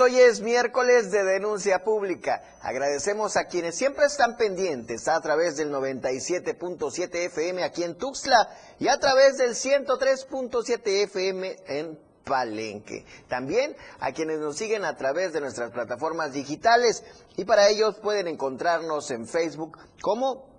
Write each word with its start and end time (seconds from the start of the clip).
hoy 0.00 0.18
es 0.18 0.40
miércoles 0.40 1.10
de 1.10 1.24
denuncia 1.24 1.84
pública. 1.84 2.42
Agradecemos 2.62 3.36
a 3.36 3.44
quienes 3.44 3.74
siempre 3.74 4.06
están 4.06 4.36
pendientes 4.36 5.08
a 5.08 5.20
través 5.20 5.56
del 5.56 5.70
97.7 5.72 7.14
FM 7.26 7.62
aquí 7.62 7.82
en 7.82 7.96
Tuxtla 7.96 8.48
y 8.78 8.88
a 8.88 8.98
través 8.98 9.36
del 9.36 9.50
103.7 9.50 10.80
FM 11.04 11.56
en 11.66 11.98
Palenque. 12.24 13.04
También 13.28 13.76
a 14.00 14.12
quienes 14.12 14.38
nos 14.38 14.56
siguen 14.56 14.84
a 14.84 14.96
través 14.96 15.32
de 15.32 15.40
nuestras 15.40 15.70
plataformas 15.70 16.32
digitales 16.32 17.04
y 17.36 17.44
para 17.44 17.68
ellos 17.68 17.98
pueden 18.00 18.28
encontrarnos 18.28 19.10
en 19.10 19.26
Facebook 19.26 19.78
como 20.00 20.49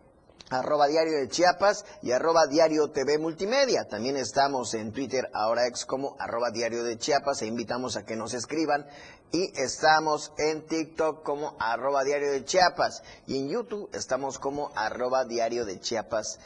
arroba 0.52 0.88
diario 0.88 1.18
de 1.18 1.30
Chiapas 1.30 1.86
y 2.02 2.12
arroba 2.12 2.46
diario 2.46 2.92
TV 2.92 3.18
Multimedia. 3.18 3.88
También 3.88 4.18
estamos 4.18 4.74
en 4.74 4.92
Twitter, 4.92 5.30
ahora 5.34 5.66
ex 5.66 5.86
como 5.86 6.16
arroba 6.20 6.52
diario 6.52 6.84
de 6.84 6.98
Chiapas 6.98 7.42
e 7.42 7.48
invitamos 7.48 7.96
a 7.96 8.06
que 8.06 8.16
nos 8.16 8.34
escriban. 8.34 8.86
Y 9.32 9.58
estamos 9.58 10.34
en 10.38 10.68
TikTok 10.68 11.24
como 11.24 11.56
arroba 11.58 12.04
diario 12.04 12.32
de 12.32 12.44
Chiapas 12.44 13.02
y 13.28 13.40
en 13.40 13.50
YouTube 13.50 13.90
estamos 13.94 14.38
como 14.40 14.72
arroba 14.76 15.24
diario 15.24 15.64
de 15.64 15.80
Chiapas 15.80 16.40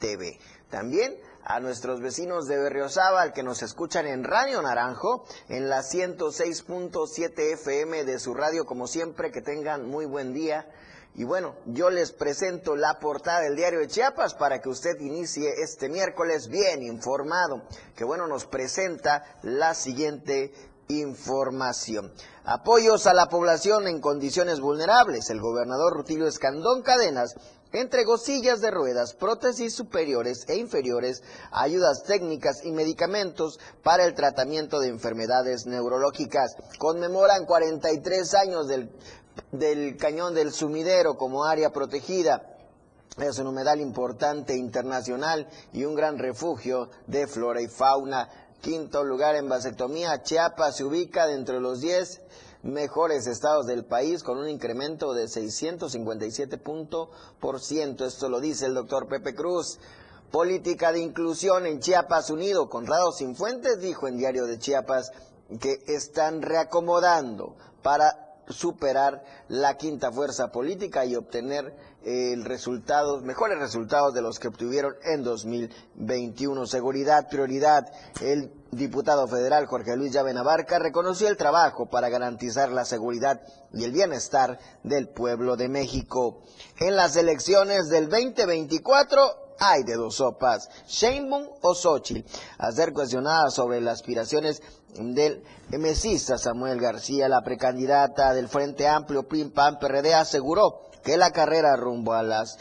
TV. 0.00 0.40
También 0.68 1.16
a 1.44 1.60
nuestros 1.60 2.00
vecinos 2.00 2.46
de 2.48 2.58
Berriozábal 2.58 3.32
que 3.32 3.44
nos 3.44 3.62
escuchan 3.62 4.06
en 4.06 4.24
Radio 4.24 4.60
Naranjo, 4.60 5.24
en 5.48 5.68
la 5.68 5.82
106.7 5.82 7.52
FM 7.52 8.04
de 8.04 8.18
su 8.18 8.34
radio, 8.34 8.64
como 8.64 8.88
siempre, 8.88 9.30
que 9.30 9.40
tengan 9.40 9.88
muy 9.88 10.06
buen 10.06 10.32
día. 10.32 10.66
Y 11.14 11.24
bueno, 11.24 11.56
yo 11.66 11.90
les 11.90 12.12
presento 12.12 12.74
la 12.74 12.98
portada 12.98 13.40
del 13.40 13.56
diario 13.56 13.80
de 13.80 13.88
Chiapas 13.88 14.34
para 14.34 14.60
que 14.60 14.70
usted 14.70 14.98
inicie 15.00 15.62
este 15.62 15.90
miércoles 15.90 16.48
bien 16.48 16.82
informado, 16.82 17.62
que 17.94 18.04
bueno, 18.04 18.26
nos 18.26 18.46
presenta 18.46 19.22
la 19.42 19.74
siguiente 19.74 20.52
información. 20.88 22.12
Apoyos 22.44 23.06
a 23.06 23.14
la 23.14 23.28
población 23.28 23.88
en 23.88 24.00
condiciones 24.00 24.60
vulnerables. 24.60 25.28
El 25.30 25.40
gobernador 25.40 25.92
Rutilio 25.94 26.26
Escandón 26.26 26.82
Cadenas 26.82 27.34
entregó 27.72 28.18
sillas 28.18 28.60
de 28.60 28.70
ruedas, 28.70 29.14
prótesis 29.14 29.74
superiores 29.74 30.44
e 30.48 30.56
inferiores, 30.56 31.22
ayudas 31.50 32.04
técnicas 32.04 32.64
y 32.64 32.72
medicamentos 32.72 33.58
para 33.82 34.04
el 34.04 34.14
tratamiento 34.14 34.80
de 34.80 34.88
enfermedades 34.88 35.66
neurológicas. 35.66 36.56
Conmemoran 36.78 37.46
43 37.46 38.34
años 38.34 38.68
del, 38.68 38.90
del 39.50 39.96
cañón 39.96 40.34
del 40.34 40.52
sumidero 40.52 41.16
como 41.16 41.44
área 41.44 41.70
protegida. 41.70 42.48
Es 43.18 43.38
un 43.38 43.48
humedal 43.48 43.80
importante 43.80 44.56
internacional 44.56 45.48
y 45.72 45.84
un 45.84 45.94
gran 45.94 46.18
refugio 46.18 46.90
de 47.06 47.26
flora 47.26 47.60
y 47.60 47.68
fauna. 47.68 48.28
Quinto 48.62 49.04
lugar 49.04 49.36
en 49.36 49.48
vasectomía, 49.48 50.22
Chiapas 50.22 50.76
se 50.76 50.84
ubica 50.84 51.26
dentro 51.26 51.56
de 51.56 51.60
los 51.60 51.80
10 51.80 52.20
mejores 52.62 53.26
estados 53.26 53.66
del 53.66 53.84
país 53.84 54.22
con 54.22 54.38
un 54.38 54.48
incremento 54.48 55.12
de 55.14 55.24
657%. 55.24 58.06
Esto 58.06 58.28
lo 58.28 58.38
dice 58.40 58.66
el 58.66 58.74
doctor 58.74 59.08
Pepe 59.08 59.34
Cruz. 59.34 59.80
Política 60.30 60.92
de 60.92 61.00
inclusión 61.00 61.66
en 61.66 61.80
Chiapas 61.80 62.30
Unido. 62.30 62.70
Conrado 62.70 63.12
Fuentes 63.34 63.80
dijo 63.80 64.06
en 64.08 64.16
Diario 64.16 64.46
de 64.46 64.58
Chiapas 64.58 65.12
que 65.60 65.82
están 65.86 66.40
reacomodando 66.40 67.56
para 67.82 68.21
superar 68.48 69.24
la 69.48 69.76
quinta 69.76 70.10
fuerza 70.10 70.50
política 70.50 71.04
y 71.04 71.16
obtener 71.16 71.74
eh, 72.04 72.36
mejores 73.22 73.58
resultados 73.58 74.14
de 74.14 74.22
los 74.22 74.38
que 74.38 74.48
obtuvieron 74.48 74.94
en 75.04 75.22
2021. 75.22 76.66
Seguridad, 76.66 77.28
prioridad. 77.28 77.86
El 78.20 78.52
diputado 78.72 79.28
federal 79.28 79.66
Jorge 79.66 79.96
Luis 79.96 80.12
Llave 80.12 80.34
Navarca 80.34 80.78
reconoció 80.78 81.28
el 81.28 81.36
trabajo 81.36 81.86
para 81.86 82.08
garantizar 82.08 82.70
la 82.70 82.84
seguridad 82.84 83.42
y 83.72 83.84
el 83.84 83.92
bienestar 83.92 84.58
del 84.82 85.08
pueblo 85.08 85.56
de 85.56 85.68
México. 85.68 86.40
En 86.78 86.96
las 86.96 87.16
elecciones 87.16 87.88
del 87.88 88.08
2024 88.08 89.51
hay 89.62 89.84
de 89.84 89.94
dos 89.94 90.16
sopas, 90.16 90.68
Sheinbaum 90.88 91.46
o 91.62 91.74
Xochitl, 91.74 92.28
a 92.58 92.72
ser 92.72 92.92
cuestionada 92.92 93.48
sobre 93.48 93.80
las 93.80 94.00
aspiraciones 94.00 94.60
del 94.98 95.44
mesista 95.70 96.36
Samuel 96.36 96.80
García, 96.80 97.28
la 97.28 97.42
precandidata 97.42 98.34
del 98.34 98.48
Frente 98.48 98.88
Amplio 98.88 99.28
PRIM 99.28 99.52
PAN 99.52 99.78
PRD 99.78 100.14
aseguró 100.14 100.90
que 101.04 101.16
la 101.16 101.30
carrera 101.30 101.76
rumbo 101.76 102.12
a 102.12 102.22
las 102.22 102.58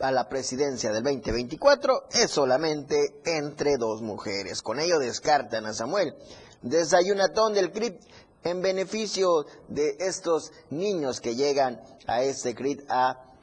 a 0.00 0.10
la 0.10 0.28
presidencia 0.28 0.92
del 0.92 1.04
2024 1.04 2.08
es 2.10 2.30
solamente 2.30 3.20
entre 3.24 3.76
dos 3.78 4.02
mujeres. 4.02 4.60
Con 4.60 4.80
ello 4.80 4.98
descartan 4.98 5.66
a 5.66 5.72
Samuel. 5.72 6.14
Desayunatón 6.62 7.54
del 7.54 7.70
CRIP 7.70 8.00
en 8.42 8.60
beneficio 8.60 9.46
de 9.68 9.96
estos 10.00 10.52
niños 10.70 11.20
que 11.20 11.36
llegan 11.36 11.80
a 12.06 12.22
este 12.22 12.54
CRIP 12.54 12.80
a 12.90 13.33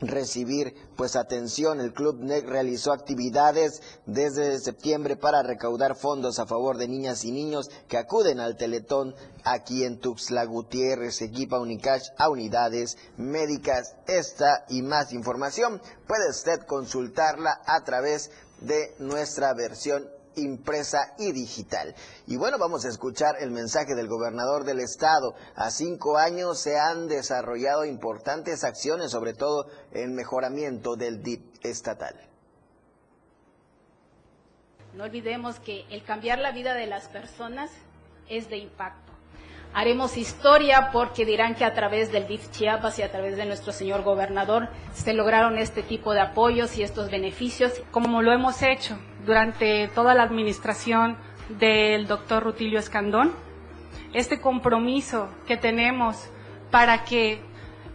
recibir 0.00 0.74
pues 0.96 1.16
atención. 1.16 1.80
El 1.80 1.92
Club 1.92 2.20
NEC 2.20 2.46
realizó 2.46 2.92
actividades 2.92 3.82
desde 4.06 4.58
septiembre 4.58 5.16
para 5.16 5.42
recaudar 5.42 5.96
fondos 5.96 6.38
a 6.38 6.46
favor 6.46 6.76
de 6.76 6.88
niñas 6.88 7.24
y 7.24 7.32
niños 7.32 7.70
que 7.88 7.98
acuden 7.98 8.40
al 8.40 8.56
Teletón 8.56 9.14
aquí 9.44 9.84
en 9.84 9.98
Tuxtla 9.98 10.44
Gutiérrez. 10.44 11.20
Equipa 11.22 11.58
Unicash 11.58 12.08
a 12.18 12.28
unidades 12.28 12.96
médicas. 13.16 13.96
Esta 14.06 14.64
y 14.68 14.82
más 14.82 15.12
información 15.12 15.80
puede 16.06 16.30
usted 16.30 16.60
consultarla 16.66 17.60
a 17.66 17.84
través 17.84 18.30
de 18.60 18.94
nuestra 18.98 19.54
versión 19.54 20.08
impresa 20.40 21.14
y 21.18 21.32
digital. 21.32 21.94
Y 22.26 22.36
bueno, 22.36 22.58
vamos 22.58 22.84
a 22.84 22.88
escuchar 22.88 23.36
el 23.40 23.50
mensaje 23.50 23.94
del 23.94 24.08
gobernador 24.08 24.64
del 24.64 24.80
estado. 24.80 25.34
A 25.54 25.70
cinco 25.70 26.18
años 26.18 26.60
se 26.60 26.78
han 26.78 27.08
desarrollado 27.08 27.84
importantes 27.84 28.64
acciones, 28.64 29.10
sobre 29.10 29.34
todo 29.34 29.66
en 29.92 30.14
mejoramiento 30.14 30.96
del 30.96 31.22
DIP 31.22 31.64
estatal. 31.64 32.14
No 34.94 35.04
olvidemos 35.04 35.60
que 35.60 35.84
el 35.90 36.02
cambiar 36.02 36.38
la 36.38 36.52
vida 36.52 36.74
de 36.74 36.86
las 36.86 37.08
personas 37.08 37.70
es 38.28 38.48
de 38.50 38.58
impacto. 38.58 39.12
Haremos 39.72 40.16
historia 40.16 40.90
porque 40.92 41.24
dirán 41.24 41.54
que 41.54 41.64
a 41.64 41.74
través 41.74 42.10
del 42.10 42.26
DIF 42.26 42.50
Chiapas 42.50 42.98
y 42.98 43.02
a 43.02 43.12
través 43.12 43.36
de 43.36 43.46
nuestro 43.46 43.72
señor 43.72 44.02
gobernador 44.02 44.68
se 44.92 45.12
lograron 45.12 45.58
este 45.58 45.84
tipo 45.84 46.12
de 46.12 46.20
apoyos 46.20 46.76
y 46.76 46.82
estos 46.82 47.08
beneficios. 47.08 47.80
Como 47.92 48.20
lo 48.20 48.32
hemos 48.32 48.62
hecho 48.62 48.98
durante 49.24 49.88
toda 49.88 50.14
la 50.14 50.22
administración 50.22 51.16
del 51.58 52.06
doctor 52.06 52.42
Rutilio 52.44 52.78
Escandón, 52.78 53.32
este 54.12 54.40
compromiso 54.40 55.28
que 55.46 55.56
tenemos 55.56 56.16
para 56.70 57.04
que 57.04 57.40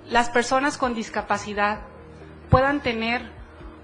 las 0.09 0.29
personas 0.29 0.77
con 0.77 0.93
discapacidad 0.93 1.81
puedan 2.49 2.81
tener 2.81 3.21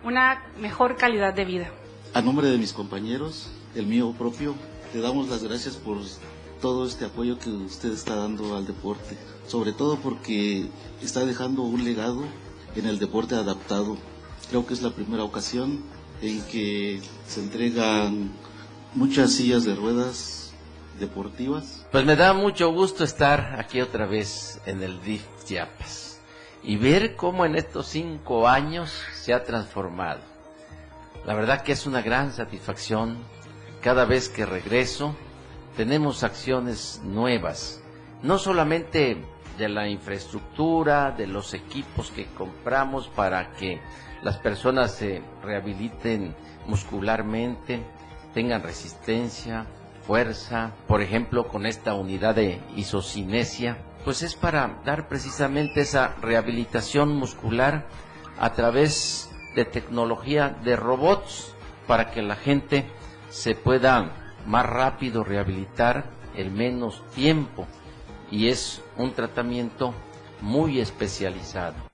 una 0.04 0.44
mejor 0.58 0.98
calidad 0.98 1.34
de 1.34 1.46
vida. 1.46 1.72
A 2.14 2.22
nombre 2.22 2.48
de 2.48 2.58
mis 2.58 2.74
compañeros, 2.74 3.50
el 3.76 3.86
mío 3.86 4.14
propio, 4.18 4.56
te 4.92 5.00
damos 5.00 5.30
las 5.30 5.44
gracias 5.44 5.78
por 5.78 5.98
todo 6.62 6.86
este 6.86 7.06
apoyo 7.06 7.40
que 7.40 7.50
usted 7.50 7.92
está 7.92 8.16
dando 8.16 8.56
al 8.56 8.68
deporte, 8.68 9.18
sobre 9.48 9.72
todo 9.72 9.98
porque 9.98 10.68
está 11.02 11.26
dejando 11.26 11.64
un 11.64 11.84
legado 11.84 12.24
en 12.76 12.86
el 12.86 13.00
deporte 13.00 13.36
adaptado. 13.36 13.98
Creo 14.50 14.66
que 14.66 14.74
es 14.74 14.82
la 14.82 14.92
primera 14.92 15.24
ocasión 15.24 15.82
en 16.22 16.42
que 16.44 17.02
se 17.28 17.42
entregan 17.42 18.32
muchas 18.94 19.34
sillas 19.34 19.64
de 19.64 19.76
ruedas 19.76 20.54
deportivas. 21.00 21.86
Pues 21.92 22.06
me 22.06 22.16
da 22.16 22.34
mucho 22.34 22.72
gusto 22.72 23.04
estar 23.04 23.60
aquí 23.60 23.82
otra 23.82 24.06
vez 24.06 24.62
en 24.66 24.84
el 24.84 25.02
DIF 25.02 25.26
Chiapas 25.44 26.22
y 26.64 26.78
ver 26.78 27.16
cómo 27.16 27.46
en 27.46 27.56
estos 27.56 27.88
cinco 27.88 28.48
años 28.48 28.94
se 29.14 29.34
ha 29.34 29.44
transformado. 29.44 30.22
La 31.26 31.34
verdad 31.34 31.62
que 31.62 31.72
es 31.72 31.86
una 31.86 32.02
gran 32.02 32.32
satisfacción 32.32 33.18
cada 33.82 34.06
vez 34.06 34.30
que 34.30 34.46
regreso 34.46 35.16
tenemos 35.76 36.24
acciones 36.24 37.02
nuevas, 37.04 37.82
no 38.22 38.38
solamente 38.38 39.24
de 39.58 39.70
la 39.70 39.88
infraestructura, 39.88 41.12
de 41.12 41.28
los 41.28 41.54
equipos 41.54 42.12
que 42.12 42.26
compramos 42.28 43.08
para 43.08 43.52
que 43.54 43.82
las 44.22 44.38
personas 44.38 44.92
se 44.94 45.22
rehabiliten 45.44 46.36
muscularmente, 46.68 47.84
tengan 48.34 48.64
resistencia, 48.64 49.66
fuerza, 50.06 50.72
por 50.88 51.02
ejemplo, 51.02 51.48
con 51.48 51.66
esta 51.66 51.94
unidad 51.94 52.36
de 52.36 52.60
isocinesia, 52.76 53.78
pues 54.04 54.22
es 54.24 54.36
para 54.36 54.82
dar 54.86 55.08
precisamente 55.08 55.82
esa 55.82 56.16
rehabilitación 56.22 57.16
muscular 57.16 57.88
a 58.40 58.54
través 58.54 59.30
de 59.56 59.66
tecnología 59.66 60.50
de 60.64 60.76
robots 60.76 61.56
para 61.88 62.12
que 62.12 62.22
la 62.22 62.36
gente 62.36 62.86
se 63.30 63.54
pueda 63.56 64.12
más 64.46 64.66
rápido 64.66 65.24
rehabilitar 65.24 66.06
el 66.36 66.52
menos 66.52 67.04
tiempo 67.14 67.68
y 68.32 68.48
es 68.48 68.82
un 68.98 69.14
tratamiento 69.14 69.94
muy 70.42 70.80
especializado. 70.80 71.91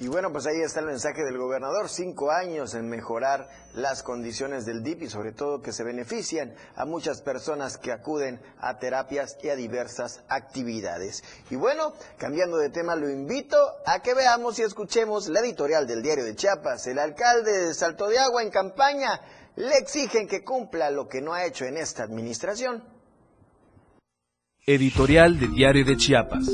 Y 0.00 0.08
bueno, 0.08 0.32
pues 0.32 0.46
ahí 0.46 0.62
está 0.62 0.80
el 0.80 0.86
mensaje 0.86 1.22
del 1.22 1.36
gobernador, 1.36 1.90
cinco 1.90 2.30
años 2.30 2.72
en 2.72 2.88
mejorar 2.88 3.50
las 3.74 4.02
condiciones 4.02 4.64
del 4.64 4.82
DIP 4.82 5.02
y 5.02 5.10
sobre 5.10 5.32
todo 5.32 5.60
que 5.60 5.74
se 5.74 5.84
benefician 5.84 6.54
a 6.74 6.86
muchas 6.86 7.20
personas 7.20 7.76
que 7.76 7.92
acuden 7.92 8.40
a 8.60 8.78
terapias 8.78 9.36
y 9.42 9.50
a 9.50 9.56
diversas 9.56 10.22
actividades. 10.30 11.22
Y 11.50 11.56
bueno, 11.56 11.92
cambiando 12.16 12.56
de 12.56 12.70
tema, 12.70 12.96
lo 12.96 13.10
invito 13.10 13.58
a 13.84 14.00
que 14.00 14.14
veamos 14.14 14.58
y 14.58 14.62
escuchemos 14.62 15.28
la 15.28 15.40
editorial 15.40 15.86
del 15.86 16.02
diario 16.02 16.24
de 16.24 16.34
Chiapas. 16.34 16.86
El 16.86 16.98
alcalde 16.98 17.66
de 17.66 17.74
Salto 17.74 18.08
de 18.08 18.18
Agua 18.18 18.42
en 18.42 18.50
campaña 18.50 19.20
le 19.56 19.76
exigen 19.76 20.26
que 20.26 20.42
cumpla 20.42 20.90
lo 20.90 21.08
que 21.08 21.20
no 21.20 21.34
ha 21.34 21.44
hecho 21.44 21.66
en 21.66 21.76
esta 21.76 22.04
administración. 22.04 22.82
Editorial 24.64 25.38
del 25.38 25.52
diario 25.52 25.84
de 25.84 25.98
Chiapas. 25.98 26.46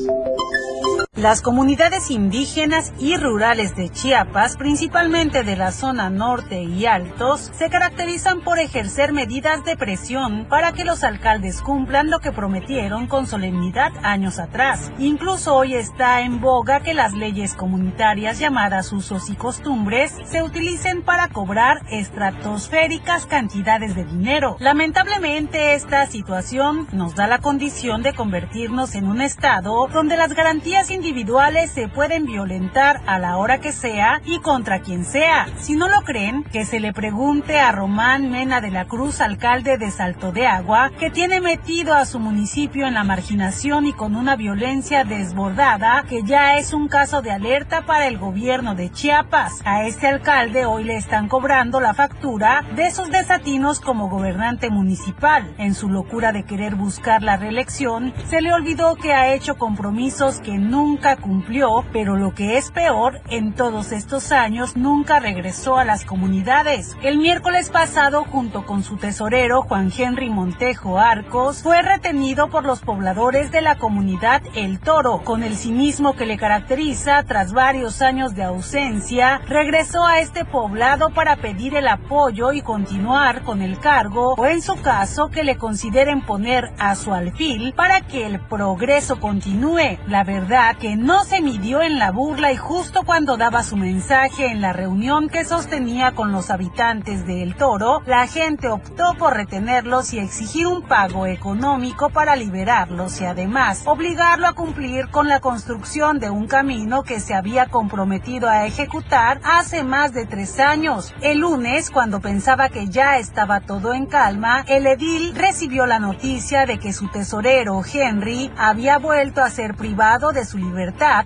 Las 1.17 1.41
comunidades 1.41 2.11
indígenas 2.11 2.93
y 2.99 3.17
rurales 3.17 3.75
de 3.75 3.89
Chiapas, 3.89 4.59
principalmente 4.59 5.45
de 5.45 5.57
la 5.57 5.73
zona 5.73 6.11
norte 6.11 6.63
y 6.63 6.85
altos, 6.85 7.51
se 7.55 7.71
caracterizan 7.71 8.43
por 8.43 8.59
ejercer 8.59 9.15
medidas 9.15 9.65
de 9.65 9.79
presión 9.79 10.45
para 10.45 10.73
que 10.73 10.85
los 10.85 11.05
alcaldes 11.05 11.63
cumplan 11.63 12.11
lo 12.11 12.19
que 12.19 12.33
prometieron 12.33 13.07
con 13.07 13.27
solemnidad 13.27 13.93
años 14.03 14.39
atrás. 14.39 14.93
Incluso 14.99 15.55
hoy 15.55 15.75
está 15.75 16.21
en 16.21 16.39
boga 16.39 16.81
que 16.81 16.93
las 16.93 17.15
leyes 17.15 17.55
comunitarias 17.55 18.39
llamadas 18.39 18.93
usos 18.93 19.31
y 19.31 19.37
costumbres 19.37 20.15
se 20.27 20.43
utilicen 20.43 21.03
para 21.03 21.29
cobrar 21.29 21.81
estratosféricas 21.91 23.25
cantidades 23.25 23.95
de 23.95 24.05
dinero. 24.05 24.59
Lamentablemente 24.61 25.73
esta 25.73 26.05
situación 26.09 26.87
nos 26.93 27.15
da 27.15 27.27
la 27.27 27.39
condición 27.39 28.03
de 28.03 28.13
convertirnos 28.13 28.95
en 28.95 29.07
un 29.07 29.23
estado 29.23 29.89
donde 29.91 30.19
las 30.19 30.35
garantías 30.35 30.91
individuales 30.91 31.06
individuales 31.07 31.71
se 31.71 31.87
pueden 31.87 32.27
violentar 32.27 33.01
a 33.07 33.21
la 33.21 33.37
hora 33.37 33.61
que 33.61 33.71
sea 33.71 34.21
y 34.25 34.41
contra 34.41 34.81
quien 34.81 35.05
sea. 35.05 35.47
Si 35.57 35.77
no 35.77 35.87
lo 35.87 36.01
creen, 36.01 36.43
que 36.43 36.65
se 36.65 36.81
le 36.81 36.93
pregunte 36.93 37.61
a 37.61 37.71
Román 37.71 38.29
Mena 38.29 38.61
de 38.61 38.73
la 38.73 38.87
Cruz, 38.87 39.21
alcalde 39.21 39.79
de 39.79 39.93
Salto 39.93 40.33
de 40.33 40.49
Agua, 40.49 40.91
que 40.99 41.11
tiene 41.11 41.41
metido 41.41 41.95
a 41.95 42.07
su 42.07 42.19
municipio 42.19 42.89
en 42.89 42.95
la 42.95 43.05
marginación 43.05 43.87
y 43.87 43.93
con 43.93 44.17
una 44.17 44.35
violencia 44.35 45.05
desbordada 45.05 46.03
que 46.09 46.25
ya 46.25 46.57
es 46.57 46.73
un 46.73 46.89
caso 46.89 47.23
de 47.23 47.31
alerta 47.31 47.83
para 47.83 48.09
el 48.09 48.19
gobierno 48.19 48.75
de 48.75 48.91
Chiapas. 48.91 49.63
A 49.65 49.85
este 49.85 50.09
alcalde 50.09 50.67
hoy 50.67 50.83
le 50.83 50.97
están 50.97 51.29
cobrando 51.29 51.81
la 51.81 51.95
factura 51.95 52.65
de 52.75 52.91
sus 52.91 53.11
desatinos 53.11 53.79
como 53.79 54.09
gobernante 54.09 54.71
municipal. 54.71 55.55
En 55.59 55.75
su 55.75 55.89
locura 55.89 56.33
de 56.33 56.43
querer 56.43 56.75
buscar 56.75 57.23
la 57.23 57.37
reelección, 57.37 58.13
se 58.29 58.41
le 58.41 58.53
olvidó 58.53 58.97
que 58.97 59.13
ha 59.13 59.33
hecho 59.33 59.57
compromisos 59.57 60.41
que 60.41 60.59
nunca 60.59 60.96
cumplió, 61.21 61.85
pero 61.93 62.17
lo 62.17 62.35
que 62.35 62.57
es 62.57 62.71
peor, 62.71 63.21
en 63.29 63.53
todos 63.53 63.93
estos 63.93 64.33
años 64.33 64.77
nunca 64.77 65.21
regresó 65.21 65.77
a 65.77 65.85
las 65.85 66.05
comunidades. 66.05 66.97
El 67.03 67.19
miércoles 67.19 67.71
pasado, 67.71 68.25
junto 68.25 68.65
con 68.65 68.83
su 68.83 68.97
tesorero 68.97 69.63
Juan 69.63 69.93
Henry 69.97 70.31
Montejo 70.31 70.99
Arcos, 70.99 71.63
fue 71.63 71.83
retenido 71.83 72.49
por 72.49 72.65
los 72.65 72.81
pobladores 72.81 73.51
de 73.51 73.61
la 73.61 73.77
comunidad 73.77 74.43
El 74.55 74.81
Toro. 74.81 75.23
Con 75.25 75.43
el 75.43 75.57
cinismo 75.57 76.17
que 76.17 76.27
le 76.27 76.39
caracteriza, 76.39 77.23
tras 77.25 77.53
varios 77.53 78.03
años 78.03 78.35
de 78.35 78.45
ausencia, 78.45 79.41
regresó 79.47 80.07
a 80.07 80.21
este 80.21 80.45
poblado 80.45 81.11
para 81.11 81.37
pedir 81.37 81.77
el 81.77 81.89
apoyo 81.89 82.53
y 82.53 82.63
continuar 82.63 83.43
con 83.43 83.61
el 83.61 83.79
cargo, 83.79 84.35
o 84.37 84.47
en 84.47 84.63
su 84.63 84.81
caso, 84.81 85.29
que 85.29 85.45
le 85.45 85.57
consideren 85.57 86.23
poner 86.23 86.73
a 86.79 86.95
su 86.95 87.13
alfil 87.13 87.75
para 87.75 88.01
que 88.01 88.27
el 88.27 88.41
progreso 88.41 89.21
continúe. 89.21 89.99
La 90.07 90.25
verdad 90.25 90.77
que 90.77 90.86
no 90.95 91.25
se 91.25 91.41
midió 91.41 91.83
en 91.83 91.99
la 91.99 92.13
burla 92.13 92.53
y 92.53 92.57
justo 92.57 93.03
cuando 93.05 93.37
daba 93.37 93.65
su 93.65 93.77
mensaje 93.77 94.47
en 94.47 94.61
la 94.61 94.73
reunión 94.73 95.29
que 95.29 95.45
sostenía 95.45 96.13
con 96.13 96.31
los 96.31 96.51
habitantes 96.51 97.27
de 97.27 97.43
El 97.43 97.57
Toro, 97.57 98.03
la 98.07 98.29
gente 98.29 98.69
optó 98.69 99.15
por 99.19 99.35
retenerlos 99.35 100.13
y 100.13 100.21
exigir 100.21 100.69
un 100.69 100.83
pago 100.83 101.27
económico 101.27 102.11
para 102.11 102.37
liberarlos 102.37 103.21
y 103.21 103.25
además 103.25 103.83
obligarlo 103.87 104.47
a 104.47 104.53
cumplir 104.53 105.09
con 105.09 105.29
la 105.29 105.41
construcción 105.41 106.21
de 106.21 106.31
un 106.31 106.47
camino 106.47 107.03
que 107.03 107.19
se 107.19 107.35
había 107.35 107.67
comprometido 107.67 108.49
a 108.49 108.67
ejecutar 108.67 109.41
hace 109.43 109.83
más 109.83 110.13
de 110.13 110.27
tres 110.27 110.61
años. 110.61 111.13
El 111.21 111.39
lunes, 111.39 111.91
cuando 111.91 112.21
pensaba 112.21 112.69
que 112.69 112.87
ya 112.87 113.19
estaba 113.19 113.61
todo 113.61 113.93
en 113.93 114.07
calma, 114.07 114.65
el 114.69 114.87
edil 114.87 115.35
recibió 115.35 115.87
la 115.87 115.99
noticia 115.99 116.65
de 116.65 116.79
que 116.79 116.93
su 116.93 117.09
tesorero 117.09 117.83
Henry 117.93 118.53
había 118.57 118.99
vuelto 118.99 119.43
a 119.43 119.51
ser 119.51 119.75
privado 119.75 120.31
de 120.31 120.45
su 120.45 120.59
libertad 120.59 120.76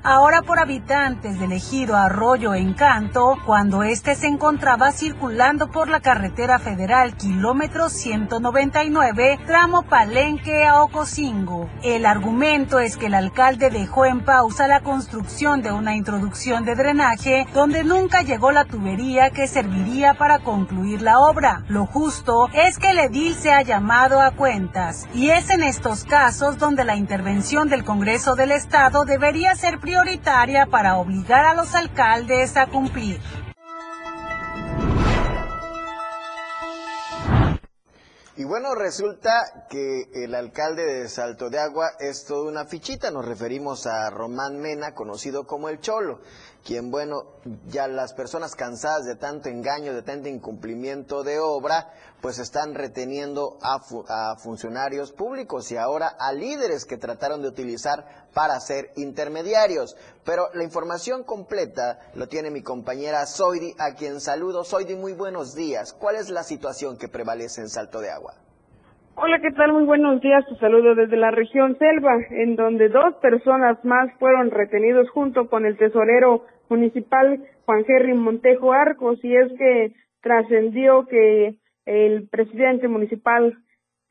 ahora 0.05 0.43
por 0.43 0.61
habitantes 0.61 1.41
del 1.41 1.50
ejido 1.52 1.97
Arroyo 1.97 2.55
Encanto, 2.55 3.37
cuando 3.44 3.82
éste 3.82 4.14
se 4.14 4.29
encontraba 4.29 4.93
circulando 4.93 5.70
por 5.73 5.88
la 5.88 5.99
carretera 5.99 6.61
federal 6.61 7.17
kilómetro 7.17 7.88
199, 7.88 9.41
tramo 9.47 9.82
Palenque 9.82 10.64
a 10.64 10.82
Ocosingo. 10.82 11.69
El 11.82 12.06
argumento 12.06 12.79
es 12.79 12.97
que 12.97 13.06
el 13.06 13.14
alcalde 13.14 13.70
dejó 13.70 14.05
en 14.05 14.20
pausa 14.20 14.69
la 14.69 14.82
construcción 14.82 15.62
de 15.62 15.73
una 15.73 15.97
introducción 15.97 16.64
de 16.64 16.76
drenaje 16.76 17.49
donde 17.52 17.82
nunca 17.82 18.23
llegó 18.23 18.52
la 18.52 18.67
tubería 18.67 19.31
que 19.31 19.49
serviría 19.49 20.14
para 20.14 20.38
concluir 20.38 21.02
la 21.02 21.19
obra. 21.19 21.64
Lo 21.67 21.87
justo 21.87 22.49
es 22.52 22.79
que 22.79 22.91
el 22.91 23.00
edil 23.00 23.35
se 23.35 23.52
ha 23.52 23.62
llamado 23.62 24.20
a 24.20 24.31
cuentas 24.31 25.08
y 25.12 25.31
es 25.31 25.50
en 25.50 25.64
estos 25.64 26.05
casos 26.05 26.58
donde 26.58 26.85
la 26.85 26.94
intervención 26.94 27.69
del 27.69 27.85
Congreso 27.85 28.37
del 28.37 28.52
Estado 28.52 29.05
debería 29.31 29.55
ser 29.55 29.79
prioritaria 29.79 30.67
para 30.67 30.99
obligar 30.99 31.44
a 31.44 31.55
los 31.55 31.77
alcaldes 31.77 32.56
a 32.56 32.67
cumplir. 32.67 33.21
Y 38.37 38.43
bueno, 38.43 38.75
resulta 38.75 39.67
que 39.69 40.09
el 40.15 40.35
alcalde 40.35 40.85
de 40.85 41.09
Salto 41.09 41.49
de 41.49 41.61
Agua 41.61 41.91
es 42.00 42.25
toda 42.25 42.50
una 42.50 42.65
fichita. 42.65 43.12
Nos 43.12 43.25
referimos 43.25 43.87
a 43.87 44.11
Román 44.11 44.59
Mena, 44.59 44.94
conocido 44.94 45.47
como 45.47 45.69
el 45.69 45.79
Cholo 45.79 46.21
quien, 46.65 46.91
bueno, 46.91 47.25
ya 47.69 47.88
las 47.88 48.12
personas 48.12 48.55
cansadas 48.55 49.06
de 49.06 49.16
tanto 49.16 49.49
engaño, 49.49 49.95
de 49.95 50.02
tanto 50.02 50.28
incumplimiento 50.28 51.23
de 51.23 51.38
obra, 51.38 51.93
pues 52.21 52.38
están 52.38 52.75
reteniendo 52.75 53.59
a, 53.62 54.37
funcionarios 54.37 55.12
públicos 55.12 55.73
y 55.73 55.76
ahora 55.76 56.09
a 56.19 56.33
líderes 56.33 56.85
que 56.85 56.99
trataron 56.99 57.40
de 57.40 57.49
utilizar 57.49 58.20
para 58.35 58.59
ser 58.61 58.91
intermediarios. 58.97 59.97
Pero 60.25 60.45
la 60.55 60.65
información 60.65 61.25
completa 61.25 61.99
lo 62.15 62.27
tiene 62.29 62.51
mi 62.51 62.63
compañera 62.63 63.27
Zoidi, 63.27 63.73
a 63.79 63.95
quien 63.95 64.21
saludo. 64.21 64.65
Zoidi, 64.65 64.95
muy 64.95 65.13
buenos 65.13 65.55
días. 65.55 65.93
¿Cuál 65.93 66.17
es 66.17 66.31
la 66.31 66.43
situación 66.43 66.99
que 66.99 67.09
prevalece 67.09 67.61
en 67.61 67.69
Salto 67.69 68.01
de 68.01 68.11
Agua? 68.11 68.35
Hola, 69.17 69.39
¿qué 69.41 69.51
tal? 69.51 69.73
Muy 69.73 69.85
buenos 69.85 70.21
días. 70.21 70.45
Te 70.49 70.57
saludo 70.57 70.95
desde 70.95 71.17
la 71.17 71.31
región 71.31 71.77
Selva, 71.79 72.17
en 72.31 72.57
donde 72.57 72.89
dos 72.89 73.17
personas 73.17 73.85
más 73.85 74.11
fueron 74.19 74.51
retenidos 74.51 75.11
junto 75.11 75.49
con 75.49 75.67
el 75.67 75.77
tesorero 75.77 76.47
municipal 76.69 77.45
Juan 77.67 77.85
Henry 77.87 78.15
Montejo 78.15 78.73
Arcos. 78.73 79.23
Y 79.23 79.37
es 79.37 79.53
que 79.59 79.93
trascendió 80.23 81.07
que 81.07 81.57
el 81.85 82.29
presidente 82.29 82.89
municipal 82.89 83.59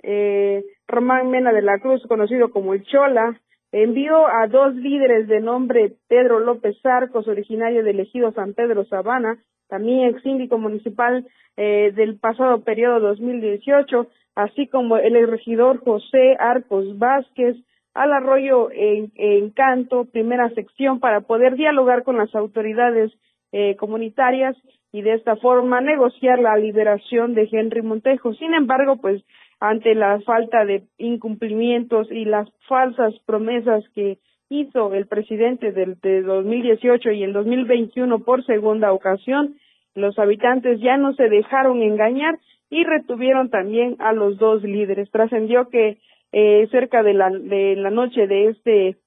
eh, 0.04 0.64
Román 0.88 1.30
Mena 1.30 1.54
de 1.54 1.62
la 1.62 1.80
Cruz, 1.80 2.06
conocido 2.08 2.52
como 2.52 2.74
el 2.74 2.84
Chola, 2.84 3.40
envió 3.72 4.28
a 4.28 4.48
dos 4.48 4.76
líderes 4.76 5.28
de 5.28 5.40
nombre 5.42 5.94
Pedro 6.08 6.40
López 6.40 6.78
Arcos, 6.84 7.28
originario 7.28 7.84
del 7.84 8.00
ejido 8.00 8.32
San 8.34 8.54
Pedro 8.54 8.86
Sabana, 8.86 9.38
también 9.68 10.10
ex 10.10 10.22
síndico 10.24 10.58
municipal 10.58 11.26
eh, 11.56 11.92
del 11.96 12.18
pasado 12.18 12.64
periodo 12.64 13.00
2018, 13.00 14.08
así 14.36 14.68
como 14.68 14.98
el 14.98 15.28
regidor 15.28 15.80
José 15.84 16.36
Arcos 16.40 16.98
Vázquez, 16.98 17.58
al 17.94 18.14
arroyo 18.14 18.70
en, 18.72 19.12
Encanto, 19.16 20.06
primera 20.06 20.50
sección, 20.52 21.00
para 21.00 21.22
poder 21.22 21.56
dialogar 21.56 22.04
con 22.04 22.18
las 22.18 22.34
autoridades 22.34 23.12
eh, 23.52 23.76
comunitarias 23.76 24.56
y 24.92 25.02
de 25.02 25.14
esta 25.14 25.36
forma 25.36 25.82
negociar 25.82 26.40
la 26.40 26.56
liberación 26.58 27.34
de 27.36 27.48
Henry 27.52 27.82
Montejo. 27.82 28.34
Sin 28.34 28.54
embargo, 28.54 28.98
pues 28.98 29.24
ante 29.60 29.94
la 29.96 30.20
falta 30.22 30.66
de 30.66 30.84
incumplimientos 30.98 32.12
y 32.12 32.26
las 32.26 32.50
falsas 32.68 33.14
promesas 33.26 33.84
que 33.94 34.20
hizo 34.50 34.94
el 34.94 35.08
presidente 35.08 35.72
del 35.72 36.00
de 36.02 36.22
2018 36.22 37.12
y 37.12 37.24
el 37.24 37.34
2021 37.34 38.20
por 38.20 38.44
segunda 38.46 38.92
ocasión, 38.94 39.56
los 39.96 40.18
habitantes 40.18 40.80
ya 40.80 40.98
no 40.98 41.14
se 41.14 41.30
dejaron 41.30 41.82
engañar 41.82 42.40
y 42.70 42.84
retuvieron 42.84 43.50
también 43.50 43.96
a 44.00 44.14
los 44.14 44.38
dos 44.38 44.64
líderes. 44.64 45.12
Trascendió 45.12 45.70
que 45.70 45.98
eh, 46.32 46.68
cerca 46.72 47.04
de 47.04 47.14
la, 47.14 47.30
de 47.30 47.76
la 47.76 47.90
noche 47.90 48.28
de 48.28 48.50
este, 48.50 48.98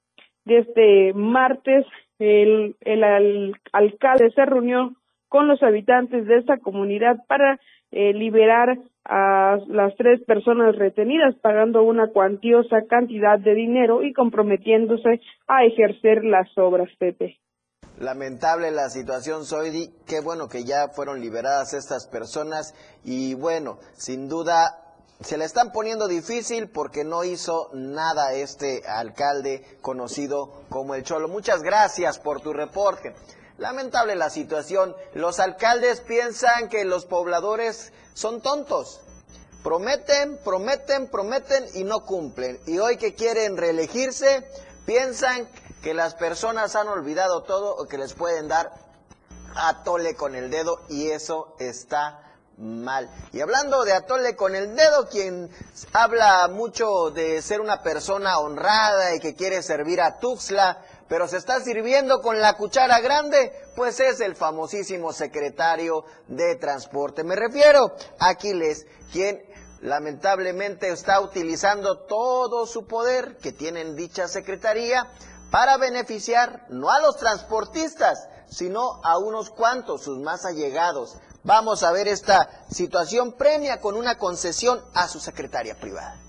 de 0.45 0.57
este 0.59 1.13
martes, 1.13 1.85
el, 2.19 2.75
el 2.81 3.53
alcalde 3.71 4.31
se 4.31 4.45
reunió 4.45 4.93
con 5.33 5.47
los 5.47 5.63
habitantes 5.63 6.27
de 6.27 6.37
esta 6.37 6.59
comunidad 6.59 7.15
para 7.27 7.59
eh, 7.89 8.13
liberar 8.13 8.77
a 9.03 9.57
las 9.67 9.95
tres 9.95 10.23
personas 10.27 10.75
retenidas, 10.75 11.33
pagando 11.41 11.81
una 11.81 12.09
cuantiosa 12.09 12.83
cantidad 12.87 13.39
de 13.39 13.55
dinero 13.55 14.03
y 14.03 14.13
comprometiéndose 14.13 15.21
a 15.47 15.65
ejercer 15.65 16.23
las 16.23 16.55
obras, 16.55 16.87
Pepe. 16.99 17.39
Lamentable 17.99 18.69
la 18.69 18.89
situación, 18.89 19.43
Zoidi. 19.43 19.89
Qué 20.05 20.21
bueno 20.21 20.47
que 20.47 20.65
ya 20.65 20.89
fueron 20.89 21.19
liberadas 21.19 21.73
estas 21.73 22.07
personas 22.07 22.75
y 23.03 23.33
bueno, 23.33 23.79
sin 23.93 24.29
duda 24.29 24.83
se 25.19 25.39
le 25.39 25.45
están 25.45 25.71
poniendo 25.71 26.07
difícil 26.07 26.69
porque 26.69 27.03
no 27.03 27.23
hizo 27.23 27.71
nada 27.73 28.33
este 28.33 28.83
alcalde 28.87 29.65
conocido 29.81 30.61
como 30.69 30.93
el 30.93 31.01
Cholo. 31.01 31.27
Muchas 31.27 31.63
gracias 31.63 32.19
por 32.19 32.39
tu 32.39 32.53
reporte. 32.53 33.15
Lamentable 33.57 34.15
la 34.15 34.29
situación. 34.29 34.95
Los 35.13 35.39
alcaldes 35.39 36.01
piensan 36.01 36.69
que 36.69 36.85
los 36.85 37.05
pobladores 37.05 37.93
son 38.13 38.41
tontos. 38.41 39.01
Prometen, 39.63 40.37
prometen, 40.43 41.07
prometen 41.07 41.65
y 41.73 41.83
no 41.83 42.05
cumplen. 42.05 42.59
Y 42.65 42.79
hoy 42.79 42.97
que 42.97 43.15
quieren 43.15 43.55
reelegirse, 43.57 44.45
piensan 44.85 45.47
que 45.81 45.93
las 45.93 46.15
personas 46.15 46.75
han 46.75 46.87
olvidado 46.87 47.43
todo 47.43 47.75
o 47.75 47.85
que 47.85 47.97
les 47.97 48.13
pueden 48.13 48.47
dar 48.47 48.73
atole 49.55 50.15
con 50.15 50.35
el 50.35 50.49
dedo 50.49 50.81
y 50.89 51.09
eso 51.11 51.55
está 51.59 52.23
mal. 52.57 53.09
Y 53.31 53.41
hablando 53.41 53.83
de 53.83 53.93
atole 53.93 54.35
con 54.35 54.55
el 54.55 54.75
dedo, 54.75 55.07
quien 55.09 55.49
habla 55.91 56.47
mucho 56.49 57.11
de 57.11 57.41
ser 57.41 57.61
una 57.61 57.81
persona 57.81 58.39
honrada 58.39 59.15
y 59.15 59.19
que 59.19 59.35
quiere 59.35 59.61
servir 59.63 60.01
a 60.01 60.19
Tuxtla, 60.19 60.81
pero 61.13 61.27
se 61.27 61.37
está 61.37 61.61
sirviendo 61.61 62.23
con 62.23 62.41
la 62.41 62.57
cuchara 62.57 62.99
grande, 62.99 63.53
pues 63.75 63.99
es 63.99 64.19
el 64.19 64.35
famosísimo 64.35 65.13
secretario 65.13 66.05
de 66.27 66.55
transporte. 66.55 67.23
Me 67.23 67.35
refiero 67.35 67.95
a 68.17 68.29
Aquiles, 68.29 68.87
quien 69.11 69.39
lamentablemente 69.81 70.89
está 70.89 71.21
utilizando 71.21 72.07
todo 72.07 72.65
su 72.65 72.87
poder 72.87 73.37
que 73.37 73.51
tiene 73.51 73.81
en 73.81 73.95
dicha 73.95 74.27
secretaría 74.27 75.05
para 75.51 75.77
beneficiar 75.77 76.65
no 76.69 76.89
a 76.89 76.99
los 76.99 77.17
transportistas, 77.17 78.27
sino 78.49 78.99
a 79.03 79.19
unos 79.19 79.51
cuantos, 79.51 80.01
sus 80.01 80.17
más 80.17 80.45
allegados. 80.45 81.17
Vamos 81.43 81.83
a 81.83 81.91
ver 81.91 82.07
esta 82.07 82.65
situación 82.71 83.33
premia 83.33 83.79
con 83.79 83.95
una 83.97 84.17
concesión 84.17 84.83
a 84.95 85.07
su 85.07 85.19
secretaria 85.19 85.75
privada. 85.75 86.19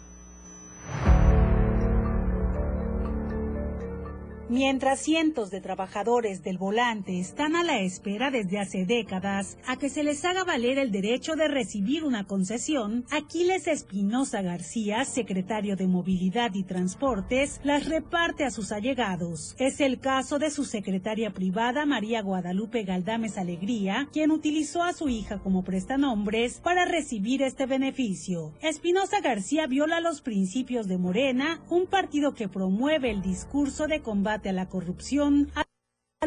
Mientras 4.55 5.01
cientos 5.01 5.51
de 5.51 5.61
trabajadores 5.61 6.45
del 6.45 6.59
volante 6.59 7.19
están 7.19 7.57
a 7.57 7.65
la 7.65 7.81
espera 7.81 8.31
desde 8.31 8.61
hace 8.61 8.87
décadas 8.87 9.59
a 9.67 9.77
que 9.81 9.89
se 9.89 10.05
les 10.05 10.25
haga 10.25 10.45
valer 10.45 10.79
el 10.79 10.93
derecho 10.93 11.35
de 11.35 11.49
recibir 11.49 12.05
una 12.05 12.23
concesión, 12.23 13.05
Aquiles 13.11 13.67
Espinosa 13.67 14.43
García, 14.43 15.05
secretario 15.07 15.75
de 15.75 15.89
Movilidad 15.89 16.55
y 16.55 16.63
Transportes, 16.63 17.61
las 17.65 17.89
reparte 17.89 18.45
a 18.45 18.53
sus 18.53 18.71
allegados. 18.71 19.57
Es 19.59 19.81
el 19.81 19.99
caso 19.99 20.39
de 20.39 20.53
su 20.53 20.65
secretaria 20.65 21.33
privada 21.33 21.85
María 21.85 22.23
Guadalupe 22.23 22.85
Galdames 22.85 23.39
Alegría, 23.39 24.09
quien 24.13 24.31
utilizó 24.31 24.85
a 24.85 24.93
su 24.93 25.09
hija 25.09 25.41
como 25.41 25.65
prestanombres 25.65 26.61
para 26.61 26.85
recibir 26.85 27.43
este 27.43 27.67
beneficio. 27.67 28.53
Espinosa 28.63 29.21
García 29.21 29.67
viola 29.67 29.99
los 29.99 30.21
principios 30.21 30.87
de 30.87 30.99
Morena, 30.99 31.61
un 31.71 31.89
partido 31.89 32.35
que 32.35 32.49
promueve 32.49 33.11
el 33.11 33.21
discurso 33.21 33.89
de 33.89 34.01
combate 34.01 34.44
a 34.49 34.53
la 34.53 34.69
corrupción 34.69 35.51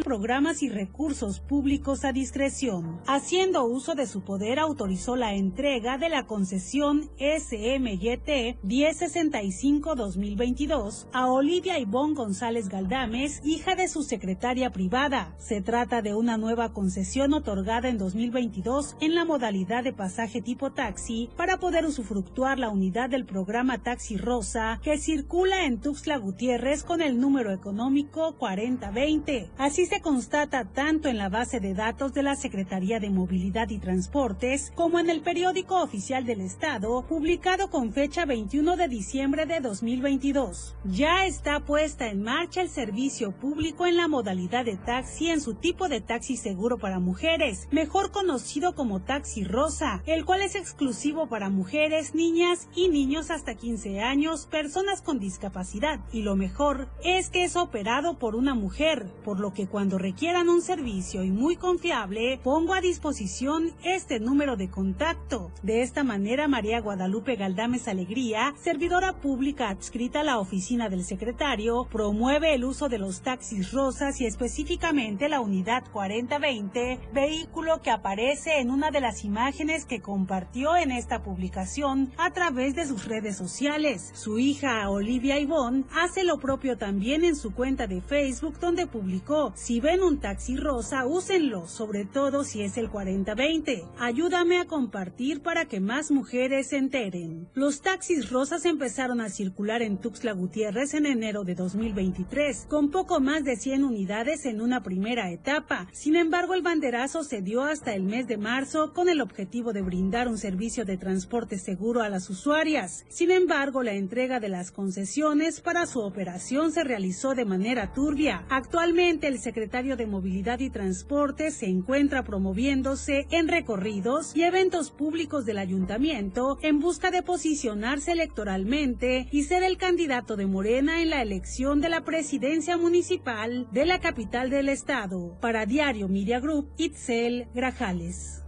programas 0.03 0.63
y 0.63 0.69
recursos 0.69 1.39
públicos 1.39 2.03
a 2.05 2.11
discreción. 2.11 3.01
Haciendo 3.07 3.65
uso 3.65 3.95
de 3.95 4.07
su 4.07 4.21
poder, 4.21 4.59
autorizó 4.59 5.15
la 5.15 5.33
entrega 5.33 5.97
de 5.97 6.09
la 6.09 6.27
concesión 6.27 7.09
SMYT 7.17 8.57
1065-2022 8.63 11.07
a 11.11 11.31
Olivia 11.31 11.79
Ivonne 11.79 12.15
González 12.15 12.69
Galdames, 12.69 13.41
hija 13.43 13.75
de 13.75 13.87
su 13.87 14.03
secretaria 14.03 14.71
privada. 14.71 15.33
Se 15.37 15.61
trata 15.61 16.01
de 16.01 16.13
una 16.13 16.37
nueva 16.37 16.73
concesión 16.73 17.33
otorgada 17.33 17.89
en 17.89 17.97
2022 17.97 18.95
en 19.01 19.15
la 19.15 19.25
modalidad 19.25 19.83
de 19.83 19.93
pasaje 19.93 20.41
tipo 20.41 20.71
taxi 20.71 21.29
para 21.35 21.57
poder 21.57 21.85
usufructuar 21.85 22.59
la 22.59 22.69
unidad 22.69 23.09
del 23.09 23.25
programa 23.25 23.79
Taxi 23.79 24.17
Rosa 24.17 24.79
que 24.83 24.97
circula 24.97 25.65
en 25.65 25.79
Tuxtla 25.79 26.17
Gutiérrez 26.17 26.83
con 26.83 27.01
el 27.01 27.19
número 27.19 27.51
económico 27.51 28.35
4020. 28.37 29.49
Así 29.57 29.86
se 29.87 30.01
constata 30.01 30.65
tanto 30.65 31.07
en 31.07 31.17
la 31.17 31.29
base 31.29 31.61
de 31.61 31.73
datos 31.73 32.13
de 32.13 32.21
la 32.21 32.35
Secretaría 32.35 32.99
de 32.99 33.09
Movilidad 33.09 33.69
y 33.69 33.79
Transportes 33.79 34.71
como 34.75 34.99
en 34.99 35.09
el 35.09 35.21
periódico 35.21 35.81
oficial 35.81 36.25
del 36.25 36.41
Estado, 36.41 37.05
publicado 37.07 37.69
con 37.69 37.93
fecha 37.93 38.25
21 38.25 38.75
de 38.75 38.87
diciembre 38.89 39.45
de 39.45 39.61
2022. 39.61 40.75
Ya 40.83 41.25
está 41.25 41.61
puesta 41.61 42.07
en 42.07 42.21
marcha 42.21 42.61
el 42.61 42.69
servicio 42.69 43.31
público 43.31 43.85
en 43.85 43.95
la 43.95 44.09
modalidad 44.09 44.65
de 44.65 44.75
taxi 44.75 45.29
en 45.29 45.39
su 45.39 45.53
tipo 45.53 45.87
de 45.87 46.01
taxi 46.01 46.35
seguro 46.35 46.77
para 46.77 46.99
mujeres, 46.99 47.69
mejor 47.71 48.11
conocido 48.11 48.75
como 48.75 49.01
taxi 49.01 49.45
rosa, 49.45 50.03
el 50.05 50.25
cual 50.25 50.41
es 50.41 50.55
exclusivo 50.55 51.27
para 51.27 51.49
mujeres, 51.49 52.13
niñas 52.13 52.67
y 52.75 52.89
niños 52.89 53.31
hasta 53.31 53.55
15 53.55 54.01
años, 54.01 54.47
personas 54.47 55.01
con 55.01 55.19
discapacidad. 55.19 56.01
Y 56.11 56.23
lo 56.23 56.35
mejor 56.35 56.89
es 57.03 57.29
que 57.29 57.45
es 57.45 57.55
operado 57.55 58.19
por 58.19 58.35
una 58.35 58.53
mujer, 58.53 59.13
por 59.23 59.39
lo 59.39 59.53
que 59.53 59.67
cuando 59.77 59.99
requieran 59.99 60.49
un 60.49 60.63
servicio 60.63 61.23
y 61.23 61.29
muy 61.29 61.55
confiable, 61.55 62.39
pongo 62.43 62.73
a 62.73 62.81
disposición 62.81 63.73
este 63.83 64.19
número 64.19 64.55
de 64.55 64.71
contacto. 64.71 65.51
De 65.61 65.83
esta 65.83 66.03
manera, 66.03 66.47
María 66.47 66.81
Guadalupe 66.81 67.35
Galdames 67.35 67.87
Alegría, 67.87 68.55
servidora 68.59 69.13
pública 69.21 69.69
adscrita 69.69 70.21
a 70.21 70.23
la 70.23 70.39
oficina 70.39 70.89
del 70.89 71.03
secretario, 71.03 71.87
promueve 71.91 72.55
el 72.55 72.65
uso 72.65 72.89
de 72.89 72.97
los 72.97 73.21
taxis 73.21 73.71
rosas 73.71 74.19
y 74.19 74.25
específicamente 74.25 75.29
la 75.29 75.41
unidad 75.41 75.83
4020, 75.91 76.99
vehículo 77.13 77.79
que 77.83 77.91
aparece 77.91 78.59
en 78.59 78.71
una 78.71 78.89
de 78.89 79.01
las 79.01 79.23
imágenes 79.23 79.85
que 79.85 80.01
compartió 80.01 80.75
en 80.75 80.89
esta 80.89 81.21
publicación 81.21 82.11
a 82.17 82.31
través 82.31 82.73
de 82.73 82.87
sus 82.87 83.05
redes 83.05 83.37
sociales. 83.37 84.09
Su 84.15 84.39
hija 84.39 84.89
Olivia 84.89 85.39
Ivonne 85.39 85.83
hace 85.93 86.23
lo 86.23 86.39
propio 86.39 86.79
también 86.79 87.23
en 87.23 87.35
su 87.35 87.53
cuenta 87.53 87.85
de 87.85 88.01
Facebook 88.01 88.57
donde 88.59 88.87
publicó 88.87 89.53
si 89.57 89.79
ven 89.79 90.03
un 90.03 90.19
taxi 90.19 90.55
rosa, 90.55 91.07
úsenlo, 91.07 91.67
sobre 91.67 92.05
todo 92.05 92.43
si 92.43 92.61
es 92.61 92.77
el 92.77 92.91
4020. 92.91 93.85
Ayúdame 93.97 94.59
a 94.59 94.65
compartir 94.65 95.41
para 95.41 95.65
que 95.65 95.79
más 95.79 96.11
mujeres 96.11 96.67
se 96.67 96.77
enteren. 96.77 97.49
Los 97.55 97.81
taxis 97.81 98.29
rosas 98.29 98.65
empezaron 98.65 99.19
a 99.19 99.29
circular 99.29 99.81
en 99.81 99.97
Tuxtla 99.97 100.33
Gutiérrez 100.33 100.93
en 100.93 101.07
enero 101.07 101.43
de 101.43 101.55
2023, 101.55 102.67
con 102.69 102.91
poco 102.91 103.19
más 103.19 103.43
de 103.43 103.55
100 103.55 103.83
unidades 103.83 104.45
en 104.45 104.61
una 104.61 104.83
primera 104.83 105.31
etapa. 105.31 105.87
Sin 105.91 106.15
embargo, 106.15 106.53
el 106.53 106.61
banderazo 106.61 107.23
se 107.23 107.41
dio 107.41 107.63
hasta 107.63 107.95
el 107.95 108.03
mes 108.03 108.27
de 108.27 108.37
marzo 108.37 108.93
con 108.93 109.09
el 109.09 109.21
objetivo 109.21 109.73
de 109.73 109.81
brindar 109.81 110.27
un 110.27 110.37
servicio 110.37 110.85
de 110.85 110.97
transporte 110.97 111.57
seguro 111.57 112.03
a 112.03 112.09
las 112.09 112.29
usuarias. 112.29 113.05
Sin 113.09 113.31
embargo, 113.31 113.81
la 113.81 113.93
entrega 113.93 114.39
de 114.39 114.49
las 114.49 114.69
concesiones 114.69 115.61
para 115.61 115.87
su 115.87 115.99
operación 115.99 116.71
se 116.71 116.83
realizó 116.83 117.33
de 117.33 117.45
manera 117.45 117.91
turbia. 117.91 118.45
Actualmente, 118.49 119.25
el 119.27 119.39
secretario 119.47 119.95
de 119.95 120.07
Movilidad 120.07 120.59
y 120.59 120.69
Transporte 120.69 121.51
se 121.51 121.67
encuentra 121.67 122.25
promoviéndose 122.25 123.27
en 123.31 123.47
recorridos 123.47 124.35
y 124.35 124.43
eventos 124.43 124.91
públicos 124.91 125.45
del 125.45 125.57
ayuntamiento 125.57 126.57
en 126.61 126.81
busca 126.81 127.11
de 127.11 127.23
posicionarse 127.23 128.11
electoralmente 128.11 129.29
y 129.31 129.43
ser 129.43 129.63
el 129.63 129.77
candidato 129.77 130.35
de 130.35 130.47
Morena 130.47 131.01
en 131.01 131.11
la 131.11 131.21
elección 131.21 131.79
de 131.79 131.87
la 131.87 132.01
presidencia 132.01 132.75
municipal 132.75 133.69
de 133.71 133.85
la 133.85 134.01
capital 134.01 134.49
del 134.49 134.67
estado. 134.67 135.39
Para 135.39 135.65
Diario 135.65 136.09
Media 136.09 136.41
Group, 136.41 136.69
Itzel 136.75 137.47
Grajales 137.55 138.43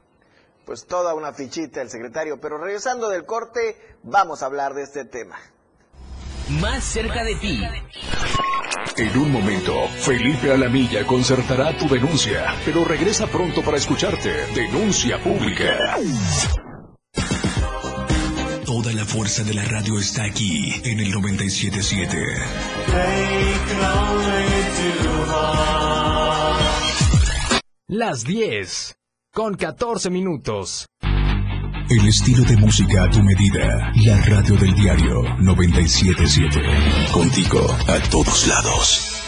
pues 0.65 0.85
toda 0.85 1.15
una 1.15 1.33
fichita 1.33 1.81
el 1.81 1.89
secretario. 1.89 2.39
Pero 2.39 2.59
regresando 2.59 3.09
del 3.09 3.25
corte, 3.25 3.75
vamos 4.03 4.43
a 4.43 4.45
hablar 4.45 4.75
de 4.75 4.83
este 4.83 5.03
tema. 5.03 5.39
Más 6.49 6.83
cerca 6.83 7.23
de 7.23 7.35
ti. 7.35 7.61
En 8.97 9.17
un 9.17 9.31
momento, 9.31 9.87
Felipe 9.99 10.51
Alamilla 10.51 11.05
concertará 11.05 11.77
tu 11.77 11.87
denuncia, 11.87 12.55
pero 12.65 12.83
regresa 12.83 13.27
pronto 13.27 13.61
para 13.61 13.77
escucharte. 13.77 14.47
Denuncia 14.55 15.21
pública. 15.21 15.95
Toda 18.65 18.91
la 18.93 19.05
fuerza 19.05 19.43
de 19.43 19.53
la 19.53 19.63
radio 19.63 19.99
está 19.99 20.23
aquí 20.23 20.73
en 20.83 20.99
el 20.99 21.11
977. 21.11 22.17
Las 27.87 28.23
10 28.23 28.95
con 29.31 29.55
14 29.55 30.09
minutos. 30.09 30.87
El 31.89 32.07
estilo 32.07 32.43
de 32.43 32.55
música 32.55 33.05
a 33.05 33.09
tu 33.09 33.23
medida. 33.23 33.91
La 34.05 34.21
radio 34.21 34.55
del 34.57 34.75
diario 34.75 35.23
977. 35.39 36.61
Contigo 37.11 37.59
a 37.87 37.99
todos 38.11 38.45
lados. 38.45 39.18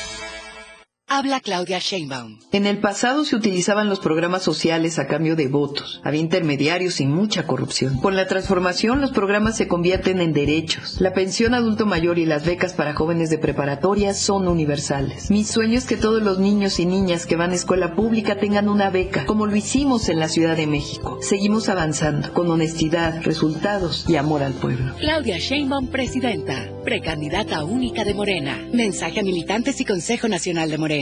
Habla 1.14 1.42
Claudia 1.42 1.80
Sheinbaum. 1.80 2.38
En 2.54 2.66
el 2.66 2.78
pasado 2.78 3.26
se 3.26 3.36
utilizaban 3.36 3.90
los 3.90 4.00
programas 4.00 4.44
sociales 4.44 4.98
a 4.98 5.08
cambio 5.08 5.36
de 5.36 5.50
votos. 5.50 6.00
Había 6.06 6.22
intermediarios 6.22 7.02
y 7.02 7.06
mucha 7.06 7.46
corrupción. 7.46 7.98
Con 7.98 8.16
la 8.16 8.28
transformación, 8.28 9.02
los 9.02 9.12
programas 9.12 9.58
se 9.58 9.68
convierten 9.68 10.22
en 10.22 10.32
derechos. 10.32 11.02
La 11.02 11.12
pensión 11.12 11.54
adulto 11.54 11.86
mayor 11.86 12.18
y 12.18 12.26
las 12.26 12.46
becas 12.46 12.72
para 12.72 12.94
jóvenes 12.94 13.30
de 13.30 13.40
preparatoria 13.40 14.14
son 14.14 14.48
universales. 14.48 15.30
Mi 15.30 15.44
sueño 15.44 15.78
es 15.78 15.84
que 15.84 15.98
todos 15.98 16.24
los 16.24 16.40
niños 16.40 16.80
y 16.80 16.86
niñas 16.86 17.26
que 17.26 17.36
van 17.36 17.52
a 17.52 17.56
escuela 17.56 17.94
pública 17.94 18.38
tengan 18.38 18.70
una 18.70 18.90
beca, 18.90 19.26
como 19.26 19.48
lo 19.48 19.56
hicimos 19.58 20.08
en 20.08 20.18
la 20.18 20.30
Ciudad 20.30 20.56
de 20.56 20.68
México. 20.68 21.18
Seguimos 21.22 21.68
avanzando, 21.68 22.34
con 22.34 22.50
honestidad, 22.50 23.22
resultados 23.24 24.06
y 24.08 24.16
amor 24.16 24.44
al 24.44 24.54
pueblo. 24.54 24.96
Claudia 24.98 25.40
Sheinbaum, 25.40 25.88
presidenta, 25.88 26.70
precandidata 26.86 27.66
única 27.66 28.06
de 28.06 28.14
Morena. 28.14 28.58
Mensaje 28.72 29.20
a 29.20 29.24
militantes 29.24 29.82
y 29.82 29.84
Consejo 29.84 30.30
Nacional 30.30 30.70
de 30.70 30.78
Morena. 30.78 31.01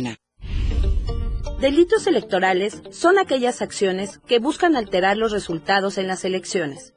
Delitos 1.59 2.07
electorales 2.07 2.81
son 2.91 3.19
aquellas 3.19 3.61
acciones 3.61 4.21
que 4.27 4.39
buscan 4.39 4.77
alterar 4.77 5.17
los 5.17 5.33
resultados 5.33 5.97
en 5.97 6.07
las 6.07 6.23
elecciones. 6.23 6.93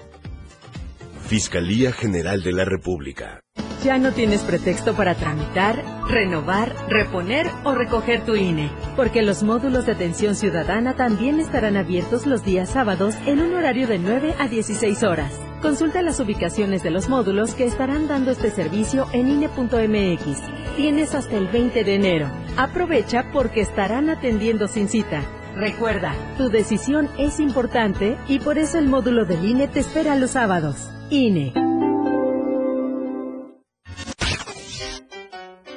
Fiscalía 1.27 1.91
General 1.91 2.43
de 2.43 2.53
la 2.53 2.65
República. 2.65 3.41
Ya 3.83 3.97
no 3.97 4.11
tienes 4.11 4.43
pretexto 4.43 4.95
para 4.95 5.15
tramitar, 5.15 5.83
renovar, 6.07 6.75
reponer 6.87 7.47
o 7.63 7.73
recoger 7.73 8.23
tu 8.23 8.35
INE, 8.35 8.71
porque 8.95 9.23
los 9.23 9.41
módulos 9.41 9.87
de 9.87 9.93
atención 9.93 10.35
ciudadana 10.35 10.95
también 10.95 11.39
estarán 11.39 11.77
abiertos 11.77 12.27
los 12.27 12.45
días 12.45 12.69
sábados 12.69 13.15
en 13.25 13.41
un 13.41 13.55
horario 13.55 13.87
de 13.87 13.97
9 13.97 14.35
a 14.37 14.47
16 14.47 15.01
horas. 15.01 15.33
Consulta 15.63 16.03
las 16.03 16.19
ubicaciones 16.19 16.83
de 16.83 16.91
los 16.91 17.09
módulos 17.09 17.55
que 17.55 17.65
estarán 17.65 18.07
dando 18.07 18.29
este 18.29 18.51
servicio 18.51 19.07
en 19.11 19.31
INE.mx. 19.31 20.43
Tienes 20.77 21.15
hasta 21.15 21.37
el 21.37 21.47
20 21.47 21.83
de 21.83 21.95
enero. 21.95 22.29
Aprovecha 22.55 23.31
porque 23.33 23.61
estarán 23.61 24.11
atendiendo 24.11 24.67
sin 24.67 24.89
cita. 24.89 25.23
Recuerda, 25.55 26.13
tu 26.37 26.49
decisión 26.49 27.09
es 27.17 27.39
importante 27.39 28.15
y 28.27 28.39
por 28.39 28.59
eso 28.59 28.77
el 28.77 28.87
módulo 28.87 29.25
del 29.25 29.43
INE 29.43 29.67
te 29.67 29.79
espera 29.79 30.15
los 30.15 30.31
sábados. 30.31 30.91
INE. 31.09 31.53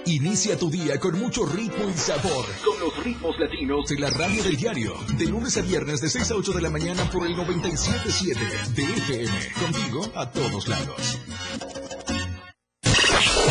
Inicia 0.06 0.56
tu 0.58 0.70
día 0.70 0.98
con 0.98 1.18
mucho 1.18 1.44
ritmo 1.44 1.88
y 1.88 1.92
sabor. 1.92 2.46
Con 2.64 2.80
los 2.80 3.04
ritmos 3.04 3.38
latinos 3.38 3.88
de 3.90 3.98
la 3.98 4.08
radio 4.10 4.42
del 4.42 4.56
diario. 4.56 4.94
De 5.18 5.26
lunes 5.26 5.58
a 5.58 5.62
viernes 5.62 6.00
de 6.00 6.08
6 6.08 6.30
a 6.30 6.34
8 6.36 6.52
de 6.52 6.62
la 6.62 6.70
mañana 6.70 7.10
por 7.10 7.26
el 7.26 7.36
97.7 7.36 8.74
de 8.74 8.82
FM. 8.84 9.38
Contigo 9.60 10.10
a 10.14 10.30
todos 10.30 10.66
lados. 10.66 11.18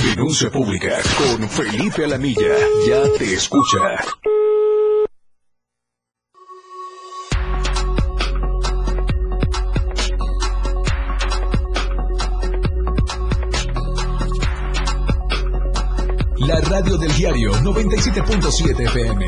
Denuncia 0.04 0.50
pública 0.50 0.98
con 1.18 1.48
Felipe 1.48 2.06
Alamilla. 2.06 2.56
Ya 2.88 3.04
te 3.20 3.34
escucha. 3.34 3.78
Diario 17.18 17.52
97.7 17.64 18.80
FM. 18.86 19.28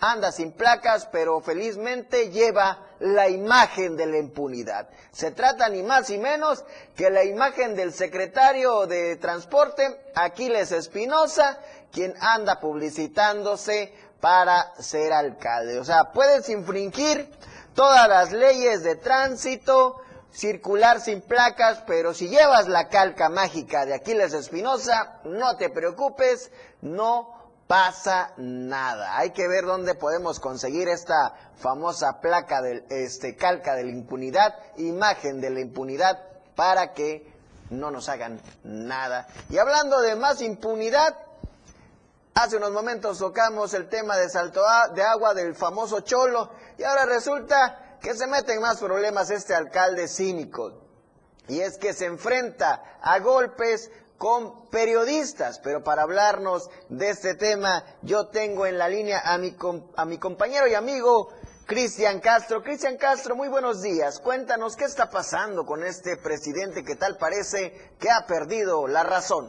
anda 0.00 0.32
sin 0.32 0.52
placas, 0.52 1.06
pero 1.06 1.40
felizmente 1.40 2.30
lleva 2.30 2.86
la 3.00 3.28
imagen 3.28 3.96
de 3.96 4.06
la 4.06 4.18
impunidad. 4.18 4.88
Se 5.12 5.30
trata 5.30 5.68
ni 5.68 5.82
más 5.82 6.10
ni 6.10 6.18
menos 6.18 6.64
que 6.96 7.10
la 7.10 7.24
imagen 7.24 7.74
del 7.74 7.92
secretario 7.92 8.86
de 8.86 9.16
Transporte, 9.16 10.10
Aquiles 10.14 10.72
Espinosa, 10.72 11.58
quien 11.92 12.14
anda 12.20 12.60
publicitándose 12.60 13.92
para 14.20 14.74
ser 14.80 15.12
alcalde. 15.12 15.78
O 15.78 15.84
sea, 15.84 16.12
puedes 16.12 16.48
infringir 16.48 17.30
todas 17.74 18.08
las 18.08 18.32
leyes 18.32 18.82
de 18.82 18.96
tránsito, 18.96 20.00
circular 20.32 21.00
sin 21.00 21.20
placas, 21.20 21.82
pero 21.86 22.14
si 22.14 22.28
llevas 22.28 22.68
la 22.68 22.88
calca 22.88 23.28
mágica 23.28 23.86
de 23.86 23.94
Aquiles 23.94 24.34
Espinosa, 24.34 25.20
no 25.24 25.56
te 25.56 25.70
preocupes, 25.70 26.50
no 26.80 27.37
pasa 27.68 28.32
nada. 28.38 29.18
Hay 29.18 29.30
que 29.30 29.46
ver 29.46 29.64
dónde 29.66 29.94
podemos 29.94 30.40
conseguir 30.40 30.88
esta 30.88 31.34
famosa 31.58 32.20
placa 32.20 32.62
del 32.62 32.84
este 32.88 33.36
calca 33.36 33.74
de 33.74 33.84
la 33.84 33.90
impunidad, 33.90 34.54
imagen 34.78 35.40
de 35.40 35.50
la 35.50 35.60
impunidad 35.60 36.18
para 36.56 36.94
que 36.94 37.30
no 37.70 37.90
nos 37.90 38.08
hagan 38.08 38.40
nada. 38.64 39.28
Y 39.50 39.58
hablando 39.58 40.00
de 40.00 40.16
más 40.16 40.40
impunidad, 40.40 41.14
hace 42.34 42.56
unos 42.56 42.72
momentos 42.72 43.18
tocamos 43.18 43.74
el 43.74 43.88
tema 43.88 44.16
de 44.16 44.30
salto 44.30 44.62
de 44.94 45.02
agua 45.02 45.34
del 45.34 45.54
famoso 45.54 46.00
Cholo 46.00 46.50
y 46.78 46.84
ahora 46.84 47.04
resulta 47.04 47.98
que 48.00 48.14
se 48.14 48.26
mete 48.26 48.54
en 48.54 48.62
más 48.62 48.78
problemas 48.78 49.28
este 49.30 49.54
alcalde 49.54 50.08
cínico. 50.08 50.72
Y 51.48 51.60
es 51.60 51.76
que 51.76 51.92
se 51.92 52.06
enfrenta 52.06 52.82
a 53.02 53.18
golpes 53.18 53.90
con 54.18 54.68
periodistas, 54.70 55.60
pero 55.62 55.82
para 55.82 56.02
hablarnos 56.02 56.68
de 56.88 57.10
este 57.10 57.36
tema 57.36 57.84
yo 58.02 58.26
tengo 58.26 58.66
en 58.66 58.76
la 58.76 58.88
línea 58.88 59.20
a 59.24 59.38
mi, 59.38 59.54
a 59.96 60.04
mi 60.04 60.18
compañero 60.18 60.66
y 60.66 60.74
amigo 60.74 61.28
Cristian 61.66 62.20
Castro. 62.20 62.62
Cristian 62.62 62.96
Castro, 62.96 63.36
muy 63.36 63.48
buenos 63.48 63.80
días. 63.82 64.20
Cuéntanos 64.20 64.76
qué 64.76 64.84
está 64.84 65.08
pasando 65.10 65.64
con 65.64 65.84
este 65.84 66.16
presidente 66.16 66.82
que 66.82 66.96
tal 66.96 67.16
parece 67.20 67.72
que 68.00 68.10
ha 68.10 68.26
perdido 68.26 68.88
la 68.88 69.04
razón. 69.04 69.46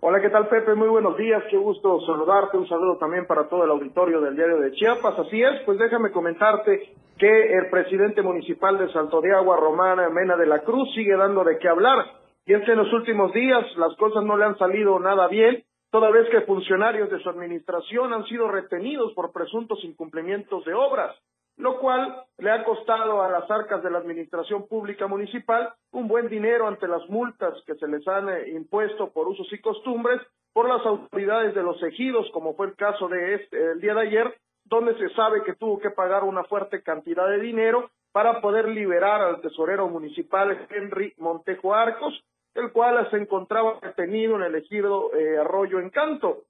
Hola, 0.00 0.20
¿qué 0.20 0.30
tal 0.30 0.48
Pepe? 0.48 0.74
Muy 0.74 0.88
buenos 0.88 1.16
días, 1.16 1.42
qué 1.50 1.56
gusto 1.56 2.00
saludarte, 2.06 2.56
un 2.56 2.68
saludo 2.68 2.98
también 2.98 3.26
para 3.26 3.48
todo 3.48 3.64
el 3.64 3.70
auditorio 3.70 4.20
del 4.20 4.36
diario 4.36 4.58
de 4.58 4.72
Chiapas. 4.72 5.18
Así 5.18 5.42
es, 5.42 5.62
pues 5.64 5.78
déjame 5.78 6.12
comentarte 6.12 6.94
que 7.18 7.58
el 7.58 7.70
presidente 7.70 8.22
municipal 8.22 8.76
de 8.78 8.92
Salto 8.92 9.20
de 9.20 9.32
Agua, 9.34 9.56
Román 9.56 9.98
Mena 10.12 10.36
de 10.36 10.46
la 10.46 10.60
Cruz, 10.60 10.88
sigue 10.94 11.16
dando 11.16 11.44
de 11.44 11.58
qué 11.58 11.68
hablar. 11.68 12.25
Que 12.46 12.54
en 12.54 12.76
los 12.78 12.92
últimos 12.92 13.32
días 13.32 13.64
las 13.76 13.94
cosas 13.96 14.24
no 14.24 14.36
le 14.36 14.44
han 14.44 14.56
salido 14.56 14.98
nada 14.98 15.26
bien, 15.28 15.64
toda 15.90 16.10
vez 16.10 16.28
que 16.30 16.42
funcionarios 16.42 17.10
de 17.10 17.20
su 17.20 17.28
administración 17.28 18.12
han 18.12 18.24
sido 18.26 18.48
retenidos 18.48 19.12
por 19.14 19.32
presuntos 19.32 19.82
incumplimientos 19.84 20.64
de 20.64 20.72
obras 20.72 21.16
lo 21.56 21.78
cual 21.78 22.22
le 22.38 22.50
ha 22.50 22.64
costado 22.64 23.22
a 23.22 23.30
las 23.30 23.50
arcas 23.50 23.82
de 23.82 23.90
la 23.90 23.98
Administración 23.98 24.66
Pública 24.68 25.06
Municipal 25.06 25.72
un 25.92 26.06
buen 26.06 26.28
dinero 26.28 26.68
ante 26.68 26.86
las 26.86 27.08
multas 27.08 27.54
que 27.66 27.74
se 27.76 27.88
les 27.88 28.06
han 28.06 28.28
eh, 28.28 28.50
impuesto 28.50 29.10
por 29.10 29.26
usos 29.26 29.50
y 29.52 29.58
costumbres 29.58 30.20
por 30.52 30.68
las 30.68 30.84
autoridades 30.86 31.54
de 31.54 31.62
los 31.62 31.82
ejidos, 31.82 32.30
como 32.32 32.54
fue 32.54 32.66
el 32.66 32.76
caso 32.76 33.08
de 33.08 33.34
este, 33.34 33.72
el 33.72 33.80
día 33.80 33.94
de 33.94 34.02
ayer, 34.02 34.34
donde 34.64 34.96
se 34.98 35.08
sabe 35.14 35.44
que 35.44 35.54
tuvo 35.54 35.78
que 35.78 35.90
pagar 35.90 36.24
una 36.24 36.44
fuerte 36.44 36.82
cantidad 36.82 37.28
de 37.28 37.40
dinero 37.40 37.90
para 38.12 38.40
poder 38.40 38.68
liberar 38.68 39.20
al 39.20 39.40
tesorero 39.40 39.88
municipal 39.88 40.66
Henry 40.70 41.14
Montejo 41.18 41.74
Arcos, 41.74 42.22
el 42.56 42.72
cual 42.72 43.08
se 43.10 43.16
encontraba 43.18 43.78
detenido 43.82 44.36
en 44.36 44.42
el 44.42 44.54
ejido 44.56 45.14
eh, 45.14 45.38
Arroyo 45.38 45.78
Encanto. 45.78 46.44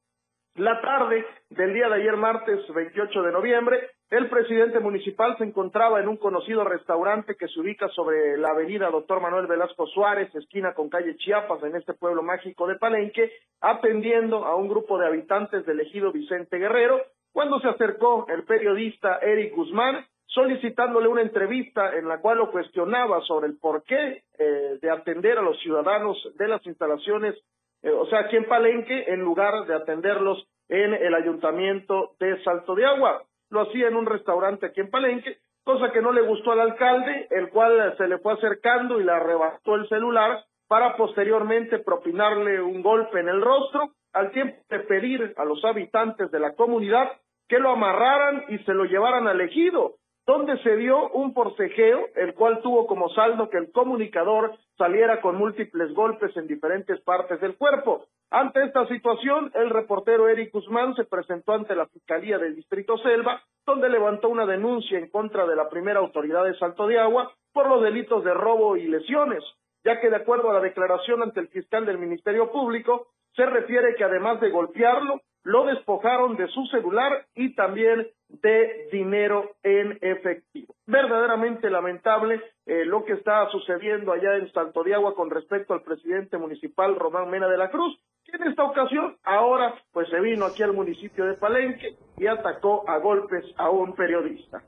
La 0.57 0.81
tarde 0.81 1.27
del 1.51 1.75
día 1.75 1.89
de 1.89 1.97
ayer, 1.97 2.17
martes 2.17 2.61
28 2.73 3.23
de 3.23 3.33
noviembre, 3.33 3.91
El 4.09 4.29
presidente 4.29 4.79
municipal 4.79 5.37
se 5.37 5.43
encontraba 5.43 6.01
en 6.01 6.07
un 6.07 6.17
conocido 6.17 6.63
restaurante 6.63 7.35
que 7.35 7.49
se 7.49 7.59
ubica 7.59 7.89
sobre 7.89 8.39
la 8.39 8.51
avenida 8.51 8.89
Doctor 8.89 9.21
Manuel 9.21 9.49
Velasco 9.49 9.85
Suárez, 9.89 10.33
esquina 10.35 10.75
con 10.75 10.89
calle 10.89 11.17
Chiapas, 11.17 11.63
en 11.65 11.75
este 11.75 11.93
pueblo 11.93 12.23
mágico 12.23 12.69
de 12.69 12.77
Palenque, 12.77 13.33
atendiendo 13.61 14.45
a 14.45 14.55
un 14.55 14.69
grupo 14.69 14.97
de 14.97 15.09
habitantes 15.09 15.67
del 15.67 15.81
ejido 15.81 16.13
Vicente 16.13 16.57
Guerrero, 16.57 17.03
cuando 17.33 17.59
se 17.61 17.69
acercó 17.69 18.27
el 18.29 18.45
periodista 18.45 19.19
Eric 19.19 19.55
Guzmán, 19.57 20.07
solicitándole 20.37 21.09
una 21.09 21.23
entrevista 21.23 21.97
en 21.97 22.07
la 22.07 22.21
cual 22.21 22.37
lo 22.37 22.51
cuestionaba 22.51 23.23
sobre 23.23 23.47
el 23.47 23.57
porqué 23.57 24.23
eh, 24.39 24.79
de 24.83 24.91
atender 24.91 25.39
a 25.39 25.43
los 25.43 25.59
ciudadanos 25.61 26.17
de 26.37 26.47
las 26.47 26.65
instalaciones, 26.67 27.35
eh, 27.83 27.91
o 27.91 28.05
sea, 28.07 28.21
aquí 28.21 28.37
en 28.37 28.45
Palenque, 28.45 29.07
en 29.09 29.21
lugar 29.21 29.67
de 29.67 29.75
atenderlos 29.75 30.47
en 30.69 30.93
el 30.93 31.15
ayuntamiento 31.15 32.17
de 32.21 32.43
Salto 32.45 32.75
de 32.75 32.85
Agua. 32.85 33.23
Lo 33.49 33.63
hacía 33.63 33.89
en 33.89 33.97
un 33.97 34.05
restaurante 34.05 34.67
aquí 34.67 34.83
en 34.83 34.91
Palenque, 34.91 35.39
cosa 35.65 35.91
que 35.91 36.03
no 36.03 36.13
le 36.13 36.21
gustó 36.21 36.53
al 36.53 36.61
alcalde, 36.61 37.29
el 37.31 37.49
cual 37.49 37.95
se 37.97 38.07
le 38.07 38.19
fue 38.19 38.35
acercando 38.35 39.01
y 39.01 39.05
le 39.05 39.13
arrebató 39.13 39.77
el 39.77 39.89
celular 39.89 40.45
para 40.69 40.99
posteriormente 40.99 41.79
propinarle 41.79 42.61
un 42.61 42.83
golpe 42.83 43.21
en 43.21 43.31
el 43.31 43.41
rostro, 43.41 43.93
al 44.13 44.33
tiempo 44.33 44.59
de 44.69 44.81
pedir 44.81 45.33
a 45.39 45.47
los 45.47 45.65
habitantes 45.65 46.31
de 46.31 46.41
la 46.41 46.55
comunidad 46.55 47.11
que 47.49 47.59
lo 47.59 47.71
amarraran 47.71 48.45
y 48.49 48.59
se 48.59 48.75
lo 48.75 48.85
llevaran 48.85 49.29
al 49.29 49.41
ejido, 49.41 49.95
donde 50.27 50.59
se 50.63 50.77
dio 50.77 51.09
un 51.11 51.33
forcejeo, 51.33 52.09
el 52.17 52.35
cual 52.35 52.61
tuvo 52.61 52.87
como 52.87 53.09
saldo 53.11 53.49
que 53.49 53.59
el 53.59 53.71
comunicador 53.71 54.57
saliera 54.77 55.21
con 55.21 55.37
múltiples 55.37 55.95
golpes 55.95 56.37
en 56.37 56.49
diferentes 56.49 57.01
partes 57.03 57.41
del 57.41 57.57
cuerpo. 57.57 58.07
Ante 58.31 58.65
esta 58.65 58.87
situación, 58.89 59.53
el 59.55 59.71
reportero 59.71 60.29
Eric 60.29 60.53
Guzmán 60.53 60.97
se 60.97 61.05
presentó 61.05 61.53
ante 61.53 61.77
la 61.77 61.87
Fiscalía 61.87 62.39
del 62.39 62.57
Distrito 62.57 62.99
Selva, 62.99 63.41
donde 63.65 63.89
levantó 63.89 64.29
una 64.29 64.47
denuncia 64.47 64.99
en 64.99 65.09
contra 65.11 65.47
de 65.47 65.55
la 65.55 65.69
primera 65.69 66.01
autoridad 66.01 66.45
de 66.45 66.59
Salto 66.59 66.89
de 66.89 66.99
Agua 66.99 67.33
por 67.53 67.69
los 67.69 67.83
delitos 67.83 68.25
de 68.25 68.35
robo 68.35 68.77
y 68.77 68.89
lesiones, 68.89 69.45
ya 69.85 70.01
que 70.01 70.11
de 70.11 70.17
acuerdo 70.17 70.51
a 70.51 70.55
la 70.55 70.61
declaración 70.61 71.23
ante 71.23 71.39
el 71.39 71.49
fiscal 71.49 71.87
del 71.87 71.99
Ministerio 71.99 72.51
Público, 72.51 73.07
se 73.37 73.47
refiere 73.47 73.95
que 73.95 74.03
además 74.03 74.41
de 74.41 74.51
golpearlo, 74.51 75.21
lo 75.47 75.65
despojaron 75.65 76.37
de 76.37 76.49
su 76.49 76.67
celular 76.67 77.25
y 77.37 77.55
también 77.55 78.09
de 78.29 78.89
dinero 78.91 79.53
en 79.63 79.97
efectivo. 80.01 80.75
Verdaderamente 80.87 81.71
lamentable 81.71 82.43
eh, 82.67 82.85
lo 82.85 83.05
que 83.05 83.13
está 83.13 83.49
sucediendo 83.51 84.13
allá 84.13 84.35
en 84.39 84.53
Santo 84.53 84.83
de 84.83 84.95
Agua 84.95 85.15
con 85.15 85.31
respecto 85.31 85.73
al 85.73 85.83
presidente 85.83 86.37
municipal 86.37 86.97
Román 86.97 87.31
Mena 87.31 87.47
de 87.47 87.59
la 87.59 87.71
Cruz, 87.71 87.97
que 88.25 88.37
en 88.37 88.49
esta 88.49 88.65
ocasión 88.65 89.17
ahora 89.23 89.73
pues 89.93 90.09
se 90.09 90.19
vino 90.19 90.47
aquí 90.47 90.65
al 90.65 90.73
municipio 90.73 91.25
de 91.27 91.35
Palenque 91.35 91.97
y 92.17 92.27
atacó 92.27 92.83
a 92.91 92.99
golpes 92.99 93.45
a 93.57 93.71
un 93.71 93.95
periodista. 93.95 94.65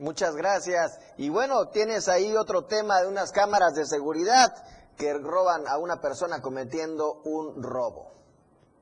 Muchas 0.00 0.34
gracias. 0.34 1.14
Y 1.18 1.28
bueno, 1.28 1.68
tienes 1.72 2.08
ahí 2.08 2.34
otro 2.34 2.62
tema 2.64 3.00
de 3.00 3.06
unas 3.06 3.30
cámaras 3.30 3.76
de 3.76 3.84
seguridad 3.84 4.48
que 4.98 5.12
roban 5.14 5.66
a 5.68 5.78
una 5.78 6.00
persona 6.00 6.40
cometiendo 6.42 7.20
un 7.24 7.62
robo. 7.62 8.14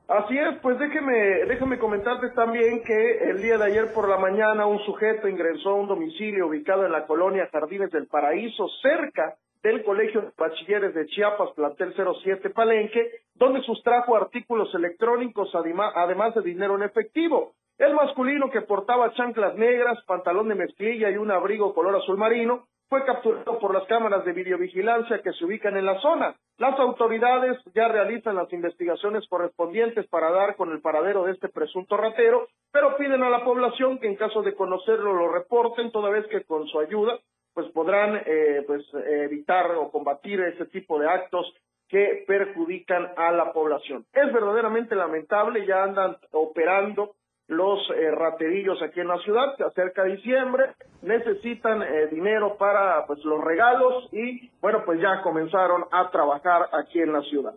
Así 0.07 0.37
es, 0.37 0.59
pues 0.61 0.77
déjeme, 0.79 1.45
déjeme 1.47 1.79
comentarte 1.79 2.29
también 2.31 2.83
que 2.83 3.29
el 3.29 3.41
día 3.41 3.57
de 3.57 3.65
ayer 3.65 3.93
por 3.93 4.09
la 4.09 4.17
mañana 4.17 4.65
un 4.65 4.79
sujeto 4.79 5.29
ingresó 5.29 5.69
a 5.69 5.75
un 5.75 5.87
domicilio 5.87 6.47
ubicado 6.47 6.85
en 6.85 6.91
la 6.91 7.07
colonia 7.07 7.47
Jardines 7.51 7.89
del 7.89 8.07
Paraíso, 8.07 8.67
cerca 8.81 9.35
del 9.63 9.81
Colegio 9.85 10.21
de 10.21 10.31
Bachilleres 10.37 10.93
de 10.93 11.05
Chiapas, 11.05 11.51
plantel 11.55 11.95
07 11.95 12.49
Palenque, 12.49 13.11
donde 13.35 13.61
sustrajo 13.61 14.17
artículos 14.17 14.75
electrónicos 14.75 15.49
además 15.55 16.35
de 16.35 16.41
dinero 16.41 16.75
en 16.75 16.83
efectivo. 16.83 17.53
El 17.77 17.95
masculino 17.95 18.51
que 18.51 18.61
portaba 18.61 19.13
chanclas 19.13 19.55
negras, 19.55 19.97
pantalón 20.05 20.49
de 20.49 20.55
mezclilla 20.55 21.09
y 21.09 21.17
un 21.17 21.31
abrigo 21.31 21.73
color 21.73 21.95
azul 21.95 22.17
marino 22.17 22.67
fue 22.93 23.05
capturado 23.05 23.57
por 23.57 23.73
las 23.73 23.87
cámaras 23.87 24.23
de 24.23 24.33
videovigilancia 24.33 25.19
que 25.23 25.33
se 25.33 25.45
ubican 25.45 25.75
en 25.75 25.87
la 25.87 25.99
zona. 25.99 26.35
Las 26.59 26.79
autoridades 26.79 27.57
ya 27.73 27.87
realizan 27.87 28.35
las 28.35 28.53
investigaciones 28.53 29.27
correspondientes 29.27 30.05
para 30.09 30.29
dar 30.29 30.55
con 30.55 30.71
el 30.71 30.79
paradero 30.79 31.23
de 31.23 31.31
este 31.31 31.49
presunto 31.49 31.97
ratero, 31.97 32.47
pero 32.71 32.95
piden 32.95 33.23
a 33.23 33.31
la 33.31 33.43
población 33.43 33.97
que 33.97 34.05
en 34.05 34.15
caso 34.15 34.43
de 34.43 34.53
conocerlo 34.53 35.11
lo 35.11 35.27
reporten, 35.27 35.91
toda 35.91 36.11
vez 36.11 36.27
que 36.27 36.43
con 36.43 36.67
su 36.67 36.79
ayuda 36.79 37.17
pues 37.55 37.67
podrán 37.71 38.21
eh, 38.27 38.63
pues 38.67 38.85
evitar 38.93 39.71
o 39.71 39.89
combatir 39.89 40.39
ese 40.41 40.67
tipo 40.67 40.99
de 40.99 41.09
actos 41.09 41.51
que 41.89 42.23
perjudican 42.27 43.09
a 43.17 43.31
la 43.31 43.51
población. 43.53 44.05
Es 44.13 44.31
verdaderamente 44.31 44.93
lamentable, 44.93 45.65
ya 45.65 45.81
andan 45.81 46.15
operando 46.31 47.15
los 47.47 47.79
eh, 47.89 48.11
raterillos 48.11 48.77
aquí 48.81 49.01
en 49.01 49.07
la 49.07 49.17
ciudad, 49.19 49.55
se 49.57 49.63
acerca 49.63 50.03
diciembre, 50.03 50.75
necesitan 51.01 51.81
eh, 51.81 52.07
dinero 52.07 52.57
para 52.57 53.05
pues 53.05 53.19
los 53.25 53.43
regalos 53.43 54.07
y 54.11 54.49
bueno, 54.61 54.83
pues 54.85 54.99
ya 55.01 55.21
comenzaron 55.21 55.83
a 55.91 56.09
trabajar 56.09 56.69
aquí 56.71 56.99
en 56.99 57.11
la 57.11 57.21
ciudad. 57.23 57.53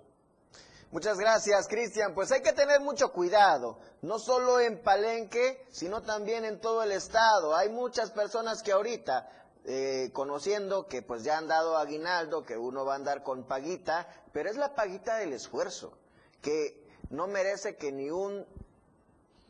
Muchas 0.90 1.18
gracias, 1.18 1.68
Cristian. 1.68 2.14
Pues 2.14 2.32
hay 2.32 2.42
que 2.42 2.52
tener 2.52 2.80
mucho 2.80 3.12
cuidado, 3.12 3.78
no 4.02 4.18
solo 4.18 4.60
en 4.60 4.82
Palenque, 4.82 5.64
sino 5.68 6.02
también 6.02 6.44
en 6.44 6.60
todo 6.60 6.82
el 6.82 6.92
estado. 6.92 7.54
Hay 7.56 7.68
muchas 7.68 8.12
personas 8.12 8.62
que 8.62 8.72
ahorita, 8.72 9.28
eh, 9.64 10.10
conociendo 10.12 10.86
que 10.86 11.02
pues 11.02 11.24
ya 11.24 11.38
han 11.38 11.48
dado 11.48 11.76
aguinaldo, 11.76 12.44
que 12.44 12.56
uno 12.56 12.84
va 12.84 12.94
a 12.94 12.96
andar 12.96 13.22
con 13.22 13.46
paguita, 13.46 14.08
pero 14.32 14.48
es 14.48 14.56
la 14.56 14.74
paguita 14.74 15.16
del 15.16 15.32
esfuerzo, 15.32 15.98
que 16.40 16.82
no 17.10 17.26
merece 17.26 17.76
que 17.76 17.92
ni 17.92 18.10
un 18.10 18.46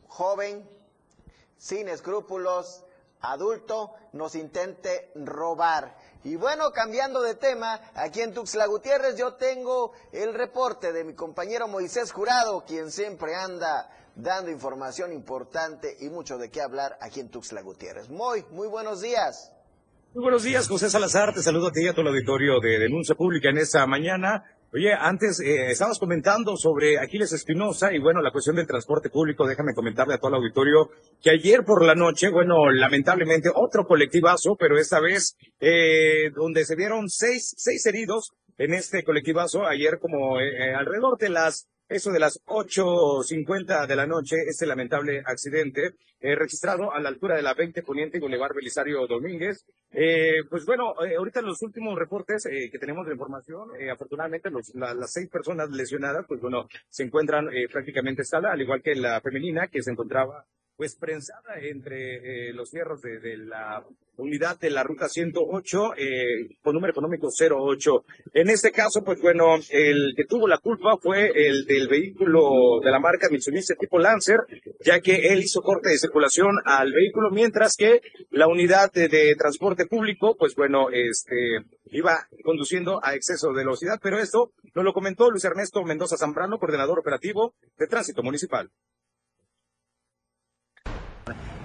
joven, 0.07 0.69
sin 1.57 1.87
escrúpulos, 1.87 2.85
adulto, 3.21 3.93
nos 4.13 4.35
intente 4.35 5.11
robar. 5.15 5.97
Y 6.23 6.35
bueno, 6.35 6.71
cambiando 6.71 7.21
de 7.21 7.35
tema, 7.35 7.79
aquí 7.95 8.21
en 8.21 8.33
Tuxtla 8.33 8.65
Gutiérrez 8.65 9.15
yo 9.17 9.35
tengo 9.35 9.93
el 10.11 10.33
reporte 10.33 10.91
de 10.91 11.03
mi 11.03 11.13
compañero 11.13 11.67
Moisés 11.67 12.11
Jurado, 12.11 12.65
quien 12.65 12.91
siempre 12.91 13.35
anda 13.35 13.89
dando 14.15 14.49
información 14.49 15.13
importante 15.13 15.95
y 15.99 16.09
mucho 16.09 16.37
de 16.37 16.49
qué 16.49 16.61
hablar 16.61 16.97
aquí 17.01 17.19
en 17.19 17.29
Tuxtla 17.29 17.61
Gutiérrez. 17.61 18.09
Muy, 18.09 18.43
muy 18.51 18.67
buenos 18.67 19.01
días. 19.01 19.53
Muy 20.13 20.23
buenos 20.23 20.43
días, 20.43 20.67
José 20.67 20.89
Salazar. 20.89 21.33
Te 21.33 21.43
saludo 21.43 21.67
a 21.67 21.71
ti 21.71 21.83
y 21.83 21.87
a 21.87 21.91
todo 21.91 22.01
el 22.01 22.07
auditorio 22.07 22.59
de 22.59 22.79
Denuncia 22.79 23.13
Pública 23.15 23.49
en 23.49 23.59
esta 23.59 23.85
mañana. 23.85 24.43
Oye, 24.77 24.93
antes 24.93 25.39
eh, 25.39 25.73
comentando 25.99 26.55
sobre 26.55 26.99
Aquiles 26.99 27.33
Espinosa 27.33 27.91
y 27.91 27.97
bueno, 27.97 28.21
la 28.21 28.29
cuestión 28.29 28.55
del 28.55 28.67
transporte 28.67 29.09
público. 29.09 29.47
Déjame 29.47 29.73
comentarle 29.73 30.13
a 30.13 30.17
todo 30.19 30.29
el 30.29 30.35
auditorio 30.35 30.91
que 31.19 31.31
ayer 31.31 31.63
por 31.65 31.83
la 31.83 31.95
noche, 31.95 32.29
bueno, 32.29 32.69
lamentablemente 32.69 33.49
otro 33.51 33.87
colectivazo, 33.87 34.55
pero 34.55 34.77
esta 34.77 34.99
vez 34.99 35.35
eh, 35.59 36.29
donde 36.35 36.63
se 36.63 36.75
vieron 36.75 37.09
seis, 37.09 37.55
seis 37.57 37.83
heridos 37.87 38.33
en 38.59 38.75
este 38.75 39.03
colectivazo 39.03 39.65
ayer 39.65 39.97
como 39.99 40.39
eh, 40.39 40.43
eh 40.45 40.75
alrededor 40.75 41.17
de 41.17 41.29
las 41.29 41.67
eso 41.89 42.11
de 42.11 42.19
las 42.19 42.39
8.50 42.45 43.87
de 43.87 43.95
la 43.95 44.05
noche, 44.05 44.35
este 44.47 44.65
lamentable 44.65 45.21
accidente 45.25 45.93
eh, 46.19 46.35
registrado 46.35 46.91
a 46.91 46.99
la 46.99 47.09
altura 47.09 47.35
de 47.35 47.43
la 47.43 47.53
20 47.53 47.83
Poniente 47.83 48.17
y 48.17 48.21
Belisario 48.21 49.07
Domínguez. 49.07 49.65
Eh, 49.91 50.43
pues 50.49 50.65
bueno, 50.65 50.93
eh, 51.05 51.15
ahorita 51.15 51.41
los 51.41 51.61
últimos 51.61 51.97
reportes 51.97 52.45
eh, 52.45 52.69
que 52.71 52.79
tenemos 52.79 53.05
de 53.05 53.13
información, 53.13 53.69
afortunadamente 53.91 54.49
los, 54.49 54.73
la, 54.75 54.93
las 54.93 55.13
seis 55.13 55.29
personas 55.29 55.69
lesionadas, 55.69 56.25
pues 56.27 56.41
bueno, 56.41 56.67
se 56.89 57.03
encuentran 57.03 57.47
prácticamente 57.71 58.23
sala, 58.23 58.51
al 58.51 58.61
igual 58.61 58.81
que 58.81 58.95
la 58.95 59.21
femenina 59.21 59.67
que 59.67 59.81
se 59.81 59.91
encontraba 59.91 60.45
pues 60.77 60.95
prensada 60.95 61.59
entre 61.59 62.53
los 62.53 62.69
fierros 62.69 63.01
de, 63.01 63.19
de 63.19 63.37
la 63.37 63.83
unidad 64.17 64.59
de 64.59 64.69
la 64.69 64.83
ruta 64.83 65.07
108 65.07 65.93
eh, 65.97 66.57
con 66.61 66.73
número 66.73 66.91
económico 66.91 67.29
08. 67.29 68.05
En 68.33 68.49
este 68.49 68.71
caso, 68.71 69.03
pues 69.03 69.21
bueno, 69.21 69.55
el 69.69 70.13
que 70.15 70.25
tuvo 70.25 70.47
la 70.47 70.57
culpa 70.57 70.97
fue 71.01 71.31
el 71.33 71.65
del 71.65 71.87
vehículo 71.87 72.79
de 72.83 72.91
la 72.91 72.99
marca 72.99 73.27
Mitsubishi 73.29 73.75
tipo 73.79 73.99
Lancer, 73.99 74.39
ya 74.83 74.99
que 74.99 75.29
él 75.29 75.39
hizo 75.39 75.61
corte 75.61 75.89
de 75.89 75.97
circulación 75.97 76.55
al 76.65 76.91
vehículo, 76.91 77.29
mientras 77.31 77.75
que 77.75 78.01
la 78.31 78.47
unidad 78.47 78.91
de, 78.91 79.07
de 79.07 79.35
transporte 79.35 79.85
público, 79.85 80.35
pues 80.37 80.55
bueno, 80.55 80.89
este 80.91 81.59
iba 81.85 82.27
conduciendo 82.43 82.99
a 83.03 83.15
exceso 83.15 83.49
de 83.49 83.63
velocidad, 83.63 83.99
pero 84.01 84.19
esto 84.19 84.51
nos 84.75 84.83
lo 84.83 84.93
comentó 84.93 85.31
Luis 85.31 85.45
Ernesto 85.45 85.83
Mendoza 85.83 86.17
Zambrano, 86.17 86.59
coordinador 86.59 86.99
operativo 86.99 87.53
de 87.77 87.87
tránsito 87.87 88.23
municipal. 88.23 88.69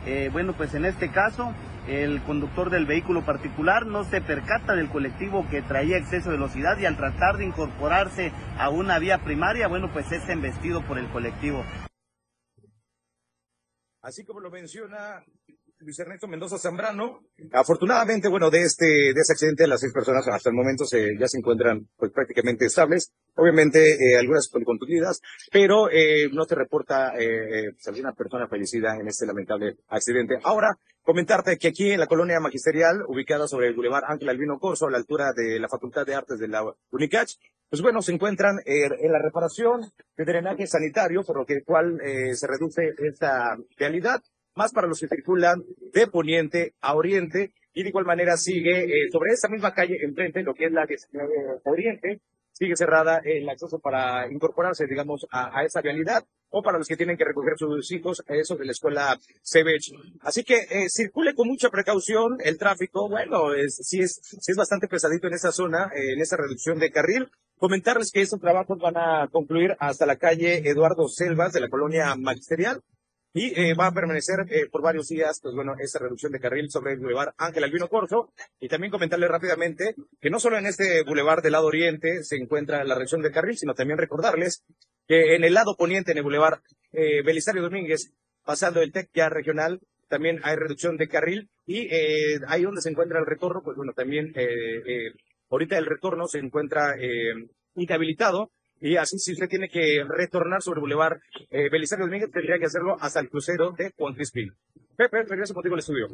Eh, 0.05 0.31
bueno, 0.33 0.53
pues 0.57 0.75
en 0.75 0.85
este 0.85 1.13
caso, 1.13 1.55
el 1.87 2.23
conductor 2.25 2.71
del 2.71 2.87
vehículo 2.87 3.25
particular 3.25 3.87
no 3.87 4.03
se 4.03 4.21
percata 4.21 4.75
del 4.75 4.89
colectivo 4.89 5.47
que 5.49 5.63
traía 5.63 5.97
exceso 5.97 6.31
de 6.31 6.37
velocidad 6.37 6.77
y 6.79 6.87
al 6.87 6.97
tratar 6.97 7.37
de 7.37 7.47
incorporarse 7.47 8.33
a 8.59 8.69
una 8.69 8.99
vía 8.99 9.19
primaria, 9.19 9.69
bueno, 9.69 9.93
pues 9.93 10.11
es 10.11 10.29
embestido 10.29 10.83
por 10.83 10.99
el 10.99 11.09
colectivo. 11.11 11.65
Así 14.03 14.25
como 14.25 14.41
lo 14.41 14.51
menciona 14.51 15.23
Luis 15.85 15.99
Ernesto 15.99 16.29
Mendoza 16.29 16.59
Zambrano. 16.59 17.21
Afortunadamente, 17.53 18.29
bueno, 18.29 18.51
de 18.51 18.63
este, 18.63 18.87
de 18.87 19.21
ese 19.21 19.33
accidente, 19.33 19.67
las 19.67 19.81
seis 19.81 19.93
personas 19.93 20.27
hasta 20.29 20.51
el 20.51 20.55
momento 20.55 20.85
se, 20.85 21.17
ya 21.19 21.27
se 21.27 21.39
encuentran 21.39 21.89
pues 21.97 22.13
prácticamente 22.13 22.67
estables. 22.67 23.13
Obviamente, 23.35 23.95
eh, 23.95 24.17
algunas 24.19 24.49
contundidas, 24.65 25.21
pero 25.51 25.91
eh, 25.91 26.29
no 26.33 26.45
se 26.45 26.55
reporta 26.55 27.13
eh, 27.19 27.73
pues, 27.73 28.03
persona 28.17 28.47
fallecida 28.47 28.97
en 28.97 29.09
este 29.09 29.27
lamentable 29.27 29.79
accidente. 29.89 30.39
Ahora, 30.45 30.79
comentarte 31.03 31.57
que 31.59 31.69
aquí 31.69 31.91
en 31.91 32.01
la 32.01 32.07
colonia 32.07 32.39
magisterial, 32.41 33.03
ubicada 33.09 33.49
sobre 33.49 33.69
el 33.69 33.75
Boulevard 33.75 34.05
Ángel 34.07 34.29
Albino 34.29 34.59
Corso, 34.59 34.87
a 34.87 34.91
la 34.91 34.99
altura 34.99 35.33
de 35.35 35.59
la 35.59 35.69
Facultad 35.69 36.07
de 36.07 36.15
Artes 36.15 36.39
de 36.39 36.49
la 36.49 36.63
UNICACH, 36.91 37.39
pues 37.69 37.81
bueno, 37.81 38.03
se 38.03 38.13
encuentran 38.13 38.57
en 38.67 39.13
la 39.13 39.19
reparación 39.19 39.81
de 40.15 40.25
drenaje 40.27 40.67
sanitario, 40.67 41.23
por 41.23 41.39
lo 41.39 41.47
que 41.47 41.63
cual 41.65 41.99
se 42.35 42.47
reduce 42.47 42.93
esta 42.99 43.57
realidad 43.79 44.23
más 44.55 44.73
para 44.73 44.87
los 44.87 45.01
que 45.01 45.09
circulan 45.09 45.63
de 45.93 46.07
poniente 46.07 46.75
a 46.81 46.95
oriente 46.95 47.53
y 47.75 47.83
de 47.83 47.89
igual 47.89 48.05
manera 48.05 48.37
sigue 48.37 48.85
eh, 48.85 49.09
sobre 49.11 49.33
esa 49.33 49.49
misma 49.49 49.73
calle 49.73 49.99
enfrente, 50.03 50.43
lo 50.43 50.55
que 50.55 50.67
es 50.67 50.73
la 50.73 50.87
19 50.87 51.33
oriente, 51.65 52.21
sigue 52.53 52.77
cerrada 52.77 53.21
el 53.25 53.49
acceso 53.49 53.79
para 53.79 54.31
incorporarse, 54.31 54.87
digamos, 54.87 55.27
a, 55.31 55.65
esa 55.65 55.81
realidad 55.81 56.25
o 56.51 56.63
para 56.63 56.77
los 56.77 56.87
que 56.87 56.97
tienen 56.97 57.17
que 57.17 57.25
recoger 57.25 57.55
sus 57.57 57.91
hijos, 57.93 58.23
eso 58.29 58.57
de 58.57 58.67
la 58.67 58.73
escuela 58.73 59.19
Cebech. 59.43 59.91
Así 60.21 60.45
que 60.45 60.67
eh, 60.71 60.89
circule 60.91 61.35
con 61.35 61.49
mucha 61.49 61.71
precaución 61.71 62.37
el 62.45 62.59
tráfico. 62.59 63.09
Bueno, 63.09 63.55
es, 63.55 63.77
sí, 63.77 64.01
es, 64.01 64.21
sí 64.23 64.53
es 64.53 64.57
bastante 64.57 64.87
pesadito 64.87 65.29
en 65.29 65.35
esa 65.35 65.51
zona, 65.51 65.91
en 65.95 66.21
esa 66.21 66.37
reducción 66.37 66.79
de 66.79 66.91
carril. 66.91 67.31
Comentarles 67.57 68.11
que 68.13 68.21
estos 68.21 68.41
trabajos 68.41 68.79
van 68.79 68.99
a 68.99 69.29
concluir 69.33 69.77
hasta 69.79 70.05
la 70.05 70.17
calle 70.17 70.69
Eduardo 70.69 71.09
Selvas 71.09 71.55
de 71.55 71.61
la 71.61 71.71
colonia 71.71 72.15
magisterial 72.17 72.83
y 73.35 73.59
eh, 73.59 73.75
va 73.75 73.87
a 73.87 73.93
permanecer 73.93 74.41
eh, 74.51 74.67
por 74.71 74.83
varios 74.83 75.09
días, 75.09 75.41
pues 75.43 75.55
bueno, 75.55 75.75
esta 75.79 75.99
reducción 75.99 76.33
de 76.33 76.41
carril 76.41 76.71
sobre 76.71 76.93
el 76.93 77.01
Boulevard 77.01 77.33
Ángel 77.39 77.65
Albino 77.65 77.89
Corso. 77.89 78.33
Y 78.61 78.69
también 78.69 78.91
comentarle 78.91 79.27
rápidamente 79.27 79.95
que 80.21 80.31
no 80.31 80.39
solo 80.39 80.59
en 80.59 80.67
este 80.67 81.03
Boulevard 81.05 81.43
del 81.43 81.53
lado 81.53 81.67
oriente 81.67 82.23
se 82.25 82.37
encuentra 82.37 82.85
la 82.85 82.95
reducción 82.95 83.23
de 83.23 83.31
carril, 83.31 83.57
sino 83.57 83.75
también 83.75 83.99
recordarles 83.99 84.65
que 85.07 85.35
en 85.35 85.45
el 85.45 85.55
lado 85.55 85.77
poniente, 85.77 86.13
en 86.13 86.19
el 86.19 86.25
Boulevard 86.25 86.61
eh, 86.93 87.23
Belisario 87.23 87.63
Domínguez, 87.63 88.13
pasando 88.45 88.83
el 88.83 88.93
TEC 88.93 89.11
ya 89.15 89.31
regional, 89.31 89.81
también 90.09 90.41
hay 90.43 90.57
reducción 90.57 90.99
de 90.99 91.09
carril. 91.09 91.49
Y 91.65 91.89
eh, 91.91 92.39
ahí 92.49 92.63
donde 92.63 92.83
se 92.83 92.91
encuentra 92.91 93.19
el 93.19 93.27
retorno, 93.27 93.63
pues 93.65 93.79
bueno, 93.79 93.93
también 93.95 94.33
eh, 94.37 95.13
ahorita 95.49 95.79
el 95.79 95.87
retorno 95.87 96.27
se 96.27 96.39
encuentra 96.39 96.97
inhabilitado 97.75 98.51
y 98.83 98.97
así, 98.97 99.17
si 99.17 99.33
usted 99.33 99.49
tiene 99.49 99.69
que 99.69 100.05
retornar 100.09 100.61
sobre 100.61 100.81
Boulevard 100.81 101.19
eh, 101.51 101.71
Belisario 101.71 102.05
Domínguez, 102.07 102.33
tendría 102.33 102.59
que 102.59 102.67
hacerlo 102.67 102.97
hasta 102.99 103.21
el 103.21 103.31
crucero 103.31 103.71
de 103.71 103.93
Juan 103.97 104.15
Crispín. 104.15 104.53
Pepe, 104.97 105.23
regreso 105.23 105.55
contigo 105.55 105.77
al 105.77 105.79
estudio. 105.79 106.09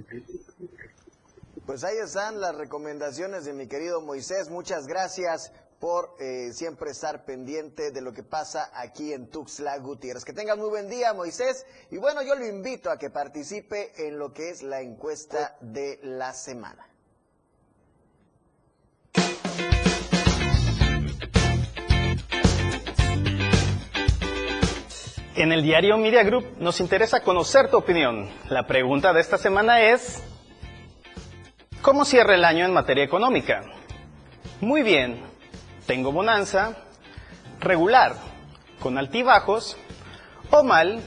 Pues 1.64 1.82
ahí 1.82 1.96
están 1.96 2.40
las 2.40 2.54
recomendaciones 2.54 3.46
de 3.46 3.54
mi 3.54 3.68
querido 3.68 4.02
Moisés. 4.02 4.50
Muchas 4.50 4.86
gracias 4.86 5.50
por 5.80 6.14
eh, 6.20 6.52
siempre 6.52 6.90
estar 6.90 7.24
pendiente 7.24 7.90
de 7.90 8.02
lo 8.02 8.12
que 8.12 8.22
pasa 8.22 8.70
aquí 8.74 9.14
en 9.14 9.30
Tuxtla 9.30 9.78
Gutiérrez. 9.78 10.26
Que 10.26 10.34
tengan 10.34 10.58
muy 10.58 10.68
buen 10.68 10.90
día, 10.90 11.14
Moisés. 11.14 11.64
Y 11.90 11.96
bueno, 11.96 12.22
yo 12.22 12.34
lo 12.34 12.46
invito 12.46 12.90
a 12.90 12.98
que 12.98 13.08
participe 13.08 13.92
en 14.06 14.18
lo 14.18 14.34
que 14.34 14.50
es 14.50 14.62
la 14.62 14.82
encuesta 14.82 15.56
de 15.62 16.00
la 16.02 16.34
semana. 16.34 16.86
En 25.38 25.52
el 25.52 25.62
diario 25.62 25.96
Media 25.96 26.24
Group 26.24 26.56
nos 26.58 26.80
interesa 26.80 27.20
conocer 27.20 27.70
tu 27.70 27.76
opinión. 27.76 28.28
La 28.48 28.66
pregunta 28.66 29.12
de 29.12 29.20
esta 29.20 29.38
semana 29.38 29.80
es, 29.82 30.20
¿cómo 31.80 32.04
cierra 32.04 32.34
el 32.34 32.44
año 32.44 32.64
en 32.64 32.72
materia 32.72 33.04
económica? 33.04 33.62
Muy 34.60 34.82
bien, 34.82 35.22
tengo 35.86 36.10
bonanza, 36.10 36.78
regular, 37.60 38.16
con 38.80 38.98
altibajos, 38.98 39.76
o 40.50 40.64
mal, 40.64 41.00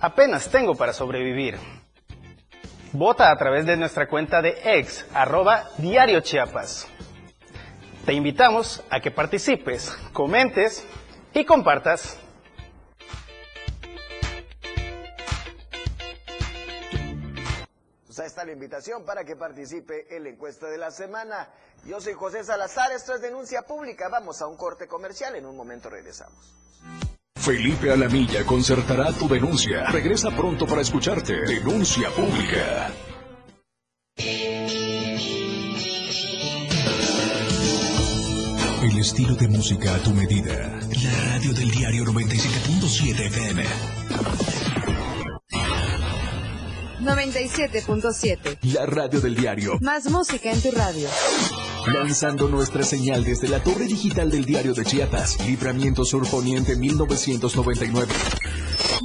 apenas 0.00 0.48
tengo 0.48 0.74
para 0.74 0.94
sobrevivir. 0.94 1.58
Vota 2.92 3.30
a 3.30 3.36
través 3.36 3.66
de 3.66 3.76
nuestra 3.76 4.08
cuenta 4.08 4.40
de 4.40 4.58
ex, 4.64 5.04
arroba 5.12 5.64
diario 5.76 6.20
Chiapas. 6.22 6.88
Te 8.06 8.14
invitamos 8.14 8.82
a 8.88 9.00
que 9.00 9.10
participes, 9.10 9.90
comentes 10.14 10.82
y 11.34 11.44
compartas 11.44 12.18
Pues 18.16 18.24
ahí 18.24 18.28
está 18.28 18.46
la 18.46 18.52
invitación 18.52 19.04
para 19.04 19.26
que 19.26 19.36
participe 19.36 20.06
en 20.16 20.24
la 20.24 20.30
encuesta 20.30 20.68
de 20.68 20.78
la 20.78 20.90
semana. 20.90 21.50
Yo 21.84 22.00
soy 22.00 22.14
José 22.14 22.44
Salazar, 22.44 22.90
esto 22.92 23.14
es 23.14 23.20
Denuncia 23.20 23.60
Pública. 23.60 24.08
Vamos 24.08 24.40
a 24.40 24.46
un 24.46 24.56
corte 24.56 24.88
comercial, 24.88 25.36
en 25.36 25.44
un 25.44 25.54
momento 25.54 25.90
regresamos. 25.90 26.54
Felipe 27.34 27.92
Alamilla 27.92 28.46
concertará 28.46 29.12
tu 29.12 29.28
denuncia. 29.28 29.90
Regresa 29.90 30.30
pronto 30.30 30.66
para 30.66 30.80
escucharte. 30.80 31.42
Denuncia 31.42 32.08
Pública. 32.08 32.90
El 38.82 38.98
estilo 38.98 39.34
de 39.34 39.48
música 39.48 39.94
a 39.94 39.98
tu 39.98 40.14
medida. 40.14 40.54
La 41.02 41.34
radio 41.34 41.52
del 41.52 41.70
diario 41.70 42.04
97.7 42.06 43.26
FM. 43.26 44.75
97.7. 47.00 48.58
La 48.72 48.86
radio 48.86 49.20
del 49.20 49.34
diario. 49.34 49.78
Más 49.80 50.10
música 50.10 50.50
en 50.50 50.60
tu 50.60 50.70
radio. 50.70 51.08
Lanzando 51.92 52.48
nuestra 52.48 52.82
señal 52.82 53.22
desde 53.24 53.48
la 53.48 53.62
torre 53.62 53.84
digital 53.84 54.30
del 54.30 54.44
diario 54.44 54.74
de 54.74 54.84
Chiapas, 54.84 55.38
Libramiento 55.46 56.04
Sur 56.04 56.28
Poniente 56.28 56.76
1999. 56.76 58.12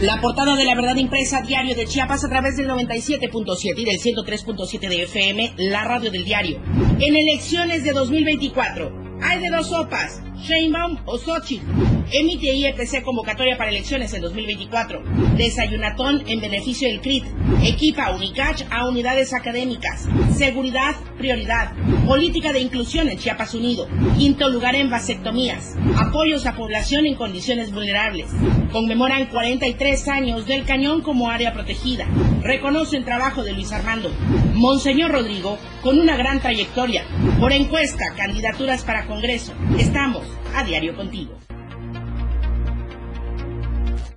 La 0.00 0.20
portada 0.20 0.56
de 0.56 0.64
la 0.64 0.74
verdad 0.74 0.96
impresa 0.96 1.40
diario 1.40 1.74
de 1.76 1.86
Chiapas 1.86 2.24
a 2.24 2.28
través 2.28 2.56
del 2.56 2.68
97.7 2.68 3.74
y 3.76 3.84
del 3.84 4.00
103.7 4.00 4.88
de 4.88 5.02
FM, 5.04 5.54
la 5.56 5.84
radio 5.84 6.10
del 6.10 6.24
diario. 6.24 6.60
En 6.98 7.16
elecciones 7.16 7.84
de 7.84 7.92
2024, 7.92 8.92
hay 9.22 9.40
de 9.40 9.50
dos 9.50 9.68
sopas, 9.68 10.20
Sheinbaum 10.36 10.98
o 11.06 11.18
Xochitl. 11.18 11.64
Emite 12.12 12.54
IEPC 12.54 13.02
convocatoria 13.02 13.56
para 13.56 13.70
elecciones 13.70 14.12
en 14.12 14.22
2024. 14.22 15.02
Desayunatón 15.36 16.22
en 16.26 16.40
beneficio 16.40 16.88
del 16.88 17.00
CRIT. 17.00 17.24
Equipa 17.62 18.10
Unicach 18.10 18.62
a 18.70 18.86
unidades 18.86 19.32
académicas. 19.32 20.08
Seguridad, 20.36 20.94
prioridad. 21.16 21.72
Política 22.06 22.52
de 22.52 22.60
inclusión 22.60 23.08
en 23.08 23.18
Chiapas 23.18 23.54
Unido. 23.54 23.88
Quinto 24.16 24.48
lugar 24.48 24.74
en 24.74 24.90
vasectomías. 24.90 25.76
Apoyos 25.96 26.46
a 26.46 26.54
población 26.54 27.06
en 27.06 27.14
condiciones 27.14 27.72
vulnerables. 27.72 28.26
Conmemoran 28.70 29.26
43 29.26 30.08
años 30.08 30.46
del 30.46 30.64
cañón 30.64 31.00
como 31.00 31.30
área 31.30 31.54
protegida. 31.54 32.06
Reconocen 32.42 33.04
trabajo 33.04 33.42
de 33.44 33.52
Luis 33.52 33.72
Armando. 33.72 34.10
Monseñor 34.54 35.12
Rodrigo, 35.12 35.58
con 35.82 35.98
una 35.98 36.16
gran 36.16 36.40
trayectoria. 36.40 37.04
Por 37.40 37.52
encuesta, 37.52 38.14
candidaturas 38.16 38.84
para 38.84 39.06
Congreso. 39.06 39.54
Estamos 39.78 40.23
a 40.54 40.64
diario 40.64 40.96
contigo. 40.96 41.38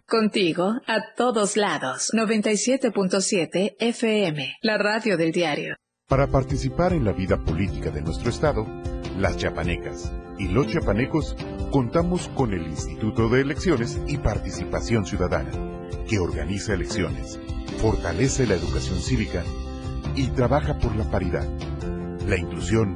Contigo 0.06 0.80
a 0.88 1.14
todos 1.18 1.58
lados. 1.58 2.12
97.7 2.14 3.76
FM, 3.78 4.56
la 4.62 4.78
radio 4.78 5.18
del 5.18 5.34
diario. 5.34 5.76
Para 6.08 6.28
participar 6.28 6.94
en 6.94 7.04
la 7.04 7.12
vida 7.12 7.44
política 7.44 7.92
de 7.92 8.02
nuestro 8.02 8.30
Estado, 8.30 8.66
las 9.18 9.36
chapanecas 9.36 10.10
y 10.40 10.48
los 10.48 10.68
chapanecos 10.68 11.36
contamos 11.72 12.30
con 12.30 12.54
el 12.54 12.66
Instituto 12.68 13.28
de 13.28 13.42
Elecciones 13.42 14.00
y 14.08 14.18
Participación 14.18 15.06
Ciudadana, 15.06 15.52
que 16.08 16.20
organiza 16.20 16.74
elecciones, 16.74 17.38
fortalece 17.82 18.48
la 18.48 18.56
educación 18.56 19.02
cívica 19.02 19.44
y 20.16 20.28
trabaja 20.28 20.80
por 20.80 20.96
la 20.96 21.04
paridad, 21.12 21.46
la 22.26 22.38
inclusión 22.38 22.96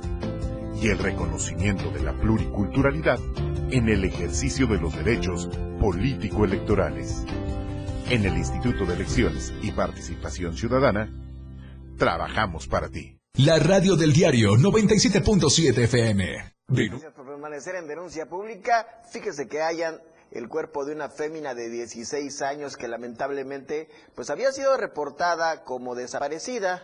y 0.82 0.90
el 0.90 0.98
reconocimiento 0.98 1.92
de 1.92 2.02
la 2.02 2.14
pluriculturalidad 2.20 3.20
en 3.70 3.88
el 3.88 4.04
ejercicio 4.04 4.66
de 4.66 4.80
los 4.80 4.96
derechos 4.96 5.48
político-electorales. 5.80 7.24
En 8.10 8.26
el 8.26 8.36
Instituto 8.36 8.86
de 8.86 8.96
Elecciones 8.96 9.54
y 9.62 9.72
Participación 9.72 10.58
Ciudadana, 10.58 11.10
trabajamos 11.98 12.68
para 12.68 12.90
ti. 12.90 13.16
La 13.36 13.60
radio 13.60 13.96
del 13.96 14.12
diario 14.12 14.56
97.7 14.56 15.78
FM. 15.84 16.54
Gracias 16.68 17.14
por 17.14 17.28
permanecer 17.28 17.76
en 17.76 17.88
denuncia 17.88 18.26
pública. 18.26 19.04
Fíjese 19.12 19.48
que 19.48 19.62
hayan 19.62 20.02
el 20.32 20.48
cuerpo 20.48 20.84
de 20.86 20.96
una 20.96 21.10
fémina 21.10 21.54
de 21.54 21.70
16 21.70 22.42
años 22.42 22.76
que 22.76 22.88
lamentablemente 22.88 23.90
pues 24.16 24.30
había 24.30 24.52
sido 24.52 24.76
reportada 24.78 25.64
como 25.64 25.94
desaparecida, 25.94 26.82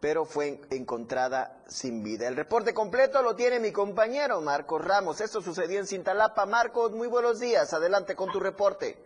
pero 0.00 0.24
fue 0.24 0.60
encontrada 0.70 1.62
sin 1.66 2.02
vida. 2.02 2.26
El 2.26 2.36
reporte 2.36 2.72
completo 2.72 3.22
lo 3.22 3.36
tiene 3.36 3.60
mi 3.60 3.72
compañero 3.72 4.40
Marcos 4.40 4.84
Ramos. 4.84 5.20
Esto 5.20 5.40
sucedió 5.40 5.78
en 5.78 5.86
Cintalapa. 5.86 6.46
Marcos, 6.46 6.92
muy 6.92 7.08
buenos 7.08 7.38
días. 7.38 7.72
Adelante 7.74 8.16
con 8.16 8.30
tu 8.30 8.40
reporte. 8.40 8.96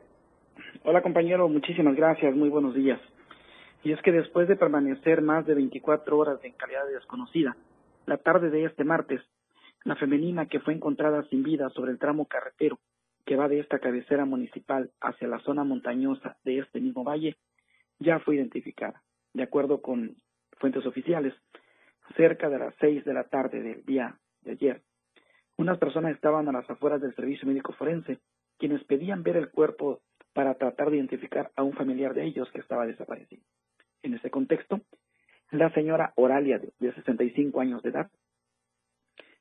Hola 0.85 1.03
compañero, 1.03 1.49
muchísimas 1.49 1.97
gracias. 1.97 2.35
Muy 2.37 2.49
buenos 2.49 2.75
días. 2.75 3.01
Y 3.83 3.93
es 3.93 4.01
que 4.03 4.13
después 4.13 4.49
de 4.49 4.57
permanecer 4.57 5.21
más 5.21 5.45
de 5.47 5.55
24 5.55 6.17
horas 6.17 6.39
en 6.45 6.53
calidad 6.53 6.87
de 6.87 6.95
desconocida, 6.95 7.57
la 8.07 8.17
tarde 8.19 8.51
de 8.51 8.65
este 8.65 8.85
martes, 8.85 9.21
la 9.85 9.97
femenina 9.97 10.47
que 10.47 10.61
fue 10.61 10.75
encontrada 10.75 11.25
sin 11.29 11.43
vida 11.43 11.69
sobre 11.71 11.93
el 11.93 11.99
tramo 11.99 12.27
carretero 12.27 12.79
que 13.27 13.37
va 13.37 13.49
de 13.49 13.61
esta 13.61 13.79
cabecera 13.79 14.25
municipal 14.25 14.91
hacia 15.01 15.29
la 15.29 15.41
zona 15.41 15.65
montañosa 15.65 16.37
de 16.45 16.59
este 16.59 16.81
mismo 16.81 17.05
valle 17.05 17.37
ya 17.99 18.19
fue 18.21 18.37
identificada. 18.37 19.03
De 19.33 19.43
acuerdo 19.43 19.81
con 19.81 20.17
fuentes 20.65 20.87
oficiales, 20.87 21.35
cerca 22.17 22.49
de 22.49 22.59
las 22.59 22.75
seis 22.81 23.05
de 23.05 23.13
la 23.13 23.25
tarde 23.25 23.61
del 23.61 23.85
día 23.85 24.17
de 24.41 24.53
ayer, 24.53 24.81
unas 25.59 25.77
personas 25.77 26.15
estaban 26.15 26.49
a 26.49 26.53
las 26.53 26.71
afueras 26.71 27.03
del 27.03 27.15
servicio 27.15 27.47
médico 27.47 27.75
forense, 27.75 28.19
quienes 28.59 28.83
pedían 28.85 29.23
ver 29.23 29.37
el 29.37 29.51
cuerpo 29.51 30.01
para 30.33 30.55
tratar 30.55 30.89
de 30.89 30.97
identificar 30.97 31.51
a 31.55 31.63
un 31.63 31.75
familiar 31.75 32.15
de 32.15 32.25
ellos 32.25 32.51
que 32.51 32.61
estaba 32.61 32.87
desaparecido. 32.87 33.43
En 34.03 34.15
ese 34.15 34.31
contexto, 34.31 34.81
la 35.51 35.71
señora 35.75 36.15
Oralia, 36.17 36.59
de 36.59 36.95
65 36.95 37.61
años 37.61 37.83
de 37.83 37.91
edad, 37.91 38.11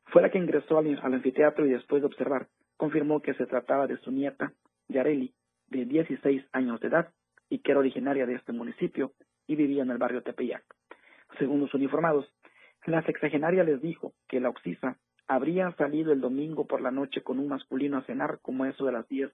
fue 0.08 0.24
la 0.24 0.30
que 0.30 0.40
ingresó 0.40 0.78
al, 0.78 1.00
anfiteatro 1.02 1.66
y 1.66 1.70
después 1.70 2.02
de 2.02 2.08
observar, 2.08 2.50
confirmó 2.76 3.22
que 3.22 3.34
se 3.36 3.46
trataba 3.46 3.88
de 3.88 3.96
su 4.00 4.12
nieta, 4.12 4.52
Yareli, 4.90 5.34
de 5.68 5.86
16 5.86 6.44
años 6.52 6.82
de 6.82 6.90
edad 6.90 7.14
y 7.50 7.60
que 7.60 7.72
era 7.72 7.80
originaria 7.80 8.26
de 8.26 8.36
este 8.36 8.52
municipio 8.52 9.14
y 9.48 9.56
vivía 9.56 9.84
en 9.84 9.92
el 9.92 9.98
barrio 9.98 10.22
Tepeyac. 10.22 10.66
Según 11.38 11.62
los 11.62 11.74
uniformados, 11.74 12.32
la 12.86 13.04
sexagenaria 13.04 13.64
les 13.64 13.82
dijo 13.82 14.14
que 14.28 14.40
la 14.40 14.50
Oxisa 14.50 14.98
habría 15.28 15.72
salido 15.78 16.12
el 16.12 16.22
domingo 16.22 16.66
por 16.66 16.82
la 16.82 16.92
noche 16.92 17.22
con 17.22 17.40
un 17.40 17.48
masculino 17.48 17.98
a 17.98 18.04
cenar 18.04 18.40
como 18.42 18.66
eso 18.66 18.86
de 18.86 18.92
las 18.92 19.08
10 19.08 19.32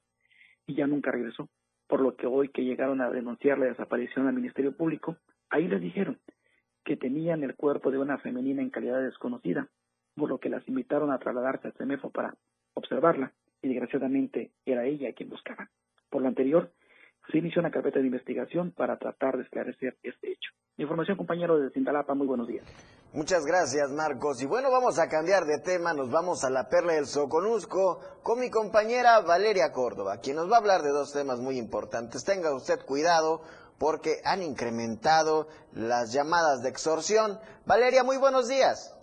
y 0.68 0.76
ya 0.76 0.88
nunca 0.88 1.12
regresó, 1.12 1.50
por 1.88 2.02
lo 2.02 2.16
que 2.16 2.28
hoy 2.28 2.50
que 2.50 2.64
llegaron 2.64 3.02
a 3.02 3.10
denunciar 3.10 3.58
la 3.58 3.66
desaparición 3.66 4.28
al 4.28 4.36
Ministerio 4.36 4.76
Público, 4.76 5.18
ahí 5.50 5.68
les 5.68 5.82
dijeron 5.82 6.20
que 6.84 6.96
tenían 6.96 7.44
el 7.44 7.56
cuerpo 7.56 7.92
de 7.92 7.98
una 7.98 8.20
femenina 8.20 8.62
en 8.62 8.70
calidad 8.70 9.02
desconocida 9.02 9.68
por 10.16 10.30
lo 10.30 10.40
que 10.40 10.50
las 10.50 10.68
invitaron 10.68 11.12
a 11.12 11.18
trasladarse 11.18 11.68
al 11.68 11.74
CEMEFO 11.74 12.12
para 12.12 12.36
observarla 12.74 13.34
y 13.62 13.70
desgraciadamente 13.70 14.52
era 14.66 14.86
ella 14.86 15.14
quien 15.14 15.30
buscaba. 15.30 15.70
Por 16.10 16.22
lo 16.22 16.28
anterior, 16.28 16.72
se 17.32 17.38
inició 17.38 17.62
una 17.62 17.72
carpeta 17.72 18.00
de 18.00 18.06
investigación 18.06 18.72
para 18.72 18.98
tratar 18.98 19.38
de 19.38 19.44
esclarecer 19.44 19.98
este 20.04 20.32
hecho. 20.32 20.52
Información, 20.78 21.18
compañero 21.18 21.60
de 21.60 21.70
Cintalapa, 21.72 22.13
muy 22.15 22.26
buenos 22.26 22.48
días. 22.48 22.65
Muchas 23.13 23.46
gracias, 23.46 23.92
Marcos. 23.92 24.42
Y 24.42 24.46
bueno, 24.46 24.72
vamos 24.72 25.00
a 25.00 25.10
cambiar 25.10 25.46
de 25.46 25.60
tema, 25.60 25.94
nos 25.94 26.10
vamos 26.10 26.44
a 26.44 26.50
la 26.50 26.70
perla 26.70 26.94
del 26.94 27.06
Soconusco 27.06 28.00
con 28.24 28.39
mi 28.39 28.50
compañera 28.50 29.20
Valeria 29.22 29.72
Córdoba, 29.72 30.20
quien 30.22 30.38
nos 30.38 30.50
va 30.50 30.56
a 30.56 30.60
hablar 30.60 30.82
de 30.82 30.89
dos 30.89 31.12
temas 31.12 31.39
muy 31.39 31.58
importantes. 31.58 32.24
Tenga 32.24 32.56
usted 32.56 32.80
cuidado 32.86 33.42
porque 33.78 34.22
han 34.24 34.44
incrementado 34.44 35.48
las 35.74 36.13
llamadas 36.13 36.62
de 36.62 36.70
extorsión. 36.70 37.39
Valeria, 37.65 38.04
muy 38.04 38.18
buenos 38.18 38.48
días. 38.48 38.96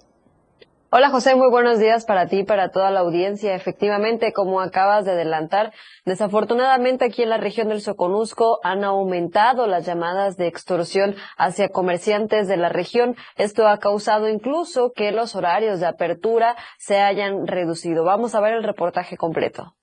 Hola 0.98 1.10
José, 1.10 1.34
muy 1.34 1.50
buenos 1.50 1.78
días 1.78 2.06
para 2.06 2.26
ti 2.26 2.38
y 2.38 2.44
para 2.44 2.70
toda 2.70 2.90
la 2.90 3.00
audiencia. 3.00 3.54
Efectivamente, 3.54 4.32
como 4.32 4.62
acabas 4.62 5.04
de 5.04 5.10
adelantar, 5.10 5.74
desafortunadamente 6.06 7.04
aquí 7.04 7.22
en 7.22 7.28
la 7.28 7.36
región 7.36 7.68
del 7.68 7.82
Soconusco 7.82 8.60
han 8.62 8.82
aumentado 8.82 9.66
las 9.66 9.84
llamadas 9.84 10.38
de 10.38 10.46
extorsión 10.46 11.14
hacia 11.36 11.68
comerciantes 11.68 12.48
de 12.48 12.56
la 12.56 12.70
región. 12.70 13.14
Esto 13.36 13.68
ha 13.68 13.76
causado 13.76 14.30
incluso 14.30 14.92
que 14.96 15.12
los 15.12 15.36
horarios 15.36 15.80
de 15.80 15.86
apertura 15.86 16.56
se 16.78 16.98
hayan 16.98 17.46
reducido. 17.46 18.02
Vamos 18.02 18.34
a 18.34 18.40
ver 18.40 18.54
el 18.54 18.62
reportaje 18.62 19.18
completo. 19.18 19.74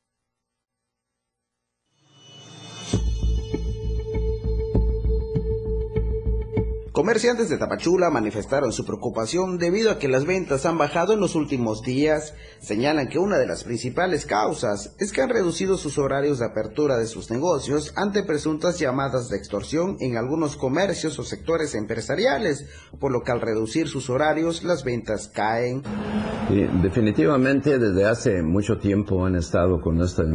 Comerciantes 6.93 7.49
de 7.49 7.57
Tapachula 7.57 8.11
manifestaron 8.11 8.71
su 8.71 8.85
preocupación 8.85 9.57
debido 9.57 9.89
a 9.89 9.97
que 9.97 10.07
las 10.07 10.25
ventas 10.25 10.67
han 10.67 10.77
bajado 10.77 11.13
en 11.13 11.19
los 11.19 11.33
últimos 11.33 11.81
días. 11.81 12.35
Señalan 12.61 13.09
que 13.09 13.17
una 13.17 13.39
de 13.39 13.47
las 13.47 13.63
principales 13.63 14.27
causas 14.27 14.95
es 14.99 15.11
que 15.11 15.23
han 15.23 15.29
reducido 15.29 15.77
sus 15.77 15.97
horarios 15.97 16.37
de 16.37 16.45
apertura 16.45 16.95
de 16.97 17.07
sus 17.07 17.31
negocios 17.31 17.93
ante 17.95 18.21
presuntas 18.21 18.77
llamadas 18.77 19.29
de 19.29 19.37
extorsión 19.37 19.97
en 20.01 20.17
algunos 20.17 20.55
comercios 20.55 21.17
o 21.17 21.23
sectores 21.23 21.73
empresariales, 21.73 22.67
por 22.99 23.11
lo 23.11 23.23
que 23.23 23.31
al 23.31 23.41
reducir 23.41 23.87
sus 23.87 24.11
horarios 24.11 24.63
las 24.63 24.83
ventas 24.83 25.31
caen. 25.33 25.81
definitivamente 26.83 27.79
desde 27.79 28.05
hace 28.05 28.43
mucho 28.43 28.77
tiempo 28.77 29.25
han 29.25 29.35
estado 29.35 29.81
con 29.81 29.99
este 29.99 30.25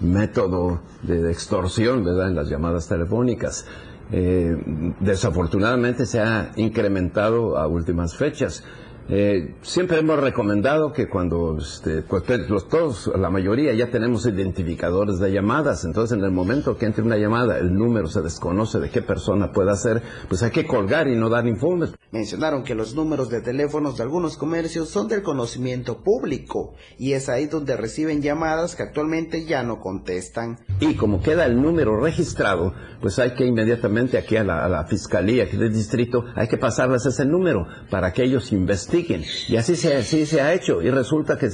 método 0.00 0.80
de 1.02 1.28
extorsión, 1.28 2.04
¿verdad?, 2.04 2.28
en 2.28 2.36
las 2.36 2.48
llamadas 2.48 2.86
telefónicas. 2.86 3.66
Eh, 4.12 4.56
desafortunadamente 5.00 6.06
se 6.06 6.20
ha 6.20 6.52
incrementado 6.56 7.56
a 7.56 7.66
últimas 7.66 8.16
fechas. 8.16 8.64
Eh, 9.06 9.54
siempre 9.60 9.98
hemos 9.98 10.18
recomendado 10.18 10.92
que 10.92 11.08
cuando 11.08 11.58
este, 11.58 12.00
pues, 12.00 12.22
los, 12.48 12.68
todos, 12.68 13.10
la 13.18 13.28
mayoría 13.28 13.74
ya 13.74 13.90
tenemos 13.90 14.24
identificadores 14.24 15.18
de 15.18 15.30
llamadas, 15.30 15.84
entonces 15.84 16.16
en 16.16 16.24
el 16.24 16.30
momento 16.30 16.78
que 16.78 16.86
entre 16.86 17.04
una 17.04 17.18
llamada, 17.18 17.58
el 17.58 17.74
número 17.74 18.06
se 18.06 18.22
desconoce 18.22 18.80
de 18.80 18.88
qué 18.88 19.02
persona 19.02 19.52
pueda 19.52 19.76
ser, 19.76 20.00
pues 20.28 20.42
hay 20.42 20.52
que 20.52 20.66
colgar 20.66 21.06
y 21.08 21.16
no 21.16 21.28
dar 21.28 21.46
informes. 21.46 21.92
Mencionaron 22.12 22.64
que 22.64 22.74
los 22.74 22.94
números 22.94 23.28
de 23.28 23.42
teléfonos 23.42 23.98
de 23.98 24.04
algunos 24.04 24.38
comercios 24.38 24.88
son 24.88 25.06
del 25.08 25.22
conocimiento 25.22 26.02
público 26.02 26.72
y 26.96 27.12
es 27.12 27.28
ahí 27.28 27.44
donde 27.44 27.76
reciben 27.76 28.22
llamadas 28.22 28.74
que 28.74 28.84
actualmente 28.84 29.44
ya 29.44 29.62
no 29.64 29.80
contestan. 29.80 30.60
Y 30.80 30.94
como 30.94 31.20
queda 31.20 31.44
el 31.44 31.60
número 31.60 32.00
registrado, 32.00 32.72
pues 33.02 33.18
hay 33.18 33.34
que 33.34 33.44
inmediatamente 33.44 34.16
aquí 34.16 34.36
a 34.36 34.44
la, 34.44 34.64
a 34.64 34.68
la 34.68 34.84
fiscalía 34.86 35.44
aquí 35.44 35.58
del 35.58 35.74
distrito, 35.74 36.24
hay 36.34 36.48
que 36.48 36.56
pasarles 36.56 37.04
ese 37.04 37.26
número 37.26 37.66
para 37.90 38.12
que 38.12 38.22
ellos 38.22 38.50
investiguen 38.52 38.93
y 39.48 39.56
así 39.56 39.74
se, 39.76 39.96
así 39.96 40.26
se 40.26 40.40
ha 40.40 40.52
hecho. 40.52 40.80
Y 40.80 40.90
resulta 40.90 41.36
que, 41.36 41.48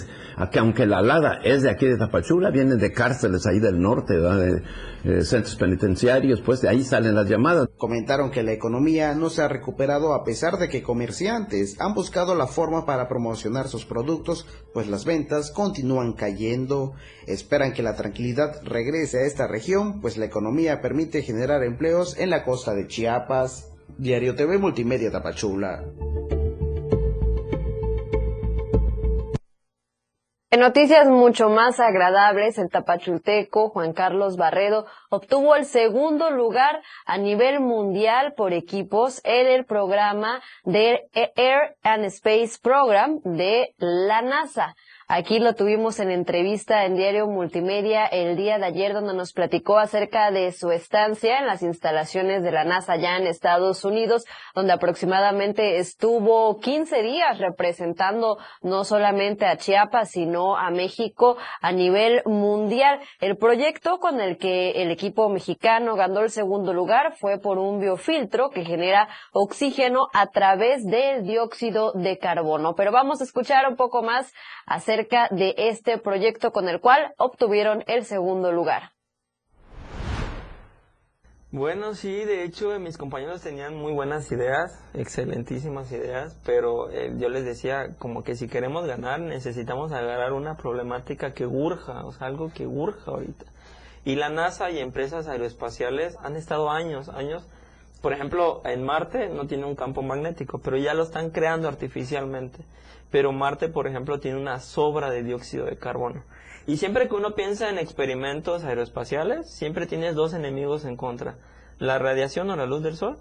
aunque 0.58 0.86
la 0.86 0.98
alada 0.98 1.40
es 1.42 1.62
de 1.62 1.70
aquí 1.70 1.86
de 1.86 1.96
Tapachula, 1.96 2.50
vienen 2.50 2.78
de 2.78 2.92
cárceles 2.92 3.46
ahí 3.46 3.58
del 3.58 3.80
norte, 3.80 4.14
de 4.14 4.62
eh, 5.04 5.22
centros 5.22 5.56
penitenciarios, 5.56 6.40
pues 6.42 6.60
de 6.60 6.68
ahí 6.68 6.84
salen 6.84 7.14
las 7.14 7.28
llamadas. 7.28 7.68
Comentaron 7.78 8.30
que 8.30 8.42
la 8.42 8.52
economía 8.52 9.14
no 9.14 9.30
se 9.30 9.42
ha 9.42 9.48
recuperado 9.48 10.12
a 10.12 10.24
pesar 10.24 10.58
de 10.58 10.68
que 10.68 10.82
comerciantes 10.82 11.80
han 11.80 11.94
buscado 11.94 12.34
la 12.34 12.46
forma 12.46 12.84
para 12.84 13.08
promocionar 13.08 13.68
sus 13.68 13.86
productos, 13.86 14.46
pues 14.74 14.88
las 14.88 15.04
ventas 15.04 15.50
continúan 15.50 16.12
cayendo. 16.12 16.92
Esperan 17.26 17.72
que 17.72 17.82
la 17.82 17.96
tranquilidad 17.96 18.60
regrese 18.64 19.20
a 19.20 19.26
esta 19.26 19.46
región, 19.46 20.00
pues 20.00 20.18
la 20.18 20.26
economía 20.26 20.80
permite 20.80 21.22
generar 21.22 21.62
empleos 21.62 22.18
en 22.18 22.30
la 22.30 22.44
costa 22.44 22.74
de 22.74 22.86
Chiapas. 22.86 23.68
Diario 23.98 24.34
TV 24.34 24.56
Multimedia 24.56 25.10
Tapachula. 25.10 25.84
En 30.52 30.58
noticias 30.58 31.06
mucho 31.06 31.48
más 31.48 31.78
agradables, 31.78 32.58
el 32.58 32.70
tapachulteco 32.70 33.68
Juan 33.68 33.92
Carlos 33.92 34.36
Barredo 34.36 34.84
obtuvo 35.08 35.54
el 35.54 35.64
segundo 35.64 36.28
lugar 36.32 36.82
a 37.06 37.18
nivel 37.18 37.60
mundial 37.60 38.34
por 38.36 38.52
equipos 38.52 39.20
en 39.22 39.46
el 39.46 39.64
programa 39.64 40.42
de 40.64 41.08
Air 41.14 41.76
and 41.84 42.06
Space 42.06 42.58
Program 42.60 43.20
de 43.22 43.76
la 43.78 44.22
NASA. 44.22 44.74
Aquí 45.12 45.40
lo 45.40 45.54
tuvimos 45.54 45.98
en 45.98 46.12
entrevista 46.12 46.84
en 46.84 46.94
Diario 46.94 47.26
Multimedia 47.26 48.06
el 48.06 48.36
día 48.36 48.58
de 48.58 48.66
ayer 48.66 48.92
donde 48.92 49.12
nos 49.12 49.32
platicó 49.32 49.76
acerca 49.76 50.30
de 50.30 50.52
su 50.52 50.70
estancia 50.70 51.40
en 51.40 51.48
las 51.48 51.62
instalaciones 51.64 52.44
de 52.44 52.52
la 52.52 52.62
NASA 52.62 52.94
ya 52.94 53.16
en 53.16 53.26
Estados 53.26 53.84
Unidos, 53.84 54.24
donde 54.54 54.72
aproximadamente 54.72 55.78
estuvo 55.78 56.60
15 56.60 57.02
días 57.02 57.38
representando 57.38 58.38
no 58.62 58.84
solamente 58.84 59.46
a 59.46 59.56
Chiapas, 59.56 60.12
sino 60.12 60.56
a 60.56 60.70
México 60.70 61.36
a 61.60 61.72
nivel 61.72 62.22
mundial. 62.24 63.00
El 63.18 63.36
proyecto 63.36 63.98
con 63.98 64.20
el 64.20 64.38
que 64.38 64.80
el 64.80 64.92
equipo 64.92 65.28
mexicano 65.28 65.96
ganó 65.96 66.20
el 66.20 66.30
segundo 66.30 66.72
lugar 66.72 67.16
fue 67.16 67.40
por 67.40 67.58
un 67.58 67.80
biofiltro 67.80 68.50
que 68.50 68.64
genera 68.64 69.08
oxígeno 69.32 70.06
a 70.12 70.28
través 70.28 70.86
del 70.86 71.24
dióxido 71.24 71.90
de 71.94 72.16
carbono. 72.16 72.76
Pero 72.76 72.92
vamos 72.92 73.20
a 73.20 73.24
escuchar 73.24 73.68
un 73.68 73.74
poco 73.74 74.04
más 74.04 74.32
acerca 74.66 74.99
de 75.30 75.54
este 75.56 75.98
proyecto 75.98 76.52
con 76.52 76.68
el 76.68 76.80
cual 76.80 77.14
obtuvieron 77.16 77.84
el 77.86 78.04
segundo 78.04 78.52
lugar. 78.52 78.92
Bueno, 81.52 81.94
sí, 81.94 82.24
de 82.24 82.44
hecho 82.44 82.78
mis 82.78 82.96
compañeros 82.96 83.42
tenían 83.42 83.74
muy 83.74 83.92
buenas 83.92 84.30
ideas, 84.30 84.70
excelentísimas 84.94 85.90
ideas, 85.90 86.38
pero 86.44 86.90
eh, 86.90 87.12
yo 87.18 87.28
les 87.28 87.44
decía 87.44 87.96
como 87.98 88.22
que 88.22 88.36
si 88.36 88.46
queremos 88.46 88.86
ganar 88.86 89.18
necesitamos 89.18 89.90
agarrar 89.90 90.32
una 90.32 90.56
problemática 90.56 91.34
que 91.34 91.46
urja, 91.46 92.04
o 92.04 92.12
sea, 92.12 92.28
algo 92.28 92.52
que 92.54 92.68
urja 92.68 93.10
ahorita. 93.10 93.46
Y 94.04 94.14
la 94.14 94.28
NASA 94.28 94.70
y 94.70 94.78
empresas 94.78 95.26
aeroespaciales 95.26 96.16
han 96.22 96.36
estado 96.36 96.70
años, 96.70 97.08
años, 97.08 97.44
por 98.00 98.12
ejemplo, 98.12 98.62
en 98.64 98.82
Marte 98.82 99.28
no 99.28 99.46
tiene 99.46 99.66
un 99.66 99.74
campo 99.74 100.02
magnético, 100.02 100.58
pero 100.58 100.76
ya 100.76 100.94
lo 100.94 101.02
están 101.02 101.30
creando 101.30 101.68
artificialmente. 101.68 102.64
Pero 103.10 103.32
Marte, 103.32 103.68
por 103.68 103.86
ejemplo, 103.86 104.20
tiene 104.20 104.38
una 104.38 104.60
sobra 104.60 105.10
de 105.10 105.22
dióxido 105.22 105.66
de 105.66 105.76
carbono. 105.76 106.22
Y 106.66 106.76
siempre 106.76 107.08
que 107.08 107.14
uno 107.14 107.34
piensa 107.34 107.68
en 107.68 107.78
experimentos 107.78 108.64
aeroespaciales, 108.64 109.50
siempre 109.50 109.86
tienes 109.86 110.14
dos 110.14 110.32
enemigos 110.32 110.84
en 110.84 110.96
contra. 110.96 111.36
La 111.78 111.98
radiación 111.98 112.50
o 112.50 112.56
la 112.56 112.66
luz 112.66 112.82
del 112.82 112.96
sol 112.96 113.18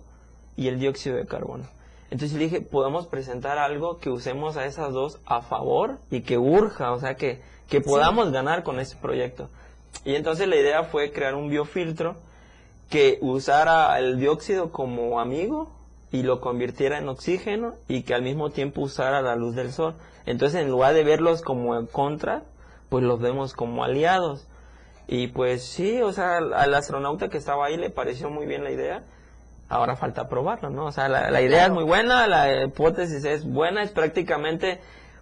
y 0.56 0.68
el 0.68 0.80
dióxido 0.80 1.18
de 1.18 1.26
carbono. 1.26 1.66
Entonces 2.12 2.38
dije, 2.38 2.62
podemos 2.62 3.08
presentar 3.08 3.58
algo 3.58 3.98
que 3.98 4.10
usemos 4.10 4.58
a 4.58 4.66
esas 4.66 4.94
dos 4.94 5.20
a 5.26 5.42
favor 5.42 6.00
y 6.10 6.22
que 6.22 6.38
urja, 6.38 6.92
o 6.92 7.00
sea, 7.00 7.16
que, 7.16 7.42
que 7.68 7.82
podamos 7.82 8.32
ganar 8.32 8.64
con 8.64 8.80
este 8.80 8.98
proyecto. 8.98 9.50
Y 10.06 10.16
entonces 10.16 10.48
la 10.48 10.56
idea 10.56 10.84
fue 10.84 11.12
crear 11.12 11.36
un 11.36 11.50
biofiltro 11.50 12.18
que 12.90 13.20
usara 13.22 13.98
el 14.00 14.20
dióxido 14.20 14.72
como 14.72 15.20
amigo 15.20 15.72
y 16.12 16.24
lo 16.24 16.42
convirtiera 16.42 16.98
en 16.98 17.08
oxígeno 17.08 17.76
y 17.88 18.02
que 18.02 18.16
al 18.16 18.24
mismo 18.24 18.50
tiempo 18.50 18.82
usara 18.82 19.22
la 19.22 19.36
luz 19.36 19.56
del 19.56 19.72
sol. 19.72 19.96
Entonces 20.26 20.62
en 20.62 20.70
lugar 20.70 20.94
de 20.94 21.04
verlos 21.04 21.42
como 21.42 21.78
en 21.78 21.86
contra, 21.86 22.44
pues 22.90 23.04
los 23.04 23.20
vemos 23.20 23.54
como 23.54 23.84
aliados. 23.84 24.48
Y 25.08 25.28
pues 25.28 25.64
sí, 25.64 26.02
o 26.02 26.12
sea, 26.12 26.38
al 26.38 26.74
astronauta 26.74 27.30
que 27.30 27.38
estaba 27.38 27.66
ahí 27.66 27.78
le 27.78 27.90
pareció 27.90 28.30
muy 28.30 28.46
bien 28.46 28.64
la 28.64 28.72
idea. 28.72 29.04
Ahora 29.68 29.96
falta 29.96 30.28
probarlo, 30.28 30.72
¿no? 30.72 30.86
O 30.86 30.92
sea, 30.92 31.08
la, 31.10 31.42
idea 31.42 31.66
es 31.66 31.72
muy 31.72 31.84
buena, 31.84 32.26
la 32.28 32.64
hipótesis 32.66 33.24
es 33.24 33.46
buena, 33.46 33.84
es 33.84 33.92
prácticamente 33.92 34.80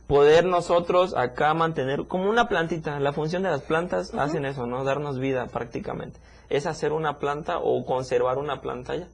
poder 0.07 0.45
nosotros 0.45 1.15
acá 1.15 1.53
mantener 1.53 2.05
como 2.07 2.29
una 2.29 2.47
plantita. 2.47 2.99
La 3.01 3.11
función 3.11 3.43
de 3.43 3.49
las 3.49 3.61
plantas 3.61 4.13
hacen 4.13 4.45
eso, 4.45 4.65
¿no? 4.65 4.85
Darnos 4.85 5.19
vida 5.19 5.47
prácticamente. 5.47 6.17
Es 6.49 6.65
hacer 6.65 6.93
una 6.93 7.19
planta 7.19 7.59
o 7.59 7.85
conservar 7.85 8.37
una 8.37 8.61
planta 8.61 8.95
ya. 8.95 9.07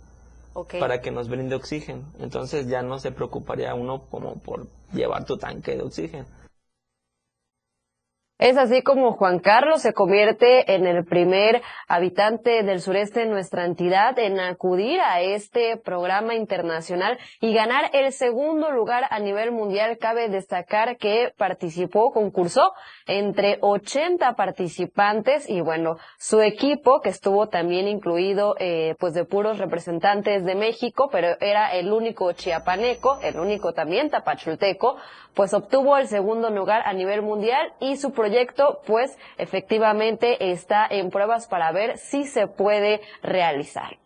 Para 0.80 1.02
que 1.02 1.10
nos 1.10 1.30
brinde 1.30 1.56
oxígeno. 1.56 2.04
Entonces 2.20 2.68
ya 2.68 2.84
no 2.84 3.00
se 3.00 3.12
preocuparía 3.12 3.74
uno 3.74 4.04
como 4.12 4.36
por 4.36 4.68
llevar 4.94 5.26
tu 5.26 5.38
tanque 5.38 5.76
de 5.76 5.82
oxígeno. 5.82 6.26
Es 8.40 8.58
así 8.58 8.82
como 8.82 9.14
Juan 9.14 9.38
Carlos 9.38 9.84
se 9.84 9.94
convierte 9.94 10.74
en 10.74 10.88
el 10.88 11.06
primer 11.06 11.62
habitante 11.88 12.64
del 12.64 12.82
sureste 12.82 13.20
de 13.20 13.26
nuestra 13.28 13.64
entidad 13.64 14.18
en 14.18 14.40
acudir 14.40 15.00
a 15.02 15.22
este 15.22 15.78
programa 15.78 16.34
internacional 16.34 17.20
y 17.42 17.54
ganar 17.54 17.92
el 17.94 18.12
segundo 18.12 18.72
lugar 18.72 19.04
a 19.12 19.20
nivel 19.20 19.52
mundial. 19.52 20.00
Cabe 20.00 20.30
destacar 20.30 20.98
que 20.98 21.32
participó, 21.38 22.12
concursó 22.12 22.74
entre 23.06 23.60
80 23.62 24.34
participantes 24.34 25.48
y 25.48 25.62
bueno, 25.62 25.98
su 26.18 26.42
equipo 26.42 27.02
que 27.02 27.10
estuvo 27.10 27.50
también 27.50 27.88
incluido 27.88 28.56
eh, 28.58 28.96
pues 29.00 29.14
de 29.14 29.26
puros 29.26 29.60
representantes 29.60 30.44
de 30.44 30.56
México, 30.56 31.08
pero 31.12 31.38
era 31.40 31.72
el 31.74 31.94
único 31.94 32.32
chiapaneco, 32.32 33.20
el 33.22 33.40
único 33.40 33.74
también 33.74 34.10
tapachulteco, 34.10 34.98
pues 35.36 35.54
obtuvo 35.54 35.98
el 35.98 36.08
segundo 36.08 36.50
lugar 36.50 36.82
a 36.86 36.94
nivel 36.94 37.22
mundial 37.22 37.74
y 37.80 37.98
su 37.98 38.12
proyecto 38.24 38.82
pues 38.88 39.12
efectivamente 39.38 40.52
está 40.54 40.88
en 40.90 41.10
pruebas 41.10 41.46
para 41.48 41.74
ver 41.74 41.98
si 41.98 42.26
se 42.26 42.48
puede 42.48 43.02
realizar. 43.22 44.00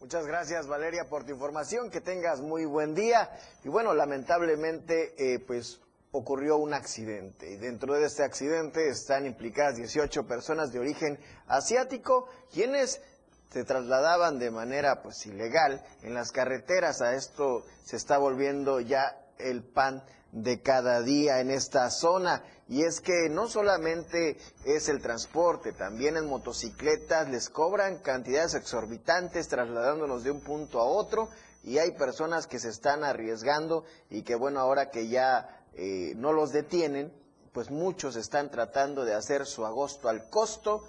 Muchas 0.00 0.26
gracias 0.26 0.66
Valeria 0.66 1.06
por 1.08 1.24
tu 1.24 1.32
información, 1.32 1.90
que 1.90 2.02
tengas 2.02 2.42
muy 2.42 2.66
buen 2.66 2.94
día. 2.94 3.30
Y 3.64 3.70
bueno, 3.70 3.94
lamentablemente 3.94 5.14
eh, 5.16 5.38
pues 5.38 5.80
ocurrió 6.12 6.58
un 6.58 6.74
accidente 6.74 7.52
y 7.52 7.56
dentro 7.56 7.94
de 7.94 8.04
este 8.04 8.22
accidente 8.22 8.86
están 8.90 9.24
implicadas 9.24 9.76
18 9.76 10.26
personas 10.26 10.70
de 10.70 10.80
origen 10.80 11.18
asiático 11.46 12.28
quienes 12.52 13.00
se 13.48 13.64
trasladaban 13.64 14.38
de 14.38 14.50
manera 14.50 15.00
pues 15.02 15.24
ilegal 15.24 15.82
en 16.02 16.12
las 16.12 16.32
carreteras. 16.32 17.00
A 17.00 17.14
esto 17.14 17.64
se 17.82 17.96
está 17.96 18.18
volviendo 18.18 18.80
ya 18.80 19.24
el 19.38 19.62
pan 19.62 20.04
de 20.32 20.60
cada 20.60 21.00
día 21.00 21.40
en 21.40 21.50
esta 21.50 21.88
zona. 21.90 22.42
Y 22.68 22.82
es 22.82 23.00
que 23.00 23.28
no 23.28 23.46
solamente 23.46 24.38
es 24.64 24.88
el 24.88 25.02
transporte, 25.02 25.72
también 25.72 26.16
en 26.16 26.26
motocicletas 26.26 27.28
les 27.28 27.50
cobran 27.50 27.98
cantidades 27.98 28.54
exorbitantes 28.54 29.48
trasladándonos 29.48 30.24
de 30.24 30.30
un 30.30 30.40
punto 30.40 30.80
a 30.80 30.84
otro 30.84 31.28
y 31.62 31.78
hay 31.78 31.92
personas 31.92 32.46
que 32.46 32.58
se 32.58 32.70
están 32.70 33.04
arriesgando 33.04 33.84
y 34.08 34.22
que 34.22 34.34
bueno, 34.34 34.60
ahora 34.60 34.90
que 34.90 35.08
ya 35.08 35.62
eh, 35.74 36.14
no 36.16 36.32
los 36.32 36.52
detienen, 36.52 37.12
pues 37.52 37.70
muchos 37.70 38.16
están 38.16 38.50
tratando 38.50 39.04
de 39.04 39.14
hacer 39.14 39.46
su 39.46 39.66
agosto 39.66 40.08
al 40.08 40.28
costo, 40.30 40.84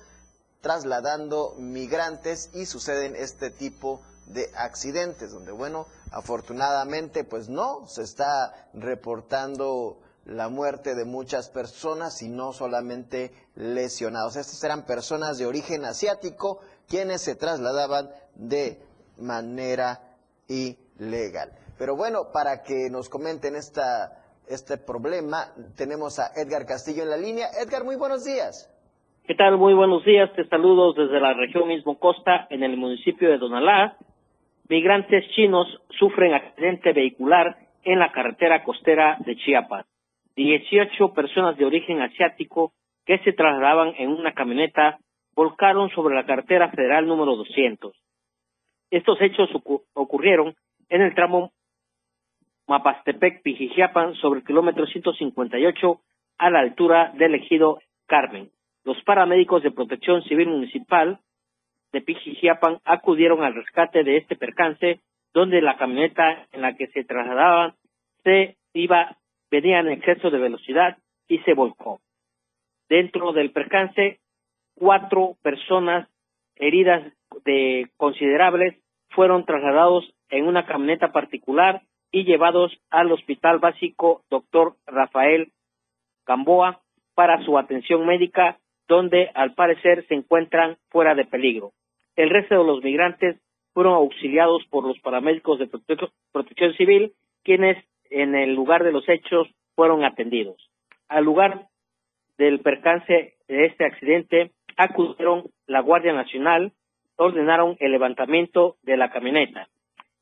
trasladando 0.62 1.56
migrantes 1.58 2.50
y 2.54 2.66
suceden 2.66 3.16
este 3.16 3.52
tipo 3.52 4.02
de 4.28 4.50
accidentes, 4.56 5.32
donde 5.32 5.52
bueno, 5.52 5.88
afortunadamente 6.12 7.24
pues 7.24 7.50
no 7.50 7.86
se 7.88 8.04
está 8.04 8.70
reportando 8.74 10.00
la 10.26 10.50
muerte 10.50 10.96
de 10.96 11.06
muchas 11.06 11.50
personas, 11.50 12.18
sino 12.18 12.52
solamente 12.52 13.32
lesionados. 13.56 14.36
Estas 14.36 14.64
eran 14.64 14.86
personas 14.86 15.38
de 15.38 15.46
origen 15.46 15.86
asiático 15.86 16.60
quienes 16.90 17.22
se 17.22 17.36
trasladaban 17.36 18.10
de 18.36 18.80
manera 19.18 20.00
ilegal. 20.48 21.52
Pero 21.78 21.96
bueno, 21.96 22.32
para 22.34 22.64
que 22.64 22.90
nos 22.90 23.10
comenten 23.10 23.56
esta, 23.56 24.12
este 24.50 24.78
problema, 24.78 25.54
tenemos 25.78 26.20
a 26.20 26.32
Edgar 26.36 26.66
Castillo 26.66 27.04
en 27.04 27.10
la 27.10 27.18
línea. 27.18 27.48
Edgar, 27.62 27.84
muy 27.84 27.96
buenos 27.96 28.24
días. 28.24 28.72
¿Qué 29.28 29.36
tal? 29.36 29.58
Muy 29.58 29.74
buenos 29.74 30.04
días. 30.06 30.32
Te 30.36 30.48
saludo 30.48 30.94
desde 30.94 31.20
la 31.20 31.34
región 31.34 31.68
mismo 31.68 31.98
Costa, 31.98 32.48
en 32.50 32.64
el 32.64 32.78
municipio 32.78 33.30
de 33.30 33.38
Donalá 33.38 33.98
migrantes 34.70 35.28
chinos 35.36 35.68
sufren 36.00 36.34
accidente 36.34 36.94
vehicular 36.94 37.58
en 37.84 38.00
la 38.00 38.12
carretera 38.12 38.64
costera 38.64 39.18
de 39.26 39.36
Chiapas. 39.36 39.86
18 40.36 41.14
personas 41.14 41.58
de 41.58 41.66
origen 41.66 42.02
asiático 42.02 42.74
que 43.06 43.20
se 43.20 43.34
trasladaban 43.34 43.94
en 43.98 44.10
una 44.10 44.34
camioneta 44.34 45.00
volcaron 45.36 45.90
sobre 45.92 46.16
la 46.16 46.26
carretera 46.26 46.70
federal 46.72 47.08
número 47.08 47.36
200. 47.36 47.96
Estos 48.90 49.22
hechos 49.22 49.50
ocurrieron 49.94 50.56
en 50.90 51.02
el 51.02 51.14
tramo 51.14 51.52
Mapastepec-Pijijiapan 52.68 54.16
sobre 54.16 54.40
el 54.40 54.46
kilómetro 54.46 54.88
158 54.88 56.02
a 56.38 56.50
la 56.50 56.60
altura 56.60 57.12
del 57.16 57.36
ejido 57.36 57.80
Carmen. 58.08 58.50
Los 58.84 59.02
paramédicos 59.04 59.64
de 59.64 59.72
protección 59.72 60.24
civil 60.24 60.48
municipal 60.48 61.20
de 61.92 62.02
Pijijiapan 62.02 62.80
acudieron 62.84 63.44
al 63.44 63.56
rescate 63.56 64.04
de 64.04 64.18
este 64.18 64.36
percance, 64.36 65.00
donde 65.34 65.62
la 65.62 65.78
camioneta 65.78 66.48
en 66.52 66.62
la 66.62 66.76
que 66.76 66.88
se 66.88 67.04
trasladaban 67.04 67.74
se 68.24 68.58
iba, 68.74 69.18
venía 69.56 69.80
en 69.80 69.90
exceso 69.90 70.30
de 70.30 70.40
velocidad 70.40 70.98
y 71.28 71.40
se 71.40 71.54
volcó. 71.54 72.00
Dentro 72.90 73.32
del 73.34 73.52
percance, 73.52 74.20
cuatro 74.76 75.36
personas 75.42 76.08
heridas 76.56 77.12
de 77.46 77.90
considerables 77.98 78.78
fueron 79.10 79.46
trasladados 79.46 80.14
en 80.30 80.48
una 80.48 80.66
camioneta 80.66 81.12
particular 81.12 81.82
y 82.12 82.24
llevados 82.24 82.72
al 82.90 83.12
Hospital 83.12 83.60
Básico 83.60 84.24
Dr. 84.30 84.76
Rafael 84.86 85.52
Gamboa 86.26 86.82
para 87.14 87.44
su 87.44 87.58
atención 87.58 88.06
médica, 88.06 88.60
donde 88.88 89.32
al 89.34 89.54
parecer 89.54 90.06
se 90.08 90.16
encuentran 90.16 90.78
fuera 90.90 91.16
de 91.16 91.26
peligro. 91.26 91.72
El 92.16 92.30
resto 92.30 92.58
de 92.58 92.64
los 92.64 92.84
migrantes 92.84 93.38
fueron 93.74 93.94
auxiliados 93.94 94.66
por 94.70 94.86
los 94.86 95.00
paramédicos 95.00 95.60
de 95.60 95.68
protección 96.32 96.74
civil, 96.74 97.14
quienes 97.44 97.84
en 98.10 98.36
el 98.36 98.54
lugar 98.54 98.84
de 98.84 98.92
los 98.92 99.08
hechos 99.08 99.48
fueron 99.76 100.04
atendidos. 100.04 100.70
Al 101.08 101.24
lugar 101.24 101.68
del 102.38 102.60
percance 102.60 103.36
de 103.48 103.66
este 103.66 103.86
accidente 103.86 104.52
acudieron 104.78 105.46
la 105.68 105.82
Guardia 105.82 106.14
Nacional, 106.14 106.74
ordenaron 107.18 107.78
el 107.80 107.92
levantamiento 107.92 108.76
de 108.84 108.98
la 108.98 109.12
camioneta. 109.12 109.68